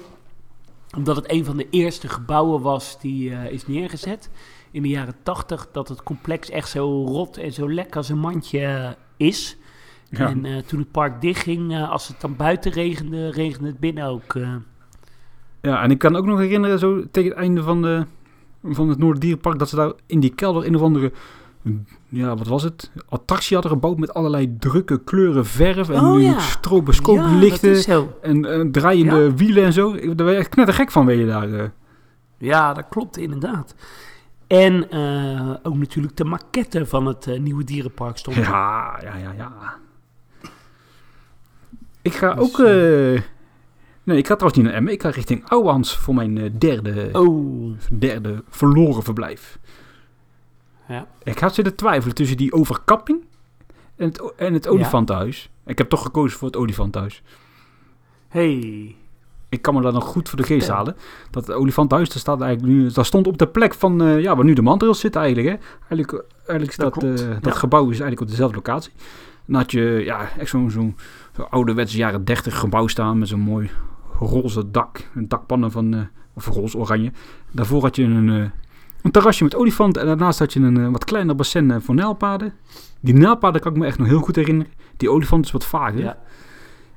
omdat 0.97 1.17
het 1.17 1.33
een 1.33 1.45
van 1.45 1.57
de 1.57 1.67
eerste 1.71 2.09
gebouwen 2.09 2.63
was 2.63 3.01
die 3.01 3.35
eh, 3.35 3.53
is 3.53 3.67
neergezet 3.67 4.31
in 4.71 4.83
de 4.83 4.89
jaren 4.89 5.17
tachtig, 5.23 5.69
dat 5.73 5.89
het 5.89 6.03
complex 6.03 6.51
echt 6.51 6.69
zo 6.69 7.05
rot 7.05 7.37
en 7.37 7.53
zo 7.53 7.73
lekker 7.73 7.97
als 7.97 8.09
een 8.09 8.19
mandje 8.19 8.65
eh, 8.65 8.91
is. 9.17 9.57
Ja. 10.11 10.29
En 10.29 10.45
eh, 10.45 10.57
toen 10.59 10.79
het 10.79 10.91
park 10.91 11.21
dichtging, 11.21 11.89
als 11.89 12.09
het 12.09 12.21
dan 12.21 12.37
buiten 12.37 12.73
regende, 12.73 13.31
regende 13.31 13.69
het 13.69 13.81
binnen 13.81 14.05
ook. 14.05 14.35
Ja, 15.61 15.83
en 15.83 15.91
ik 15.91 15.99
kan 15.99 16.17
ook 16.17 16.27
nog 16.27 16.39
herinneren, 16.39 16.79
zo 16.79 17.05
tegen 17.11 17.31
het 17.31 17.39
einde 17.39 17.63
van 17.63 17.83
de, 17.83 18.05
van 18.63 18.89
het 18.89 18.99
Noorderdierenpark, 18.99 19.59
dat 19.59 19.69
ze 19.69 19.77
daar 19.77 19.93
in 20.07 20.21
die 20.21 20.35
kelder 20.35 20.67
een 20.67 20.75
of 20.77 20.83
andere, 20.83 21.13
ja, 22.09 22.37
wat 22.37 22.47
was 22.47 22.63
het? 22.63 22.91
Attractie 23.09 23.55
hadden 23.57 23.73
gebouwd 23.73 23.99
met 23.99 24.15
allerlei 24.15 24.57
drukke 24.59 25.01
kleuren 25.05 25.47
verf 25.47 25.89
en 25.89 26.05
Oh, 26.05 26.23
ja. 26.23 26.39
stroboscooplichten 26.39 27.83
Ja, 27.95 28.05
en 28.23 28.45
eh, 28.45 28.61
draaiende 28.71 29.37
wielen 29.37 29.65
en 29.65 29.73
zo. 29.73 29.93
Daar 29.93 30.15
ben 30.15 30.31
je 30.31 30.35
echt 30.39 30.49
knettergek 30.49 30.91
van, 30.91 31.07
weet 31.07 31.19
je 31.19 31.27
daar. 31.27 31.53
eh. 31.53 31.69
Ja, 32.39 32.75
dat 32.75 32.87
klopt 32.91 33.17
inderdaad. 33.17 33.75
En 34.47 34.91
eh, 34.91 35.51
ook 35.63 35.77
natuurlijk 35.77 36.17
de 36.17 36.25
maquette 36.25 36.87
van 36.87 37.07
het 37.07 37.41
nieuwe 37.41 37.65
dierenpark 37.65 38.17
stond. 38.17 38.37
Ja, 38.37 38.99
ja, 39.03 39.17
ja, 39.17 39.33
ja. 39.37 39.53
Ik 42.03 42.15
ga 42.15 42.35
Dus, 42.35 42.45
ook... 42.45 42.67
nee, 44.09 44.19
ik 44.19 44.27
ga 44.27 44.35
trouwens 44.35 44.61
niet 44.61 44.69
naar 44.69 44.79
Emmen. 44.79 44.93
Ik 44.93 45.03
ga 45.03 45.11
richting 45.11 45.49
Ouwehans 45.49 45.97
voor 45.97 46.15
mijn 46.15 46.39
eh, 46.39 46.51
derde, 46.59 47.09
Oh, 47.13 47.71
derde 47.93 48.43
verloren 48.49 49.03
verblijf. 49.03 49.59
ja. 50.89 51.07
Ik 51.23 51.39
had 51.39 51.55
zitten 51.55 51.77
twijfelen 51.77 52.15
tussen 52.15 52.37
die 52.37 52.53
overkapping 52.53 53.21
en 53.97 54.07
het, 54.07 54.33
en 54.37 54.53
het 54.55 54.69
olifantenhuis. 54.69 55.51
Ik 55.67 55.79
heb 55.79 55.89
toch 55.89 56.03
gekozen 56.03 56.39
voor 56.39 56.49
het 56.49 56.57
olifantenhuis. 56.57 57.23
Hey. 58.29 58.95
Ik 59.49 59.63
kan 59.63 59.75
me 59.75 59.81
dat 59.81 59.93
nog 59.93 60.05
goed 60.05 60.29
voor 60.29 60.39
de 60.39 60.45
geest 60.45 60.69
halen. 60.69 60.97
Dat 61.31 61.47
het 61.47 61.57
olifantenhuis, 61.57 62.09
dat, 62.09 62.19
staat 62.19 62.41
eigenlijk 62.41 62.73
nu, 62.73 62.91
dat 62.93 63.07
stond 63.07 63.27
op 63.27 63.39
de 63.39 63.49
plek 63.49 63.75
van 63.75 64.03
eh, 64.03 64.21
ja, 64.21 64.37
waar 64.37 64.45
nu 64.45 64.53
de 64.53 64.63
mantrails 64.63 65.01
zitten 65.01 65.21
eigenlijk. 65.21 65.49
Hè. 65.51 65.67
Eigenlijk, 65.89 66.25
eigenlijk 66.37 66.71
is 66.71 66.77
Dat 66.77 66.95
dat, 66.95 67.05
eh, 67.21 67.41
ja. 67.41 67.51
gebouw 67.51 67.83
is 67.83 67.89
eigenlijk 67.89 68.21
op 68.21 68.29
dezelfde 68.29 68.57
locatie. 68.57 68.93
Dan 69.45 69.61
had 69.61 69.71
je 69.71 69.81
ja, 70.05 70.29
echt 70.39 70.51
zo'n 70.51 70.71
zo'n 70.71 70.97
zo'n 71.37 71.51
ouderwetse 71.51 71.97
jaren 71.97 72.25
30 72.25 72.59
gebouw 72.59 72.87
staan 72.87 73.19
met 73.19 73.29
zo'n 73.29 73.41
mooi 73.41 73.71
roze 74.19 74.71
dak. 74.71 75.09
Een 75.15 75.29
dakpannen 75.29 75.71
van, 75.71 75.95
eh, 75.95 76.01
of 76.35 76.47
roze 76.47 76.79
oranje. 76.79 77.13
Daarvoor 77.51 77.83
had 77.83 77.97
je 77.97 78.03
een, 78.05 78.29
eh, 78.29 78.51
een 79.03 79.11
terrasje 79.11 79.45
met 79.45 79.55
olifanten. 79.57 80.03
En 80.03 80.09
daarnaast 80.09 80.39
had 80.39 80.53
je 80.53 80.61
een 80.61 80.77
eh, 80.77 80.89
wat 80.89 81.05
kleiner 81.05 81.35
bassin 81.35 81.81
voor 81.81 81.95
nijlpaarden. 81.95 82.53
Die 83.01 83.15
nijlpaarden 83.15 83.61
kan 83.61 83.73
ik 83.73 83.79
me 83.79 83.87
echt 83.87 83.99
nog 83.99 84.09
heel 84.09 84.21
goed 84.21 84.37
herinneren. 84.37 84.73
Die 84.97 85.11
olifant 85.11 85.45
is 85.45 85.51
wat 85.53 85.65
vager. 85.67 86.01
Ja. 86.01 86.19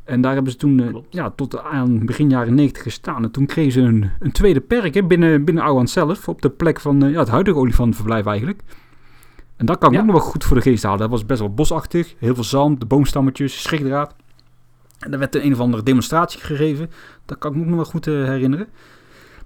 En 0.04 0.22
daar 0.22 0.34
hebben 0.34 0.52
ze 0.52 0.58
toen 0.58 1.06
ja, 1.10 1.30
tot 1.30 1.60
aan 1.60 2.06
begin 2.06 2.30
jaren 2.30 2.54
90 2.56 2.84
gestaan. 2.84 3.24
En 3.24 3.32
toen 3.32 3.46
kregen 3.46 3.72
ze 3.72 3.82
een, 3.82 4.10
een 4.20 4.32
tweede 4.32 4.62
perk 4.62 4.94
hè, 4.94 5.04
binnen, 5.04 5.44
binnen 5.46 5.64
Ouwand 5.64 5.90
zelf. 5.90 6.28
Op 6.28 6.42
de 6.42 6.50
plek 6.50 6.80
van 6.80 7.00
ja, 7.12 7.20
het 7.20 7.30
huidige 7.30 7.58
olifantenverblijf 7.58 8.26
eigenlijk. 8.26 8.62
En 9.58 9.66
dat 9.66 9.78
kan 9.78 9.90
ik 9.90 9.96
Ja. 9.96 10.02
ook 10.02 10.08
nog 10.08 10.16
wel 10.16 10.26
goed 10.26 10.44
voor 10.44 10.56
de 10.56 10.62
geest 10.62 10.84
halen. 10.84 11.00
Dat 11.00 11.10
was 11.10 11.26
best 11.26 11.40
wel 11.40 11.54
bosachtig. 11.54 12.16
Heel 12.18 12.36
veel 12.36 12.44
zand, 12.44 12.80
de 12.80 12.86
boomstammetjes, 12.86 13.62
schrikdraad. 13.62 14.16
En 15.02 15.14
er 15.14 15.20
werd 15.20 15.36
een 15.36 15.54
of 15.54 15.60
andere 15.60 15.84
demonstratie 15.84 16.40
gegeven. 16.40 16.92
Dat 17.26 17.38
kan 17.38 17.52
ik 17.52 17.58
me 17.58 17.64
ook 17.64 17.70
nog 17.70 17.78
wel 17.78 17.86
goed 17.86 18.08
eh, 18.08 18.14
herinneren. 18.14 18.68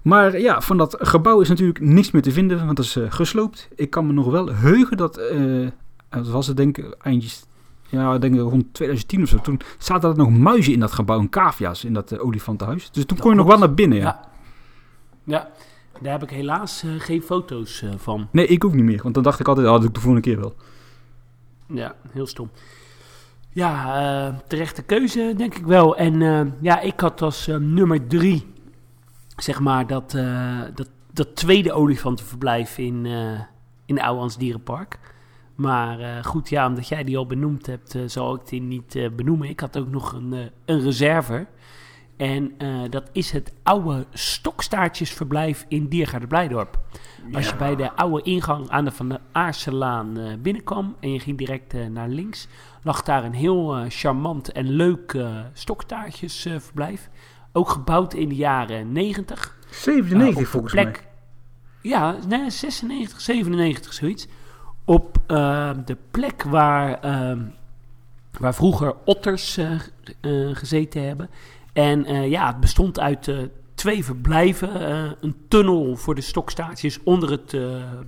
Maar 0.02 0.40
ja, 0.40 0.60
van 0.60 0.76
dat 0.76 0.96
gebouw 1.00 1.40
is 1.40 1.48
natuurlijk 1.48 1.80
niks 1.80 2.10
meer 2.10 2.22
te 2.22 2.32
vinden, 2.32 2.64
want 2.64 2.76
dat 2.76 2.86
is 2.86 2.96
eh, 2.96 3.04
gesloopt. 3.08 3.68
Ik 3.74 3.90
kan 3.90 4.06
me 4.06 4.12
nog 4.12 4.26
wel 4.30 4.54
heugen 4.54 4.96
dat, 4.96 5.20
dat 6.08 6.28
was 6.28 6.46
het 6.46 6.56
denk 6.56 6.78
ik 6.78 6.96
eindjes, 7.02 7.44
ja, 7.88 8.14
ik 8.14 8.20
denk 8.20 8.36
rond 8.38 8.74
2010 8.74 9.22
of 9.22 9.28
zo. 9.28 9.40
Toen 9.40 9.60
zaten 9.78 10.10
er 10.10 10.16
nog 10.16 10.30
muizen 10.30 10.72
in 10.72 10.80
dat 10.80 10.92
gebouw, 10.92 11.18
en 11.18 11.28
cavia's 11.28 11.84
in 11.84 11.92
dat 11.92 12.18
olifantenhuis. 12.18 12.90
Dus 12.90 13.04
toen 13.04 13.16
Dat 13.16 13.20
kon 13.20 13.30
je 13.30 13.36
nog 13.36 13.46
wel 13.46 13.58
naar 13.58 13.74
binnen, 13.74 13.98
ja. 13.98 14.04
Ja. 14.04 14.30
Ja, 15.24 15.50
daar 16.00 16.12
heb 16.12 16.22
ik 16.22 16.30
helaas 16.30 16.84
geen 16.98 17.22
foto's 17.22 17.84
van. 17.96 18.28
Nee, 18.30 18.46
ik 18.46 18.64
ook 18.64 18.74
niet 18.74 18.84
meer, 18.84 19.02
want 19.02 19.14
dan 19.14 19.22
dacht 19.22 19.40
ik 19.40 19.48
altijd, 19.48 19.66
oh, 19.66 19.72
dat 19.72 19.80
doe 19.80 19.90
ik 19.90 19.94
de 19.94 20.00
volgende 20.00 20.28
keer 20.28 20.40
wel. 20.40 20.54
Ja, 21.66 21.94
heel 22.10 22.26
stom. 22.26 22.50
Ja, 23.56 24.00
eh, 24.00 24.34
terechte 24.46 24.82
keuze, 24.82 25.34
denk 25.36 25.54
ik 25.54 25.66
wel. 25.66 25.96
En 25.96 26.22
eh, 26.22 26.40
ja, 26.60 26.80
ik 26.80 27.00
had 27.00 27.22
als 27.22 27.48
eh, 27.48 27.56
nummer 27.56 28.06
drie, 28.06 28.52
zeg 29.36 29.60
maar, 29.60 29.86
dat, 29.86 30.10
dat, 30.74 30.90
dat 31.12 31.36
tweede 31.36 31.72
olifantenverblijf 31.72 32.78
in, 32.78 33.06
eh 33.06 33.40
in 33.86 34.00
Ouwans 34.00 34.36
Dierenpark. 34.36 34.98
Maar 35.54 36.24
goed, 36.24 36.48
ja, 36.48 36.66
omdat 36.66 36.88
jij 36.88 37.04
die 37.04 37.16
al 37.16 37.26
benoemd 37.26 37.66
hebt, 37.66 37.98
zal 38.06 38.34
ik 38.34 38.46
die 38.46 38.60
niet 38.60 39.10
benoemen. 39.16 39.48
Ik 39.48 39.60
had 39.60 39.78
ook 39.78 39.90
nog 39.90 40.12
een, 40.12 40.50
een 40.64 40.80
reserve. 40.80 41.46
En 42.16 42.52
eh, 42.58 42.68
dat 42.90 43.08
is 43.12 43.30
het 43.30 43.52
oude 43.62 44.06
stokstaartjesverblijf 44.12 45.64
in 45.68 45.88
Diergaarde 45.88 46.26
Blijdorp. 46.26 46.78
Als 47.32 47.48
je 47.48 47.56
bij 47.56 47.76
de 47.76 47.92
oude 47.92 48.22
ingang 48.22 48.68
aan 48.68 48.84
de 48.84 48.90
Van 48.90 49.08
der 49.08 49.20
Aarselaan 49.32 50.18
eh, 50.18 50.32
binnenkwam 50.38 50.96
en 51.00 51.12
je 51.12 51.20
ging 51.20 51.38
direct 51.38 51.74
eh, 51.74 51.86
naar 51.86 52.08
links, 52.08 52.48
lag 52.82 53.02
daar 53.02 53.24
een 53.24 53.34
heel 53.34 53.84
charmant 53.88 54.52
en 54.52 54.68
leuk 54.68 55.16
stokstaartjesverblijf. 55.52 57.08
Ook 57.52 57.68
gebouwd 57.68 58.14
in 58.14 58.28
de 58.28 58.34
jaren 58.34 58.92
90. 58.92 59.56
97 59.70 60.34
Eh, 60.34 60.40
op 60.40 60.46
volgens 60.46 60.72
plek, 60.72 60.84
mij. 60.84 61.90
Ja, 61.90 62.16
nee, 62.28 62.50
96, 62.50 63.20
97, 63.20 63.92
zoiets. 63.92 64.26
Op 64.84 65.18
eh, 65.26 65.70
de 65.84 65.96
plek 66.10 66.42
waar, 66.42 67.00
ehm, 67.00 67.40
waar 68.38 68.54
vroeger 68.54 68.94
otters 69.04 69.58
gezeten 70.52 71.06
hebben. 71.06 71.30
En 71.76 72.04
eh, 72.04 72.30
ja, 72.30 72.46
het 72.46 72.60
bestond 72.60 73.00
uit 73.00 73.28
eh, 73.28 73.38
twee 73.74 74.04
verblijven. 74.04 74.80
eh, 74.88 75.10
een 75.20 75.36
tunnel 75.48 75.96
voor 75.96 76.14
de 76.14 76.20
stokstaartjes 76.20 77.02
onder 77.02 77.30
het 77.30 77.56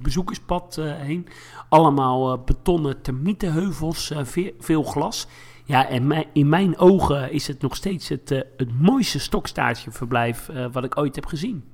bezoekerspad 0.02 0.78
heen. 0.82 1.26
Allemaal 1.68 2.38
betonnen 2.38 3.02
termietenheuvels, 3.02 4.12
ve- 4.22 4.54
veel 4.58 4.82
glas. 4.82 5.26
Ja, 5.64 5.88
en 5.88 6.26
in 6.32 6.48
mijn 6.48 6.78
ogen 6.78 7.32
is 7.32 7.46
het 7.46 7.60
nog 7.60 7.76
steeds 7.76 8.08
het, 8.08 8.28
het 8.56 8.80
mooiste 8.80 9.18
stokstaartjeverblijf 9.18 10.48
wat 10.72 10.84
ik 10.84 10.96
ooit 10.98 11.14
heb 11.14 11.26
gezien. 11.26 11.64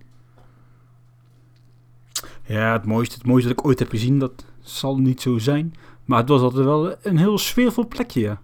Ja, 2.47 2.73
het 2.73 2.85
mooiste, 2.87 3.15
het 3.17 3.27
mooiste 3.27 3.49
dat 3.49 3.59
ik 3.59 3.67
ooit 3.67 3.79
heb 3.79 3.89
gezien, 3.91 4.19
dat 4.19 4.45
zal 4.61 4.97
niet 4.99 5.21
zo 5.21 5.39
zijn. 5.39 5.75
Maar 6.05 6.19
het 6.19 6.29
was 6.29 6.41
altijd 6.41 6.65
wel 6.65 6.95
een 7.03 7.17
heel 7.19 7.39
sfeervol 7.39 7.87
plekje. 7.89 8.39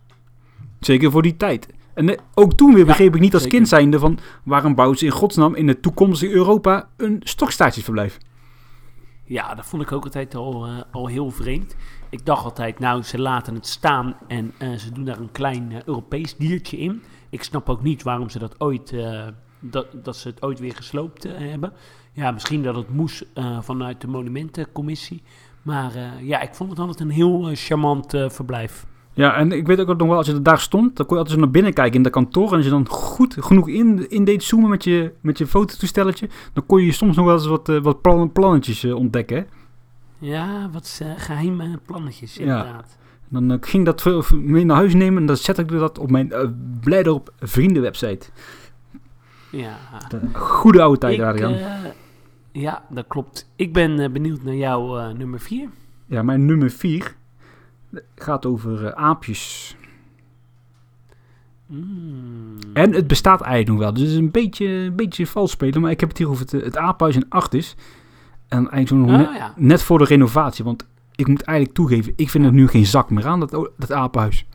Zeker 0.81 1.11
voor 1.11 1.23
die 1.23 1.37
tijd. 1.37 1.69
En 2.01 2.19
ook 2.35 2.53
toen 2.53 2.75
weer 2.75 2.87
begreep 2.87 3.15
ik 3.15 3.21
niet 3.21 3.33
als 3.33 3.43
zeker. 3.43 3.57
kind 3.57 3.69
zijnde 3.69 3.99
van... 3.99 4.19
waarom 4.45 4.75
bouwt 4.75 4.99
ze 4.99 5.05
in 5.05 5.11
godsnaam 5.11 5.55
in 5.55 5.69
het 5.69 5.83
toekomstige 5.83 6.33
Europa 6.33 6.89
een 6.97 7.21
stokstaartjesverblijf? 7.25 8.19
Ja, 9.25 9.55
dat 9.55 9.67
vond 9.67 9.83
ik 9.83 9.93
ook 9.93 10.05
altijd 10.05 10.35
al, 10.35 10.67
eh, 10.67 10.81
al 10.91 11.07
heel 11.07 11.31
vreemd. 11.31 11.77
Ik 12.11 12.27
dacht 12.27 12.45
altijd, 12.45 12.79
nou, 12.79 13.03
ze 13.03 13.19
laten 13.19 13.55
het 13.55 13.67
staan 13.67 14.17
en 14.29 14.53
eh, 14.59 14.73
ze 14.73 14.93
doen 14.93 15.05
daar 15.05 15.19
een 15.19 15.33
klein 15.33 15.73
eh, 15.73 15.83
Europees 15.85 16.37
diertje 16.37 16.79
in. 16.79 17.03
Ik 17.31 17.43
snap 17.43 17.69
ook 17.69 17.83
niet 17.83 18.03
waarom 18.03 18.31
ze 18.31 18.39
dat 18.39 18.61
ooit, 18.61 18.95
dat, 19.61 19.87
dat 20.05 20.17
ze 20.17 20.29
het 20.29 20.43
ooit 20.43 20.59
weer 20.59 20.75
gesloopt 20.75 21.23
hebben. 21.23 21.73
Ja, 22.13 22.31
misschien 22.31 22.63
dat 22.63 22.75
het 22.75 22.91
moest 22.91 23.27
vanuit 23.61 24.01
de 24.01 24.07
monumentencommissie. 24.07 25.23
Maar 25.63 25.93
ja, 26.23 26.41
ik 26.41 26.55
vond 26.55 26.71
het 26.71 26.79
altijd 26.79 27.01
een 27.01 27.11
heel 27.11 27.51
charmant 27.55 28.11
verblijf. 28.11 28.87
Ja, 29.13 29.35
en 29.37 29.53
ik 29.53 29.67
weet 29.67 29.81
ook 29.81 29.99
nog 29.99 30.09
wel, 30.09 30.17
als 30.17 30.27
je 30.27 30.43
daar 30.43 30.59
stond... 30.61 30.97
dan 30.97 31.07
kon 31.07 31.17
je 31.17 31.23
altijd 31.23 31.39
zo 31.39 31.45
naar 31.45 31.53
binnen 31.53 31.73
kijken 31.73 31.95
in 31.97 32.03
dat 32.03 32.13
kantoor... 32.13 32.49
en 32.51 32.55
als 32.57 32.65
je 32.65 32.71
dan 32.71 32.89
goed 32.89 33.37
genoeg 33.41 33.69
in, 33.69 34.11
in 34.11 34.25
deed 34.25 34.43
zoomen 34.43 34.71
met 34.71 34.85
je, 34.85 35.13
met 35.21 35.39
je 35.39 35.47
fototoestelletje... 35.47 36.29
dan 36.53 36.67
kon 36.67 36.83
je 36.83 36.93
soms 36.93 37.17
nog 37.17 37.25
wel 37.27 37.35
eens 37.35 37.47
wat, 37.47 37.69
eh, 37.69 37.81
wat 37.81 38.01
plan, 38.01 38.33
plannetjes 38.33 38.85
eh, 38.85 38.95
ontdekken, 38.95 39.37
hè? 39.37 39.43
Ja, 40.19 40.69
wat 40.73 40.99
eh, 41.03 41.09
geheime 41.17 41.79
plannetjes, 41.87 42.35
Ja. 42.35 42.41
inderdaad. 42.41 42.99
Dan 43.29 43.51
eh, 43.51 43.57
ging 43.61 43.89
ik 43.89 44.03
dat 44.05 44.31
mee 44.33 44.65
naar 44.65 44.77
huis 44.77 44.95
nemen... 44.95 45.21
en 45.21 45.27
dan 45.27 45.37
zette 45.37 45.63
ik 45.63 45.69
dat 45.69 45.99
op 45.99 46.11
mijn 46.11 46.27
uh, 46.33 46.39
Blijdorp 46.81 47.33
vriendenwebsite. 47.41 48.27
Ja, 49.51 49.77
De 50.09 50.21
goede 50.33 50.83
oude 50.83 50.99
tijd, 50.99 51.15
Ik, 51.19 51.21
Adriaan. 51.25 51.53
eh, 51.53 51.69
ja, 52.53 52.85
dat 52.91 53.05
klopt. 53.09 53.51
Ik 53.57 53.73
ben 53.73 54.13
benieuwd 54.13 54.43
naar 54.43 54.55
jouw 54.55 55.13
nummer 55.13 55.41
4. 55.41 55.69
Ja, 56.07 56.23
mijn 56.23 56.45
nummer 56.45 56.71
4 56.71 57.17
gaat 58.15 58.47
over 58.47 58.87
eh, 58.87 58.93
aapjes. 59.05 59.77
Mm. 61.67 62.57
En 62.73 62.93
het 62.93 63.07
bestaat 63.07 63.41
eigenlijk 63.41 63.71
nog 63.71 63.79
wel. 63.79 63.93
Dus 63.93 64.03
het 64.03 64.11
is 64.11 64.17
een 64.17 64.31
beetje, 64.31 64.67
een 64.67 64.97
beetje 64.97 65.27
vals 65.27 65.51
spelen. 65.51 65.81
Maar 65.81 65.91
ik 65.91 66.01
heb 66.01 66.09
het 66.09 66.19
hier 66.19 66.29
over 66.29 66.41
het, 66.41 66.53
het 66.65 66.77
aaphuis 66.77 67.15
in 67.15 67.27
Artis. 67.29 67.77
En 68.49 68.71
eigenlijk 68.71 68.89
zo 68.89 68.97
nog 68.97 69.11
Oh, 69.11 69.17
net, 69.17 69.39
ja. 69.39 69.55
net 69.57 69.83
voor 69.83 69.99
de 69.99 70.05
renovatie. 70.05 70.65
Want 70.65 70.87
ik 71.15 71.27
moet 71.27 71.43
eigenlijk 71.43 71.77
toegeven, 71.77 72.13
ik 72.17 72.31
vind 72.31 72.45
er 72.45 72.53
nu 72.53 72.69
geen 72.69 72.87
zak 72.87 73.11
meer 73.11 73.27
aan, 73.27 73.41
dat, 73.41 73.71
dat 73.77 73.93
apenhuis. 73.93 74.47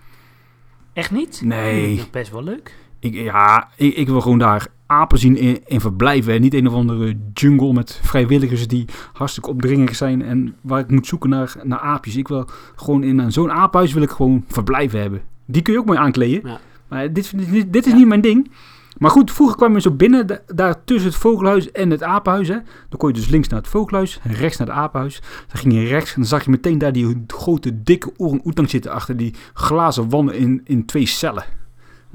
Echt 0.94 1.12
niet? 1.12 1.42
Nee. 1.44 1.86
Hmm, 1.86 1.96
dat 1.96 2.06
is 2.06 2.12
best 2.12 2.32
wel 2.32 2.44
leuk. 2.44 2.76
Ik, 3.06 3.14
ja, 3.14 3.68
ik, 3.76 3.96
ik 3.96 4.08
wil 4.08 4.22
gewoon 4.22 4.38
daar 4.38 4.68
apen 4.86 5.18
zien 5.20 5.38
in, 5.38 5.60
in 5.66 5.82
verblijven. 5.82 6.34
En 6.34 6.42
niet 6.42 6.54
een 6.54 6.68
of 6.68 6.74
andere 6.74 7.18
jungle 7.34 7.74
met 7.74 8.00
vrijwilligers 8.04 8.68
die 8.68 8.86
hartstikke 9.14 9.50
opdringerig 9.50 9.96
zijn. 9.96 10.22
En 10.22 10.56
waar 10.62 10.80
ik 10.80 10.90
moet 10.92 11.08
zoeken 11.08 11.30
naar, 11.30 11.56
naar 11.64 11.80
aapjes. 11.80 12.16
Ik 12.16 12.28
wil 12.28 12.48
gewoon 12.76 13.04
in 13.04 13.32
zo'n 13.32 13.52
apenhuis 13.52 13.94
wil 13.94 14.04
ik 14.04 14.10
gewoon 14.10 14.44
verblijven 14.48 15.00
hebben. 15.02 15.22
Die 15.46 15.62
kun 15.62 15.74
je 15.74 15.80
ook 15.80 15.86
mooi 15.86 16.00
aankleden. 16.00 16.50
Ja. 16.50 16.60
Maar 16.88 17.14
dit, 17.14 17.52
dit, 17.52 17.74
dit 17.74 17.86
is 17.86 17.92
Ja. 17.92 17.98
niet 17.98 18.08
mijn 18.08 18.22
ding. 18.22 18.52
Maar 18.98 19.12
goed, 19.12 19.32
vroeger 19.32 19.56
kwam 19.58 19.74
je 19.74 19.82
zo 19.82 19.92
binnen, 19.92 20.28
da- 20.28 20.40
daar 20.48 20.84
tussen 20.84 21.10
het 21.10 21.20
vogelhuis 21.20 21.72
en 21.72 21.90
het 21.90 22.04
apenhuis. 22.04 22.48
Hè. 22.48 22.54
Dan 22.90 22.98
kon 22.98 23.08
je 23.10 23.16
dus 23.16 23.28
links 23.28 23.48
naar 23.48 23.60
het 23.60 23.68
vogelhuis, 23.68 24.20
rechts 24.24 24.58
naar 24.58 24.68
het 24.68 24.76
apenhuis. 24.78 25.22
Dan 25.48 25.58
ging 25.62 25.74
je 25.74 25.86
rechts 25.86 26.10
en 26.10 26.16
dan 26.20 26.26
zag 26.30 26.44
je 26.46 26.50
meteen 26.50 26.78
daar 26.78 26.92
die 26.92 27.24
grote, 27.28 27.84
dikke 27.84 28.12
orang-oetang 28.18 28.70
zitten 28.70 28.92
achter 28.92 29.18
die 29.18 29.34
glazen 29.54 30.10
wanden 30.10 30.36
in, 30.36 30.62
in 30.64 30.86
twee 30.86 31.06
cellen. 31.06 31.44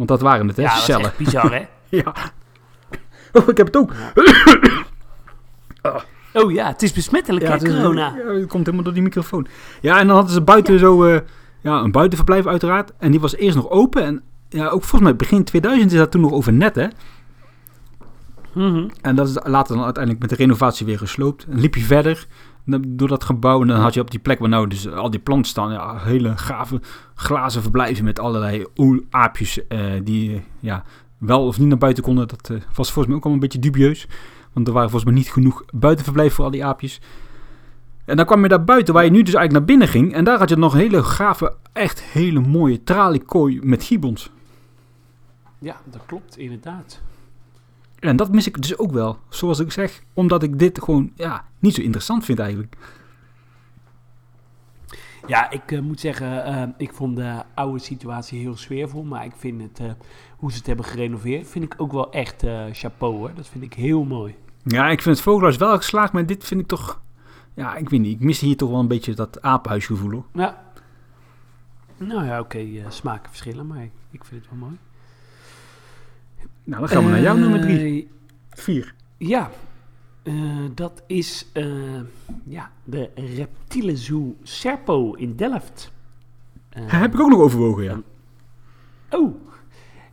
Want 0.01 0.13
dat 0.21 0.21
waren 0.21 0.47
het, 0.49 0.57
hè? 0.57 0.63
Ja, 0.63 0.75
dat 0.75 0.89
is 0.89 0.89
echt 1.05 1.17
bizar, 1.17 1.53
hè? 1.53 1.67
Ja. 1.99 2.15
Oh, 3.33 3.49
ik 3.49 3.57
heb 3.57 3.67
het 3.67 3.77
ook. 3.77 3.93
Oh 6.33 6.53
ja, 6.53 6.67
het 6.67 6.83
is 6.83 6.93
besmettelijk, 6.93 7.47
hè, 7.47 7.53
het 7.53 7.63
is- 7.63 7.75
corona. 7.75 8.15
ja, 8.17 8.33
het 8.33 8.47
komt 8.49 8.65
helemaal 8.65 8.85
door 8.85 8.95
die 8.95 9.03
microfoon. 9.03 9.47
Ja, 9.81 9.99
en 9.99 10.07
dan 10.07 10.17
hadden 10.17 10.35
ze 10.35 10.41
buiten 10.41 10.79
zo 10.79 11.05
eh, 11.05 11.21
ja, 11.61 11.81
een 11.81 11.91
buitenverblijf 11.93 12.47
uiteraard. 12.47 12.93
En 12.99 13.11
die 13.11 13.21
was 13.21 13.37
eerst 13.37 13.57
nog 13.57 13.71
open. 13.71 14.05
En 14.05 14.23
ja, 14.49 14.65
ook 14.65 14.81
volgens 14.81 15.01
mij 15.03 15.17
begin 15.17 15.45
2000 15.45 15.93
is 15.93 15.99
dat 15.99 16.11
toen 16.11 16.21
nog 16.21 16.33
over 16.33 16.53
net, 16.53 16.75
hè. 16.75 16.87
Mhm. 18.55 18.89
En 19.01 19.15
dat 19.17 19.29
is 19.29 19.35
later 19.43 19.75
dan 19.75 19.85
uiteindelijk 19.85 20.23
met 20.23 20.31
de 20.31 20.37
renovatie 20.45 20.87
weer 20.87 20.99
gesloopt. 20.99 21.47
En 21.51 21.61
liep 21.61 21.75
je 21.75 21.81
verder 21.83 22.27
door 22.65 23.09
dat 23.09 23.25
gebouw. 23.25 23.61
En 23.61 23.67
dan 23.67 23.81
had 23.81 23.95
je 23.95 24.01
op 24.01 24.11
die 24.11 24.21
plek 24.21 24.39
waar 24.39 24.49
nou 24.49 24.67
dus 24.67 24.91
al 24.91 25.11
die 25.11 25.21
planten 25.21 25.51
staan. 25.51 25.73
Ja, 25.73 25.99
hele 25.99 26.37
gave 26.37 26.81
glazen 27.15 27.63
verblijven 27.63 28.05
met 28.05 28.19
allerlei 28.19 28.67
aapjes 29.11 29.67
eh, 29.67 29.81
die 30.03 30.43
ja, 30.61 30.85
wel 31.19 31.47
of 31.47 31.59
niet 31.59 31.69
naar 31.69 31.79
buiten 31.79 32.03
konden. 32.03 32.29
Dat 32.29 32.51
eh, 32.51 32.57
was 32.57 32.93
volgens 32.93 33.07
mij 33.07 33.17
ook 33.17 33.25
al 33.25 33.33
een 33.33 33.39
beetje 33.39 33.59
dubieus. 33.59 34.07
Want 34.53 34.67
er 34.67 34.73
waren 34.73 34.91
volgens 34.91 35.11
mij 35.11 35.21
niet 35.21 35.33
genoeg 35.33 35.65
buitenverblijf 35.75 36.35
voor 36.35 36.45
al 36.45 36.51
die 36.51 36.65
aapjes. 36.65 37.01
En 38.05 38.17
dan 38.17 38.27
kwam 38.27 38.43
je 38.43 38.49
daar 38.49 38.65
buiten, 38.65 38.95
waar 38.95 39.05
je 39.05 39.11
nu 39.11 39.23
dus 39.23 39.35
eigenlijk 39.35 39.53
naar 39.53 39.77
binnen 39.77 39.89
ging. 39.89 40.15
En 40.15 40.25
daar 40.25 40.39
had 40.39 40.49
je 40.49 40.57
nog 40.57 40.73
hele 40.73 41.03
gave, 41.03 41.57
echt 41.73 42.03
hele 42.03 42.41
mooie 42.41 42.83
traliekooi 42.83 43.61
met 43.63 43.85
gibbons. 43.85 44.31
Ja, 45.59 45.77
dat 45.85 46.01
klopt, 46.07 46.39
inderdaad. 46.39 47.01
En 48.01 48.17
dat 48.17 48.33
mis 48.33 48.47
ik 48.47 48.63
dus 48.63 48.79
ook 48.79 48.93
wel. 48.93 49.19
Zoals 49.29 49.59
ik 49.59 49.73
zeg, 49.73 50.03
omdat 50.15 50.43
ik 50.43 50.59
dit 50.59 50.83
gewoon 50.83 51.13
ja, 51.15 51.45
niet 51.59 51.75
zo 51.75 51.83
interessant 51.83 52.25
vind 52.25 52.39
eigenlijk. 52.39 52.77
Ja, 55.27 55.51
ik 55.51 55.73
eh, 55.73 55.81
moet 55.81 56.01
zeggen, 56.01 56.45
eh, 56.45 56.63
ik 56.77 56.93
vond 56.93 57.17
de 57.17 57.43
oude 57.55 57.79
situatie 57.79 58.41
heel 58.41 58.57
sfeervol. 58.57 59.03
Maar 59.03 59.25
ik 59.25 59.33
vind 59.37 59.63
het, 59.63 59.81
eh, 59.81 59.93
hoe 60.37 60.51
ze 60.51 60.57
het 60.59 60.67
hebben 60.67 60.85
gerenoveerd, 60.85 61.49
vind 61.49 61.65
ik 61.65 61.75
ook 61.77 61.93
wel 61.93 62.13
echt 62.13 62.45
chapeau 62.73 63.15
hoor. 63.15 63.31
Dat 63.35 63.49
vind 63.49 63.65
ik 63.65 63.75
heel 63.75 64.05
mooi. 64.05 64.35
Ja, 64.63 64.89
ik 64.89 65.03
vind 65.03 65.15
het 65.15 65.25
Vogelhuis 65.25 65.57
wel 65.57 65.77
geslaagd, 65.77 66.13
maar 66.13 66.27
dit 66.27 66.45
vind 66.45 66.61
ik 66.61 66.67
toch... 66.67 67.01
Ja, 67.55 67.77
ik 67.77 67.89
weet 67.89 68.01
niet. 68.01 68.21
Ik 68.21 68.25
mis 68.25 68.41
hier 68.41 68.57
toch 68.57 68.71
wel 68.71 68.79
een 68.79 68.89
beetje 68.89 69.15
dat 69.15 69.43
apenhuisgevoel 69.43 70.11
hoor. 70.11 70.25
Ja. 70.33 70.63
Nou 71.97 72.25
ja, 72.25 72.41
oké, 72.41 72.67
smaken 72.89 73.29
verschillen, 73.29 73.67
maar 73.67 73.89
ik 74.11 74.25
vind 74.25 74.41
het 74.41 74.51
wel 74.51 74.59
mooi. 74.59 74.79
Nou, 76.71 76.83
dan 76.83 76.91
gaan 76.91 77.05
we 77.05 77.11
naar 77.11 77.21
jouw 77.21 77.37
nummer 77.37 77.61
drie. 77.61 78.03
Eh, 78.03 78.09
Vier. 78.51 78.95
Ja, 79.16 79.51
eh, 80.23 80.35
dat 80.75 81.03
is 81.07 81.47
eh, 81.53 82.01
ja, 82.45 82.71
de 82.85 83.11
reptiele 83.14 83.97
zoo 83.97 84.37
Serpo 84.43 85.12
in 85.12 85.37
Delft. 85.37 85.93
Heb 86.71 87.14
ik 87.14 87.21
ook 87.21 87.31
nog 87.31 87.41
overwogen, 87.41 87.85
ja. 87.85 88.03
Oh, 89.11 89.35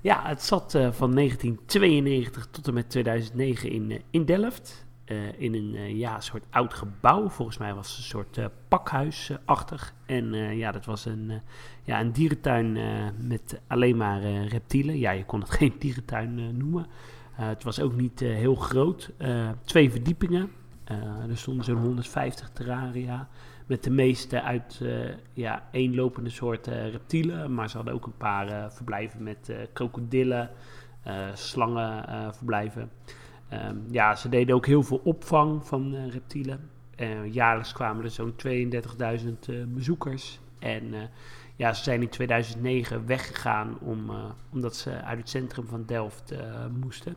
ja, 0.02 0.22
het 0.24 0.42
zat 0.42 0.72
van 0.72 1.16
1992 1.16 2.48
tot 2.52 2.68
en 2.68 2.74
met 2.74 2.90
2009 2.90 3.72
in, 3.72 4.02
in 4.10 4.26
Delft. 4.26 4.86
Eh, 5.08 5.42
in 5.42 5.54
een 5.54 5.76
eh, 5.76 5.98
ja, 5.98 6.20
soort 6.20 6.44
oud 6.50 6.74
gebouw. 6.74 7.30
Volgens 7.30 7.58
mij 7.58 7.74
was 7.74 7.90
het 7.90 7.98
een 7.98 8.04
soort 8.04 8.38
eh, 8.38 8.46
pakhuisachtig. 8.68 9.94
En 10.06 10.34
ja, 10.34 10.72
dat 10.72 10.86
was 10.86 11.06
een, 11.06 11.42
ja, 11.84 12.00
een 12.00 12.12
dierentuin 12.12 12.78
met 13.28 13.62
alleen 13.68 13.98
maar 13.98 14.22
reptielen. 14.44 14.98
Ja, 14.98 15.12
je 15.12 15.26
kon 15.26 15.40
het 15.40 15.50
geen 15.60 15.74
dierentuin 15.80 16.58
noemen. 16.58 16.86
Het 17.32 17.64
was 17.64 17.80
ook 17.80 17.96
niet 17.96 18.20
heel 18.20 18.56
groot. 18.56 19.12
Twee 19.64 19.92
verdiepingen. 19.92 20.52
Er 21.30 21.38
stonden 21.38 21.66
zo'n 21.66 21.78
150 21.78 22.50
terraria. 22.50 23.28
Met 23.66 23.84
de 23.84 23.92
meeste 23.92 24.42
uit 24.42 24.82
ja, 25.34 25.68
eenlopende 25.72 26.30
soorten 26.30 26.92
reptielen. 26.92 27.54
Maar 27.54 27.70
ze 27.70 27.76
hadden 27.76 27.94
ook 27.94 28.06
een 28.06 28.18
paar 28.18 28.72
verblijven 28.74 29.24
met 29.24 29.52
krokodillen, 29.74 30.50
slangen 31.34 32.34
verblijven. 32.34 32.90
Ehm, 33.50 33.76
ja, 33.90 34.16
ze 34.16 34.30
deden 34.30 34.56
ook 34.56 34.66
heel 34.66 34.84
veel 34.84 35.02
opvang 35.04 35.66
van 35.66 35.96
eh, 35.96 36.10
reptielen. 36.10 36.70
Eh, 36.96 37.34
jaarlijks 37.34 37.74
kwamen 37.74 38.04
er 38.04 38.10
zo'n 38.10 38.36
32.000 38.36 39.50
eh, 39.50 39.56
bezoekers. 39.68 40.40
En 40.60 40.94
ja, 41.56 41.74
ze 41.74 41.84
zijn 41.84 42.02
in 42.02 42.10
2009 42.10 43.06
weggegaan 43.06 43.80
om, 43.80 44.12
omdat 44.52 44.76
ze 44.76 45.02
uit 45.02 45.18
het 45.18 45.30
centrum 45.30 45.68
van 45.68 45.86
Delft 45.86 46.34
moesten. 46.80 47.16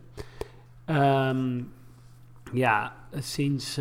Ehm, 0.85 1.61
ja, 2.53 2.95
sinds 3.11 3.79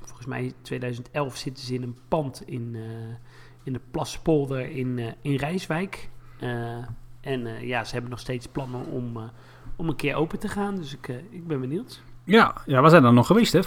volgens 0.00 0.26
mij 0.26 0.52
2011 0.62 1.36
zitten 1.36 1.64
ze 1.64 1.74
in 1.74 1.82
een 1.82 1.98
pand 2.08 2.42
in, 2.48 2.76
in 3.62 3.72
de 3.72 3.80
Plaspolder 3.90 4.70
in, 4.70 5.14
in 5.22 5.36
Rijswijk. 5.36 6.10
En 7.20 7.66
ja, 7.66 7.84
ze 7.84 7.92
hebben 7.92 8.10
nog 8.10 8.20
steeds 8.20 8.46
plannen 8.46 8.86
om, 8.86 9.30
om 9.76 9.88
een 9.88 9.96
keer 9.96 10.14
open 10.14 10.38
te 10.38 10.48
gaan. 10.48 10.76
Dus 10.76 10.94
ik, 10.94 11.08
eh, 11.08 11.16
ik 11.30 11.46
ben 11.46 11.60
benieuwd. 11.60 12.02
Ja, 12.24 12.54
ja, 12.66 12.82
we 12.82 12.88
zijn 12.88 13.04
er 13.04 13.12
nog 13.12 13.26
geweest, 13.26 13.52
hè? 13.52 13.60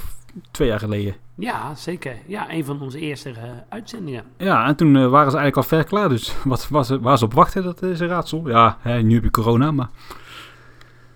Twee 0.51 0.68
jaar 0.68 0.80
geleden. 0.80 1.16
Ja, 1.36 1.76
zeker. 1.76 2.18
Ja, 2.28 2.51
een 2.51 2.66
van 2.66 2.82
onze 2.82 2.99
eerste 2.99 3.30
eh, 3.30 3.43
uitzendingen. 3.70 4.24
Ja, 4.38 4.68
en 4.68 4.76
toen 4.76 4.95
eh, 4.95 5.10
waren 5.10 5.32
ze 5.32 5.38
eigenlijk 5.38 5.56
al 5.56 5.78
ver 5.78 5.84
klaar. 5.84 6.10
Dus 6.10 6.36
wat 6.43 6.68
was, 6.68 6.89
waar 6.89 7.18
ze 7.18 7.26
op 7.26 7.34
wachten, 7.34 7.64
dat 7.64 7.82
is 7.82 7.99
een 7.99 8.08
raadsel. 8.08 8.49
Ja, 8.49 8.78
hè, 8.80 9.01
nu 9.01 9.14
heb 9.14 9.24
je 9.24 9.32
corona, 9.32 9.72
maar... 9.72 9.89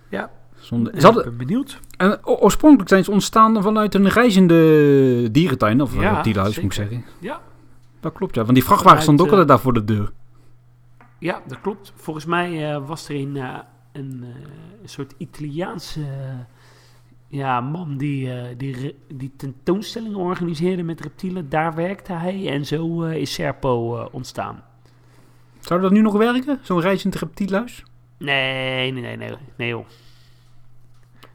Ja. 0.08 0.30
Zonde. 0.54 0.92
Ik 0.92 1.02
hadden, 1.02 1.24
ben 1.24 1.36
benieuwd. 1.36 1.80
en 1.96 2.26
oorspronkelijk 2.26 2.88
zijn 2.88 3.04
ze 3.04 3.10
ontstaan 3.10 3.62
vanuit 3.62 3.94
een 3.94 4.08
reizende 4.08 5.30
dierentuin. 5.30 5.82
Of 5.82 6.00
Ja, 6.00 6.22
dierenhuis, 6.22 6.56
moet 6.56 6.64
ik 6.64 6.72
zeggen. 6.72 7.04
Ja. 7.18 7.40
Dat 8.00 8.12
klopt, 8.12 8.34
ja. 8.34 8.42
Want 8.42 8.54
die 8.54 8.64
vrachtwagen 8.64 9.02
stond 9.02 9.20
ook 9.20 9.30
altijd 9.30 9.48
daar 9.48 9.58
voor 9.58 9.72
de 9.72 9.84
deur. 9.84 10.12
Ja, 11.18 11.40
dat 11.46 11.60
klopt. 11.60 11.92
Volgens 11.96 12.24
mij 12.24 12.80
was 12.80 13.08
er 13.08 13.14
een, 13.14 13.36
eh, 13.36 13.58
een, 13.92 14.24
een 14.82 14.88
soort 14.88 15.14
Italiaanse 15.16 16.00
ja, 17.30 17.60
man 17.60 17.96
die, 17.96 18.32
eh, 18.32 18.44
die, 18.56 18.96
die 19.14 19.32
tentoonstellingen 19.36 20.18
organiseerde 20.18 20.82
met 20.82 21.00
reptielen. 21.00 21.48
Daar 21.48 21.74
werkte 21.74 22.12
hij 22.12 22.48
en 22.48 22.66
zo 22.66 23.04
eh, 23.04 23.16
is 23.16 23.32
Serpo 23.32 23.96
eh, 23.96 24.06
ontstaan. 24.10 24.62
Zou 25.60 25.80
dat 25.80 25.90
nu 25.90 26.00
nog 26.00 26.16
werken? 26.16 26.58
Zo'n 26.62 26.80
reizend 26.80 27.14
reptielhuis? 27.14 27.84
Nee, 28.16 28.92
nee, 28.92 29.02
nee, 29.02 29.16
nee, 29.16 29.36
nee 29.56 29.68
joh. 29.68 29.86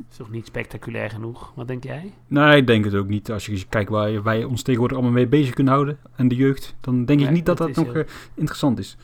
Is 0.09 0.17
toch 0.17 0.31
niet 0.31 0.45
spectaculair 0.45 1.09
genoeg? 1.09 1.51
Wat 1.55 1.67
denk 1.67 1.83
jij? 1.83 2.13
Nee, 2.27 2.57
ik 2.57 2.67
denk 2.67 2.85
het 2.85 2.95
ook 2.95 3.07
niet. 3.07 3.31
Als 3.31 3.45
je 3.45 3.65
kijkt 3.69 3.89
waar 3.89 4.23
wij 4.23 4.43
ons 4.43 4.61
tegenwoordig 4.61 4.97
allemaal 4.97 5.15
mee 5.15 5.27
bezig 5.27 5.53
kunnen 5.53 5.73
houden. 5.73 5.97
En 6.15 6.27
de 6.27 6.35
jeugd. 6.35 6.75
Dan 6.81 7.05
denk 7.05 7.21
ik 7.21 7.29
niet 7.29 7.45
dat 7.45 7.57
dat 7.57 7.75
dat, 7.75 7.85
nog 7.85 7.93
heel- 7.93 8.03
interessant 8.33 8.79
is. 8.79 8.97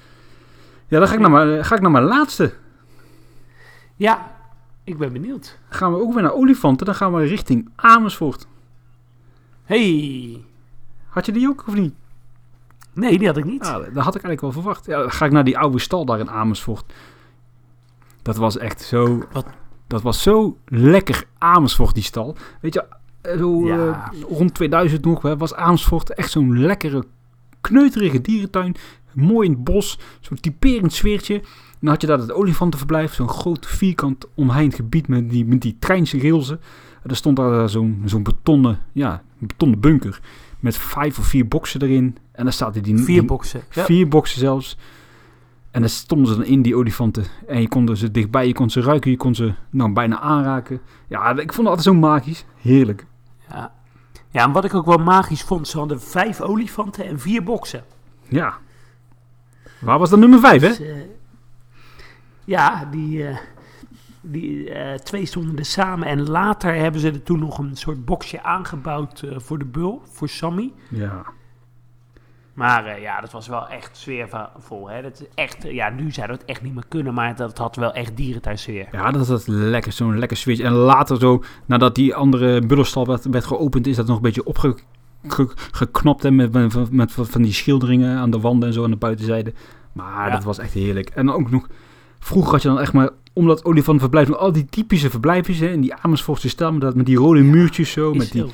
Ja, 0.88 1.00
dan 1.00 1.08
ga 1.08 1.14
ik, 1.14 1.20
naar 1.20 1.32
mijn, 1.32 1.66
ga 1.66 1.76
ik 1.76 1.82
naar 1.82 1.92
mijn 1.92 2.04
laatste. 2.04 2.54
Ja, 4.02 4.32
ik 4.84 4.97
ben 4.97 5.14
benieuwd. 5.14 5.58
gaan 5.70 5.93
we 5.93 5.99
ook 5.99 6.14
weer 6.14 6.24
naar 6.24 6.34
olifanten. 6.34 6.86
Dan 6.86 6.95
gaan 6.95 7.14
we 7.14 7.24
richting 7.24 7.70
Amersfoort. 7.76 8.47
Hey, 9.64 10.43
Had 11.08 11.26
je 11.26 11.32
die 11.32 11.47
ook 11.49 11.64
of 11.68 11.74
niet? 11.76 11.93
nee, 12.93 13.18
die 13.18 13.28
had 13.28 13.38
ik 13.38 13.45
niet. 13.45 13.66
Ja, 13.66 13.72
dat 13.78 13.84
had 14.04 14.16
ik 14.16 14.24
eigenlijk 14.24 14.41
wel 14.41 14.52
verwacht. 14.52 14.86
Ja, 14.86 14.99
dan 14.99 15.12
ga 15.12 15.26
ik 15.26 15.32
naar 15.32 15.43
die 15.43 15.58
oude 15.58 15.80
stal 15.80 16.06
daar 16.06 16.20
in 16.20 16.30
Amersfoort. 16.30 16.93
Dat 18.22 18.36
was 18.38 18.58
echt 18.58 18.82
zo... 18.82 19.24
Wat? 19.32 19.45
Dat 19.88 20.02
was 20.02 20.22
zo 20.22 20.58
lekker 20.66 21.26
Amersfoort, 21.38 21.93
die 21.93 22.04
stal. 22.04 22.36
Weet 22.62 22.74
je, 22.74 22.86
eh, 23.22 23.38
zo 23.38 23.66
Ja. 23.68 24.12
eh, 24.14 24.22
rond 24.38 24.54
2000 24.54 25.06
nog 25.06 25.22
hè, 25.22 25.38
was 25.38 25.54
Amersfoort 25.54 26.14
echt 26.14 26.32
zo'n 26.32 26.60
lekkere, 26.60 27.04
kneuterige 27.62 28.22
dierentuin. 28.22 28.76
Mooi 29.14 29.47
in 29.47 29.54
het 29.54 29.64
bos, 29.64 29.99
zo'n 30.20 30.39
typerend 30.39 30.93
sfeertje. 30.93 31.41
Dan 31.82 31.89
had 31.89 32.01
je 32.01 32.07
daar 32.07 32.19
het 32.19 32.32
olifantenverblijf, 32.32 33.13
zo'n 33.13 33.29
groot 33.29 33.65
vierkant 33.65 34.27
omheind 34.34 34.75
gebied 34.75 35.07
met 35.07 35.29
die, 35.29 35.45
met 35.45 35.61
die 35.61 35.77
treinrailsen. 35.79 36.59
En 37.03 37.09
er 37.09 37.15
stond 37.15 37.36
daar 37.38 37.69
zo'n 37.69 38.01
zo'n 38.05 38.23
betonnen, 38.23 38.79
ja, 38.91 39.23
betonnen 39.38 39.79
bunker 39.79 40.19
met 40.61 40.77
vijf 40.77 41.19
of 41.19 41.25
vier 41.25 41.47
boksen 41.47 41.82
erin. 41.82 42.17
En 42.32 42.43
daar 42.43 42.53
zaten 42.53 42.84
die... 42.84 42.97
Vier. 42.97 43.25
Ja. 43.71 43.84
Vier 43.84 44.07
boksen 44.07 44.39
zelfs. 44.39 44.77
En 45.71 45.82
daar 45.82 45.89
stonden 45.89 46.27
ze 46.27 46.36
dan 46.36 46.45
in, 46.45 46.61
die 46.61 46.75
olifanten. 46.75 47.25
En 47.47 47.61
je 47.61 47.67
kon 47.67 47.95
ze 47.95 48.11
dichtbij, 48.11 48.47
je 48.47 48.53
kon 48.53 48.69
ze 48.69 48.82
ruiken, 48.82 49.11
je 49.11 49.17
kon 49.17 49.36
ze 49.36 49.53
nou, 49.69 49.93
bijna 49.93 50.19
aanraken. 50.19 50.82
Ja, 51.07 51.29
ik 51.29 51.53
vond 51.53 51.67
het 51.67 51.77
altijd 51.77 51.84
zo 51.84 51.93
magisch. 51.93 52.45
Heerlijk. 52.61 53.05
Ja. 53.49 53.73
ja, 54.29 54.43
en 54.43 54.51
wat 54.51 54.65
ik 54.65 54.73
ook 54.73 54.86
wel 54.86 54.97
magisch 54.97 55.41
vond, 55.41 55.67
ze 55.67 55.77
hadden 55.77 56.01
vijf 56.01 56.41
olifanten 56.41 57.05
en 57.05 57.19
vier 57.19 57.43
boksen. 57.43 57.84
Ja. 58.27 58.57
Waar 59.79 59.99
was 59.99 60.09
dan 60.09 60.19
nummer 60.19 60.39
vijf, 60.39 60.61
hè? 60.61 60.67
Dus, 60.67 60.79
eh, 60.79 60.95
ja, 62.52 62.88
die, 62.91 63.28
eh, 63.28 63.38
die 64.22 64.70
eh, 64.70 64.97
twee 64.97 65.26
stonden 65.26 65.58
er 65.58 65.66
samen. 65.66 66.08
En 66.08 66.30
later 66.30 66.76
hebben 66.76 67.02
ze 67.02 67.08
er 67.08 67.24
toen 67.24 67.39
nog 67.39 67.58
een 67.58 67.76
soort 67.76 68.06
boxje 68.06 68.43
aangebouwd 68.43 69.22
eh, 69.22 69.39
voor 69.39 69.60
de 69.60 69.66
bul, 69.66 70.02
voor 70.12 70.30
Sammy. 70.30 70.72
Ja. 70.89 71.24
Maar 72.54 73.02
ja, 73.02 73.22
dat 73.22 73.32
was 73.32 73.47
wel 73.47 73.68
echt 73.68 73.97
sfeervol. 73.97 74.89
Hè? 74.89 75.02
Dat 75.02 75.22
is 75.22 75.28
echt, 75.36 75.64
ja, 75.64 75.89
nu 75.89 76.12
zou 76.12 76.28
dat 76.28 76.43
echt 76.43 76.62
niet 76.62 76.74
meer 76.74 76.88
kunnen, 76.88 77.14
maar 77.14 77.36
dat 77.36 77.58
had 77.58 77.76
wel 77.76 77.93
echt 77.93 78.18
dierentuinsfeer. 78.18 78.88
Ja, 78.91 79.12
dat 79.12 79.30
is 79.30 79.45
lekker, 79.45 79.91
zo'n 79.91 80.20
lekker 80.20 80.38
sfeertje. 80.38 80.64
En 80.64 80.72
later 80.72 81.20
zo, 81.20 81.43
nadat 81.66 81.95
die 81.95 82.16
andere 82.16 82.62
bullenstal 82.62 83.06
werd, 83.06 83.26
werd 83.26 83.45
geopend, 83.45 83.88
is 83.88 83.95
dat 83.95 84.08
nog 84.08 84.16
een 84.16 84.22
beetje 84.22 84.43
opgeknopt 84.43 86.24
hè, 86.24 86.32
met, 86.32 86.52
met, 86.52 86.91
met 86.91 87.12
van 87.12 87.41
die 87.41 87.54
schilderingen 87.54 88.18
aan 88.18 88.32
de 88.32 88.39
wanden 88.39 88.68
en 88.68 88.74
zo 88.74 88.84
aan 88.84 88.91
de 88.91 88.95
buitenzijde. 88.97 89.54
Maar 89.93 90.28
Ja. 90.28 90.34
dat 90.34 90.43
was 90.43 90.58
echt 90.58 90.74
heerlijk. 90.74 91.10
En 91.10 91.32
ook 91.32 91.52
nog, 91.52 91.68
vroeger 92.22 92.51
had 92.51 92.61
je 92.61 92.67
dan 92.67 92.80
echt 92.80 92.93
maar, 92.93 93.09
omdat 93.34 93.65
olifantenverblijf, 93.65 94.28
nog 94.28 94.38
al 94.38 94.51
die 94.51 94.65
typische 94.65 95.09
verblijfjes 95.09 95.59
hè, 95.59 95.67
in 95.67 95.82
die 95.82 95.93
Amersfoortse 95.93 96.72
met, 96.72 96.82
dat, 96.82 96.95
met 96.95 97.05
die 97.05 97.17
rode 97.17 97.41
muurtjes 97.41 97.91
zo, 97.91 98.13
met 98.13 98.32
die. 98.32 98.45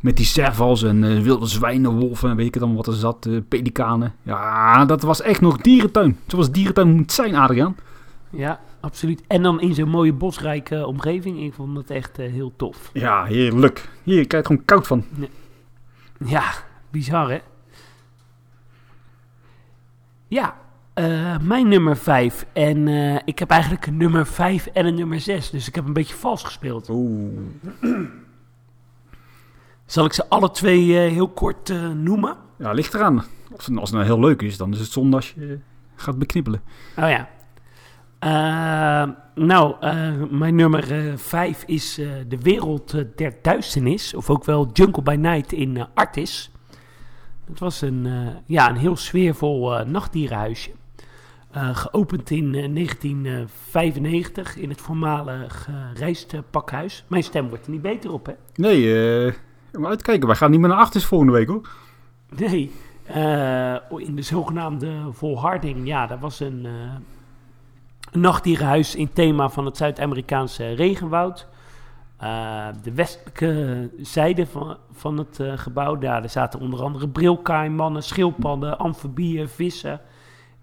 Met 0.00 0.16
die 0.16 0.26
servals 0.26 0.82
en 0.82 1.04
eh, 1.04 1.20
wilde 1.22 1.46
zwijnen, 1.46 1.90
wolven 1.90 2.30
en 2.30 2.36
weet 2.36 2.46
ik 2.46 2.54
het 2.54 2.62
allemaal 2.62 2.82
wat 2.84 2.94
er 2.94 3.00
zat. 3.00 3.26
eh, 3.26 3.36
pelikanen. 3.48 4.14
Ja, 4.22 4.84
dat 4.84 5.02
was 5.02 5.20
echt 5.22 5.40
nog 5.40 5.56
dierentuin. 5.56 6.18
Zoals 6.26 6.50
dierentuin 6.50 6.94
moet 6.96 7.12
zijn, 7.12 7.34
Adriaan. 7.34 7.76
Ja, 8.30 8.60
absoluut. 8.80 9.22
En 9.26 9.42
dan 9.42 9.60
in 9.60 9.74
zo'n 9.74 9.88
mooie 9.88 10.12
bosrijke 10.12 10.86
omgeving. 10.86 11.42
Ik 11.42 11.52
vond 11.54 11.76
het 11.76 11.90
echt 11.90 12.18
eh, 12.18 12.32
heel 12.32 12.52
tof. 12.56 12.90
Ja, 12.92 13.24
heerlijk. 13.24 13.88
Hier, 14.02 14.20
ik 14.20 14.28
krijg 14.28 14.44
er 14.44 14.50
gewoon 14.50 14.64
koud 14.64 14.86
van. 14.86 15.04
Ja, 16.26 16.44
bizar 16.90 17.30
hè? 17.30 17.38
Ja, 20.28 20.56
eh, 20.94 21.38
mijn 21.38 21.68
nummer 21.68 21.96
5. 21.96 22.46
En 22.52 22.88
eh, 22.88 23.20
ik 23.24 23.38
heb 23.38 23.50
eigenlijk 23.50 23.86
een 23.86 23.96
nummer 23.96 24.26
5 24.26 24.66
en 24.66 24.86
een 24.86 24.94
nummer 24.94 25.20
6. 25.20 25.50
Dus 25.50 25.68
ik 25.68 25.74
heb 25.74 25.86
een 25.86 25.92
beetje 25.92 26.14
vals 26.14 26.42
gespeeld. 26.42 26.88
Oeh. 26.88 27.38
Zal 29.86 30.04
ik 30.04 30.12
ze 30.12 30.28
alle 30.28 30.50
twee 30.50 30.98
eh, 30.98 31.12
heel 31.12 31.28
kort 31.28 31.72
noemen? 31.94 32.36
Ja, 32.58 32.72
ligt 32.72 32.94
eraan. 32.94 33.24
Als 33.56 33.66
het, 33.66 33.78
als 33.78 33.90
het 33.90 33.98
nou 33.98 34.04
heel 34.04 34.20
leuk 34.20 34.42
is, 34.42 34.56
dan 34.56 34.72
is 34.72 34.78
het 34.78 34.90
zonde 34.90 35.16
als 35.16 35.34
je 35.36 35.58
gaat 35.94 36.18
beknippelen. 36.18 36.60
Oh 36.96 37.08
ja. 37.08 37.28
Nou, 39.34 39.86
mijn 40.30 40.54
nummer 40.54 41.12
5 41.18 41.64
is 41.66 41.94
De 42.28 42.38
Wereld 42.42 42.94
der 43.16 43.34
Duisternis. 43.42 44.14
Of 44.14 44.30
ook 44.30 44.44
wel 44.44 44.70
Jungle 44.72 45.02
by 45.02 45.14
Night 45.14 45.52
in 45.52 45.86
Artis. 45.94 46.50
Het 47.46 47.58
was 47.58 47.80
een, 47.80 48.08
ja, 48.46 48.70
een 48.70 48.76
heel 48.76 48.96
sfeervol 48.96 49.84
nachtdierenhuisje. 49.84 50.70
Eh, 51.54 51.76
geopend 51.76 52.30
in 52.30 52.54
eh, 52.54 52.74
1995 52.74 54.56
in 54.56 54.68
het 54.68 54.80
voormalig 54.80 55.68
uh, 55.70 55.76
rijstpakhuis. 55.94 57.04
Mijn 57.08 57.22
stem 57.22 57.48
wordt 57.48 57.64
er 57.64 57.70
niet 57.70 57.82
beter 57.82 58.12
op, 58.12 58.26
hè? 58.26 58.32
Nee, 58.54 59.26
eh 59.26 59.34
maar 59.80 59.90
uitkijken. 59.90 60.26
Wij 60.26 60.36
gaan 60.36 60.50
niet 60.50 60.60
meer 60.60 60.68
naar 60.68 60.78
achters 60.78 61.04
volgende 61.04 61.32
week, 61.32 61.48
hoor. 61.48 61.68
Nee, 62.36 62.72
eh, 63.04 63.74
in 63.96 64.16
de 64.16 64.22
zogenaamde 64.22 64.92
volharding, 65.10 65.86
ja, 65.86 66.06
dat 66.06 66.18
was 66.20 66.40
een, 66.40 66.66
eh, 66.66 66.72
nachtdierenhuis 68.12 68.94
in 68.94 69.12
thema 69.12 69.48
van 69.48 69.64
het 69.64 69.76
Zuid-Amerikaanse 69.76 70.74
regenwoud. 70.74 71.46
Eh, 72.16 72.66
de 72.82 72.92
westelijke 72.92 73.90
zijde 73.98 74.46
van, 74.46 74.76
van 74.92 75.18
het 75.18 75.40
eh, 75.40 75.52
gebouw, 75.58 75.98
daar, 75.98 76.20
daar 76.20 76.30
zaten 76.30 76.60
onder 76.60 76.82
andere 76.82 77.08
brilkaaimannen, 77.08 78.02
schildpadden, 78.02 78.78
amfibieën, 78.78 79.48
vissen. 79.48 80.00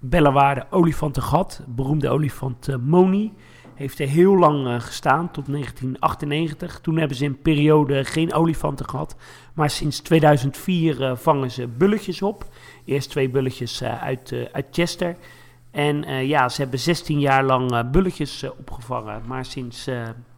Bellewaarde 0.00 0.66
olifanten 0.70 1.22
gehad. 1.22 1.62
beroemde 1.66 2.08
olifant 2.08 2.68
Moni 2.86 3.32
heeft 3.74 3.98
er 3.98 4.08
heel 4.08 4.38
lang 4.38 4.82
gestaan, 4.82 5.30
tot 5.30 5.46
1998. 5.46 6.80
Toen 6.80 6.96
hebben 6.96 7.16
ze 7.16 7.24
een 7.24 7.40
periode 7.40 8.04
geen 8.04 8.32
olifanten 8.32 8.88
gehad. 8.88 9.16
Maar 9.54 9.70
sinds 9.70 10.00
2004 10.00 11.16
vangen 11.16 11.50
ze 11.50 11.66
bulletjes 11.66 12.22
op. 12.22 12.44
Eerst 12.84 13.10
twee 13.10 13.30
bulletjes 13.30 13.82
uit, 13.82 14.34
uit 14.52 14.66
Chester. 14.70 15.16
En 15.70 16.26
ja, 16.26 16.48
ze 16.48 16.60
hebben 16.60 16.78
16 16.78 17.20
jaar 17.20 17.44
lang 17.44 17.90
bulletjes 17.90 18.44
opgevangen. 18.58 19.22
Maar 19.26 19.44
sinds 19.44 19.88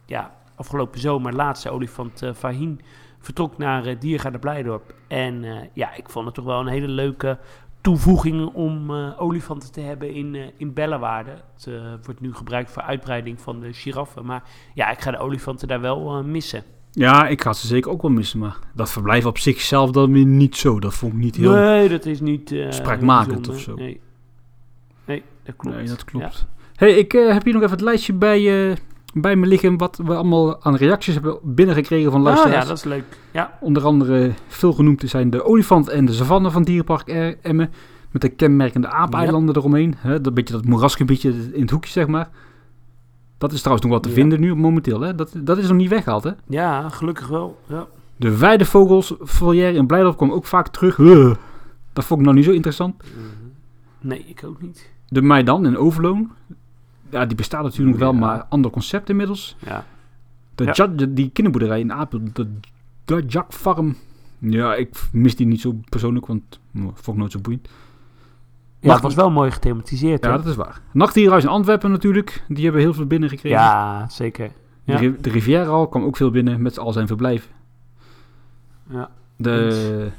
ja, 0.05 0.35
afgelopen 0.55 0.99
zomer, 0.99 1.33
laatste 1.33 1.69
olifant 1.69 2.21
Fahin 2.35 2.81
vertrok 3.23 3.57
naar 3.57 3.87
uh, 3.87 3.99
Diergaarde 3.99 4.39
Blijdorp. 4.39 4.93
En 5.07 5.45
ja, 5.73 5.95
ik 5.95 6.09
vond 6.09 6.25
het 6.25 6.35
toch 6.35 6.45
wel 6.45 6.59
een 6.59 6.67
hele 6.67 6.87
leuke 6.87 7.37
toevoeging 7.83 8.53
om 8.53 8.91
olifanten 9.17 9.71
te 9.71 9.81
hebben 9.81 10.13
in, 10.13 10.35
in 10.57 10.73
Bellewaarde. 10.73 11.31
Het 11.63 12.05
wordt 12.05 12.21
nu 12.21 12.33
gebruikt 12.33 12.71
voor 12.71 12.81
uitbreiding 12.81 13.41
van 13.41 13.59
de 13.59 13.73
giraffen. 13.73 14.25
Maar 14.25 14.43
ja, 14.73 14.91
ik 14.91 15.01
ga 15.01 15.11
de 15.11 15.17
olifanten 15.17 15.67
daar 15.67 15.81
wel 15.81 16.23
missen. 16.23 16.63
Ja, 16.95 17.27
ik 17.27 17.41
ga 17.41 17.53
ze 17.53 17.67
zeker 17.67 17.91
ook 17.91 18.01
wel 18.01 18.11
missen, 18.11 18.39
maar 18.39 18.57
dat 18.73 18.91
verblijf 18.91 19.25
op 19.25 19.37
zichzelf 19.37 19.91
dan 19.91 20.13
weer 20.13 20.25
niet 20.25 20.55
zo. 20.55 20.79
Dat 20.79 20.93
vond 20.93 21.13
ik 21.13 21.19
niet 21.19 21.35
heel... 21.35 21.51
Nee, 21.51 21.89
dat 21.89 22.05
is 22.05 22.21
niet... 22.21 22.51
Uh, 22.51 22.71
spraakmakend 22.71 23.49
of 23.49 23.59
zo. 23.59 23.75
Nee. 23.75 23.99
nee, 25.05 25.23
dat 25.43 25.55
klopt. 25.55 25.75
Nee, 25.77 25.87
dat 25.87 26.03
klopt. 26.03 26.47
Ja. 26.47 26.63
hey, 26.75 26.93
ik 26.93 27.13
uh, 27.13 27.33
heb 27.33 27.43
hier 27.43 27.53
nog 27.53 27.61
even 27.61 27.75
het 27.75 27.85
lijstje 27.85 28.13
bij, 28.13 28.69
uh, 28.69 28.75
bij 29.13 29.35
me 29.35 29.47
liggen... 29.47 29.77
wat 29.77 29.99
we 30.05 30.15
allemaal 30.15 30.63
aan 30.63 30.75
reacties 30.75 31.13
hebben 31.13 31.37
binnengekregen 31.43 32.11
van 32.11 32.21
luisteraars. 32.21 32.55
Oh, 32.55 32.61
ja, 32.61 32.67
dat 32.67 32.77
is 32.77 32.83
leuk. 32.83 33.03
Ja. 33.31 33.57
Onder 33.59 33.83
andere 33.83 34.33
veel 34.47 34.73
genoemd 34.73 35.03
zijn 35.05 35.29
de 35.29 35.43
olifant 35.45 35.87
en 35.87 36.05
de 36.05 36.13
savanne 36.13 36.51
van 36.51 36.63
Dierenpark 36.63 37.07
Emmen... 37.41 37.71
met 38.11 38.21
de 38.21 38.29
kenmerkende 38.29 38.87
aapeilanden 38.87 39.53
ja. 39.53 39.59
eromheen. 39.59 39.95
Hè, 39.97 40.21
dat 40.21 40.33
beetje 40.33 40.53
dat 40.53 40.65
moerasgebiedje 40.65 41.33
in 41.53 41.61
het 41.61 41.71
hoekje, 41.71 41.91
zeg 41.91 42.07
maar... 42.07 42.29
Dat 43.37 43.51
is 43.51 43.59
trouwens 43.59 43.87
nog 43.87 43.95
wat 43.95 44.03
te 44.03 44.09
ja. 44.09 44.15
vinden 44.15 44.39
nu 44.39 44.55
momenteel. 44.55 45.01
Hè? 45.01 45.15
Dat, 45.15 45.33
dat 45.37 45.57
is 45.57 45.67
nog 45.67 45.77
niet 45.77 45.89
weggehaald, 45.89 46.23
hè? 46.23 46.31
Ja, 46.47 46.89
gelukkig 46.89 47.27
wel. 47.27 47.59
Ja. 47.67 47.87
De 48.15 48.37
weidevogels 48.37 49.15
volière 49.19 49.77
in 49.77 49.87
Blijdorp 49.87 50.17
kwam 50.17 50.31
ook 50.31 50.45
vaak 50.45 50.67
terug. 50.67 50.95
Dat 51.93 52.05
vond 52.05 52.19
ik 52.19 52.25
nou 52.25 52.37
niet 52.37 52.45
zo 52.45 52.51
interessant. 52.51 53.03
Uh, 53.03 53.09
nee, 53.99 54.25
ik 54.27 54.43
ook 54.45 54.61
niet. 54.61 54.91
De 55.07 55.21
Maidan 55.21 55.65
in 55.65 55.77
Overloon. 55.77 56.31
Ja, 57.13 57.25
die 57.25 57.37
bestaat 57.37 57.63
natuurlijk 57.63 57.97
wel, 57.97 58.13
maar 58.13 58.45
ander 58.49 58.71
concept 58.71 59.09
inmiddels. 59.09 59.55
Ja. 59.65 59.85
De 60.55 60.71
ja. 60.73 60.87
Die 61.07 61.29
kinderboerderij 61.29 61.79
in 61.79 61.93
Apel, 61.93 62.19
de 62.33 62.47
Dajak 63.05 63.53
Farm. 63.53 63.95
Ja, 64.37 64.75
ik 64.75 65.01
mis 65.11 65.35
die 65.35 65.47
niet 65.47 65.61
zo 65.61 65.79
persoonlijk, 65.89 66.25
want 66.25 66.59
vond 66.73 67.07
ik 67.07 67.15
nooit 67.15 67.31
zo 67.31 67.39
boeiend. 67.39 67.69
Ja, 68.79 68.93
het 68.93 69.01
was 69.01 69.15
wel 69.15 69.31
mooi 69.31 69.51
gethematiseerd. 69.51 70.23
Ja, 70.23 70.37
dat 70.37 70.45
is 70.45 70.55
waar. 70.55 70.81
Nachtdierhuis 70.91 71.43
in 71.43 71.49
Antwerpen 71.49 71.91
natuurlijk. 71.91 72.43
Die 72.47 72.63
hebben 72.63 72.81
heel 72.81 72.93
veel 72.93 73.05
binnengekregen. 73.05 73.59
Ja, 73.59 74.09
zeker. 74.09 74.51
Ja. 74.83 74.97
De, 74.97 75.19
de 75.21 75.29
Riviera 75.29 75.65
al 75.65 75.87
kwam 75.87 76.03
ook 76.03 76.17
veel 76.17 76.31
binnen 76.31 76.61
met 76.61 76.79
al 76.79 76.91
zijn 76.91 77.07
verblijven. 77.07 77.51
Ja. 78.89 79.09
De 79.35 80.11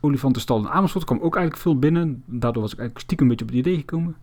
olifantenstal 0.00 0.58
in 0.58 0.68
Amersfoort 0.68 1.04
kwam 1.04 1.20
ook 1.20 1.36
eigenlijk 1.36 1.62
veel 1.62 1.78
binnen. 1.78 2.22
Daardoor 2.26 2.62
was 2.62 2.72
ik 2.72 2.78
eigenlijk 2.78 3.06
stiekem 3.06 3.26
een 3.26 3.36
beetje 3.36 3.44
op 3.44 3.56
het 3.56 3.66
idee 3.66 3.78
gekomen. 3.78 4.16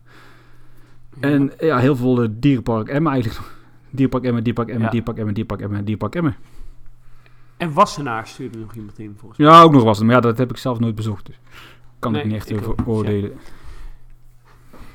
En 1.20 1.52
ja, 1.60 1.78
heel 1.78 1.96
veel 1.96 2.22
uh, 2.22 2.28
dierenpark 2.32 2.88
Emmen 2.88 3.12
eigenlijk. 3.12 3.40
Dierpark 3.90 4.24
Emmen, 4.24 4.44
Dierpark 4.44 4.68
Emmen, 4.68 4.82
Ja. 4.84 4.90
Dierpark 4.90 5.18
Emmen, 5.18 5.34
Dierpark 5.34 5.60
Emmen, 5.60 5.84
Dierpark 5.84 6.14
Emmen. 6.14 6.36
En 7.56 7.72
Wassenaar 7.72 8.26
stuurde 8.26 8.58
nog 8.58 8.74
iemand 8.74 8.98
in, 8.98 9.14
volgens 9.18 9.38
mij. 9.40 9.48
Ja, 9.48 9.62
ook 9.62 9.72
nog 9.72 9.82
was 9.82 9.96
het. 9.98 10.06
Maar 10.06 10.14
ja, 10.14 10.20
dat 10.20 10.38
heb 10.38 10.50
ik 10.50 10.56
zelf 10.56 10.78
nooit 10.78 10.94
bezocht. 10.94 11.26
Dus 11.26 11.38
kan 11.98 12.12
Nee, 12.12 12.20
ik 12.22 12.26
niet 12.26 12.36
echt 12.36 12.52
over 12.52 12.74
ja. 12.76 12.84
oordelen. 12.86 13.32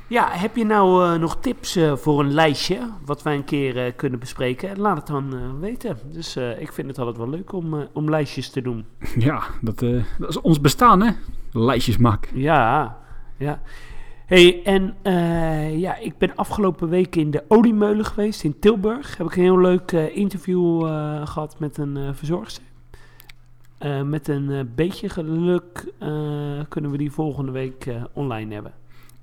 Ja, 0.08 0.28
heb 0.32 0.56
je 0.56 0.66
nou 0.66 1.06
eh, 1.14 1.20
nog 1.20 1.38
tips 1.40 1.76
eh, 1.76 1.96
voor 1.96 2.20
een 2.20 2.32
lijstje 2.34 2.80
wat 3.06 3.24
wij 3.24 3.36
een 3.36 3.44
keer 3.44 3.86
eh, 3.86 3.92
kunnen 3.96 4.20
bespreken? 4.20 4.80
Laat 4.80 4.98
het 4.98 5.08
dan 5.08 5.34
eh, 5.34 5.40
weten. 5.60 5.98
Dus 6.12 6.36
eh, 6.36 6.62
ik 6.62 6.72
vind 6.74 6.88
het 6.88 6.98
altijd 7.00 7.18
wel 7.18 7.30
leuk 7.30 7.54
om, 7.54 7.74
eh, 7.80 7.86
om 7.94 8.10
lijstjes 8.10 8.50
te 8.50 8.62
doen. 8.62 8.86
Ja, 9.18 9.44
dat, 9.62 9.82
eh, 9.82 10.04
dat 10.20 10.30
is 10.30 10.42
ons 10.42 10.62
bestaan, 10.62 11.02
hè? 11.02 11.12
Lijstjes 11.52 11.98
maken. 11.98 12.40
Ja, 12.40 12.98
ja. 13.38 13.62
Hey, 14.32 14.64
en 14.64 14.96
uh, 15.04 15.80
ja, 15.80 15.98
ik 15.98 16.18
ben 16.18 16.36
afgelopen 16.36 16.90
week 16.90 17.16
in 17.16 17.32
de 17.32 17.44
Oliemeulen 17.48 18.06
geweest 18.06 18.44
in 18.44 18.60
Tilburg. 18.60 19.18
Heb 19.18 19.28
ik 19.28 19.36
een 19.36 19.42
heel 19.42 19.60
leuk 19.60 19.92
uh, 19.92 20.16
interview 20.16 20.86
uh, 20.86 21.28
gehad 21.28 21.60
met 21.60 21.78
een 21.78 22.16
verzorgster. 22.16 22.64
met 24.06 24.28
een 24.28 24.72
beetje 24.76 25.10
geluk 25.10 25.94
kunnen 26.70 26.92
we 26.92 26.98
die 26.98 27.12
volgende 27.12 27.52
week 27.52 27.88
online 28.14 28.54
hebben. 28.54 28.74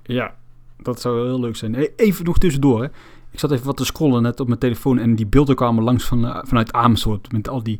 Ja, 0.02 0.34
dat 0.82 1.00
zou 1.00 1.26
heel 1.26 1.40
leuk 1.40 1.56
zijn. 1.56 1.74
Hey, 1.74 1.92
even 1.96 2.24
nog 2.24 2.38
tussendoor. 2.38 2.82
Hè. 2.82 2.88
Ik 3.30 3.38
zat 3.38 3.50
even 3.50 3.66
wat 3.66 3.76
te 3.76 3.84
scrollen 3.84 4.22
net 4.22 4.40
op 4.40 4.46
mijn 4.46 4.61
telefoon 4.61 4.98
en 4.98 5.14
die 5.14 5.26
beelden 5.26 5.54
kwamen 5.54 5.84
langs 5.84 6.04
van, 6.04 6.42
vanuit 6.46 6.72
Amersfoort. 6.72 7.32
Met 7.32 7.48
al 7.48 7.62
die 7.62 7.78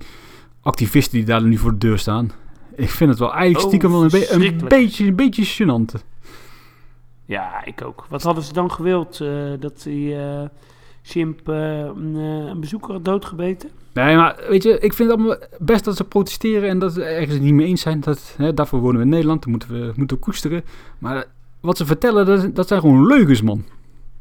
activisten 0.63 1.19
die 1.19 1.27
daar 1.27 1.43
nu 1.43 1.57
voor 1.57 1.73
de 1.73 1.79
deur 1.79 1.99
staan. 1.99 2.31
Ik 2.77 2.91
vind 2.91 3.11
het 3.11 3.19
wel 3.19 3.33
eigenlijk 3.33 3.63
oh, 3.63 3.67
stiekem 3.67 3.91
wel 3.91 4.03
een, 4.03 4.11
be 4.11 4.33
een, 4.33 4.69
beetje, 4.69 5.07
een 5.07 5.17
beetje 5.17 5.47
gênant. 5.47 6.03
Ja, 7.29 7.65
ik 7.65 7.85
ook. 7.85 8.07
Wat 8.09 8.23
hadden 8.23 8.45
ze 8.45 8.53
dan 8.53 8.73
gewild? 8.73 9.21
Uh, 9.21 9.53
dat 9.61 9.83
die 9.83 10.15
uh, 10.15 10.43
chimp 11.03 11.49
uh, 11.49 11.79
een, 11.79 12.15
een, 12.15 12.61
bezoeker 12.61 12.93
had 12.93 13.05
doodgebeten? 13.05 13.71
Nee, 13.93 14.17
maar 14.17 14.41
weet 14.49 14.63
je, 14.63 14.79
ik 14.79 14.93
vind 14.95 15.11
het 15.11 15.19
allemaal 15.19 15.37
best 15.59 15.85
dat 15.85 15.97
ze 15.97 16.05
protesteren 16.05 16.69
en 16.69 16.79
dat 16.79 16.93
ze 16.93 17.05
ergens 17.05 17.35
het 17.35 17.43
niet 17.43 17.55
mee 17.55 17.67
eens 17.67 17.81
zijn. 17.81 18.01
Dat, 18.01 18.35
hè, 18.37 18.55
daarvoor 18.55 18.81
wonen 18.81 18.97
we 18.97 19.03
in 19.03 19.09
Nederland, 19.09 19.41
dat 19.41 19.51
moeten 19.51 19.69
we, 19.71 19.93
moeten 19.97 20.19
koesteren. 20.19 20.65
Maar 20.99 21.25
wat 21.61 21.77
ze 21.77 21.87
vertellen, 21.87 22.27
dat, 22.27 22.55
dat 22.55 22.69
zijn 22.69 22.81
gewoon 22.81 23.07
leugens, 23.07 23.43
man. 23.43 23.65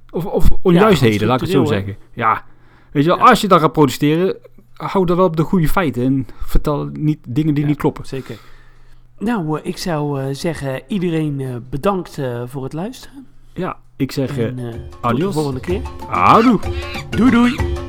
Of, 0.09 0.25
of 0.25 0.47
onjuistheden, 0.61 1.27
laat 1.27 1.41
ik 1.41 1.47
het 1.47 1.55
zo 1.55 1.65
zeggen. 1.65 1.97
Ja, 2.13 2.43
weet 2.91 3.03
je 3.03 3.09
wel, 3.09 3.27
als 3.27 3.41
je 3.41 3.47
dan 3.47 3.59
gaat 3.59 3.73
protesteren, 3.73 4.35
hou 4.73 5.05
dan 5.05 5.17
wel 5.17 5.25
op 5.25 5.37
de 5.37 5.43
goede 5.43 5.69
feiten 5.69 6.03
en 6.03 6.27
vertel 6.45 6.89
niet 6.93 7.19
dingen 7.27 7.53
die 7.53 7.65
niet 7.65 7.77
kloppen. 7.77 8.05
Zeker. 8.05 8.37
Nou, 9.19 9.59
eh, 9.59 9.65
ik 9.65 9.77
zou 9.77 10.21
uh, 10.21 10.27
zeggen, 10.31 10.81
iedereen 10.87 11.39
uh, 11.39 11.55
bedankt 11.69 12.19
voor 12.45 12.63
het 12.63 12.73
luisteren. 12.73 13.27
Ja, 13.53 13.77
ik 13.95 14.11
zeg 14.11 14.37
en, 14.37 14.59
adios. 15.01 15.19
Tot 15.19 15.19
de 15.19 15.31
volgende 15.31 15.59
keer. 15.59 15.81
Houdoe. 16.07 16.59
Doei 17.09 17.31
doei. 17.31 17.85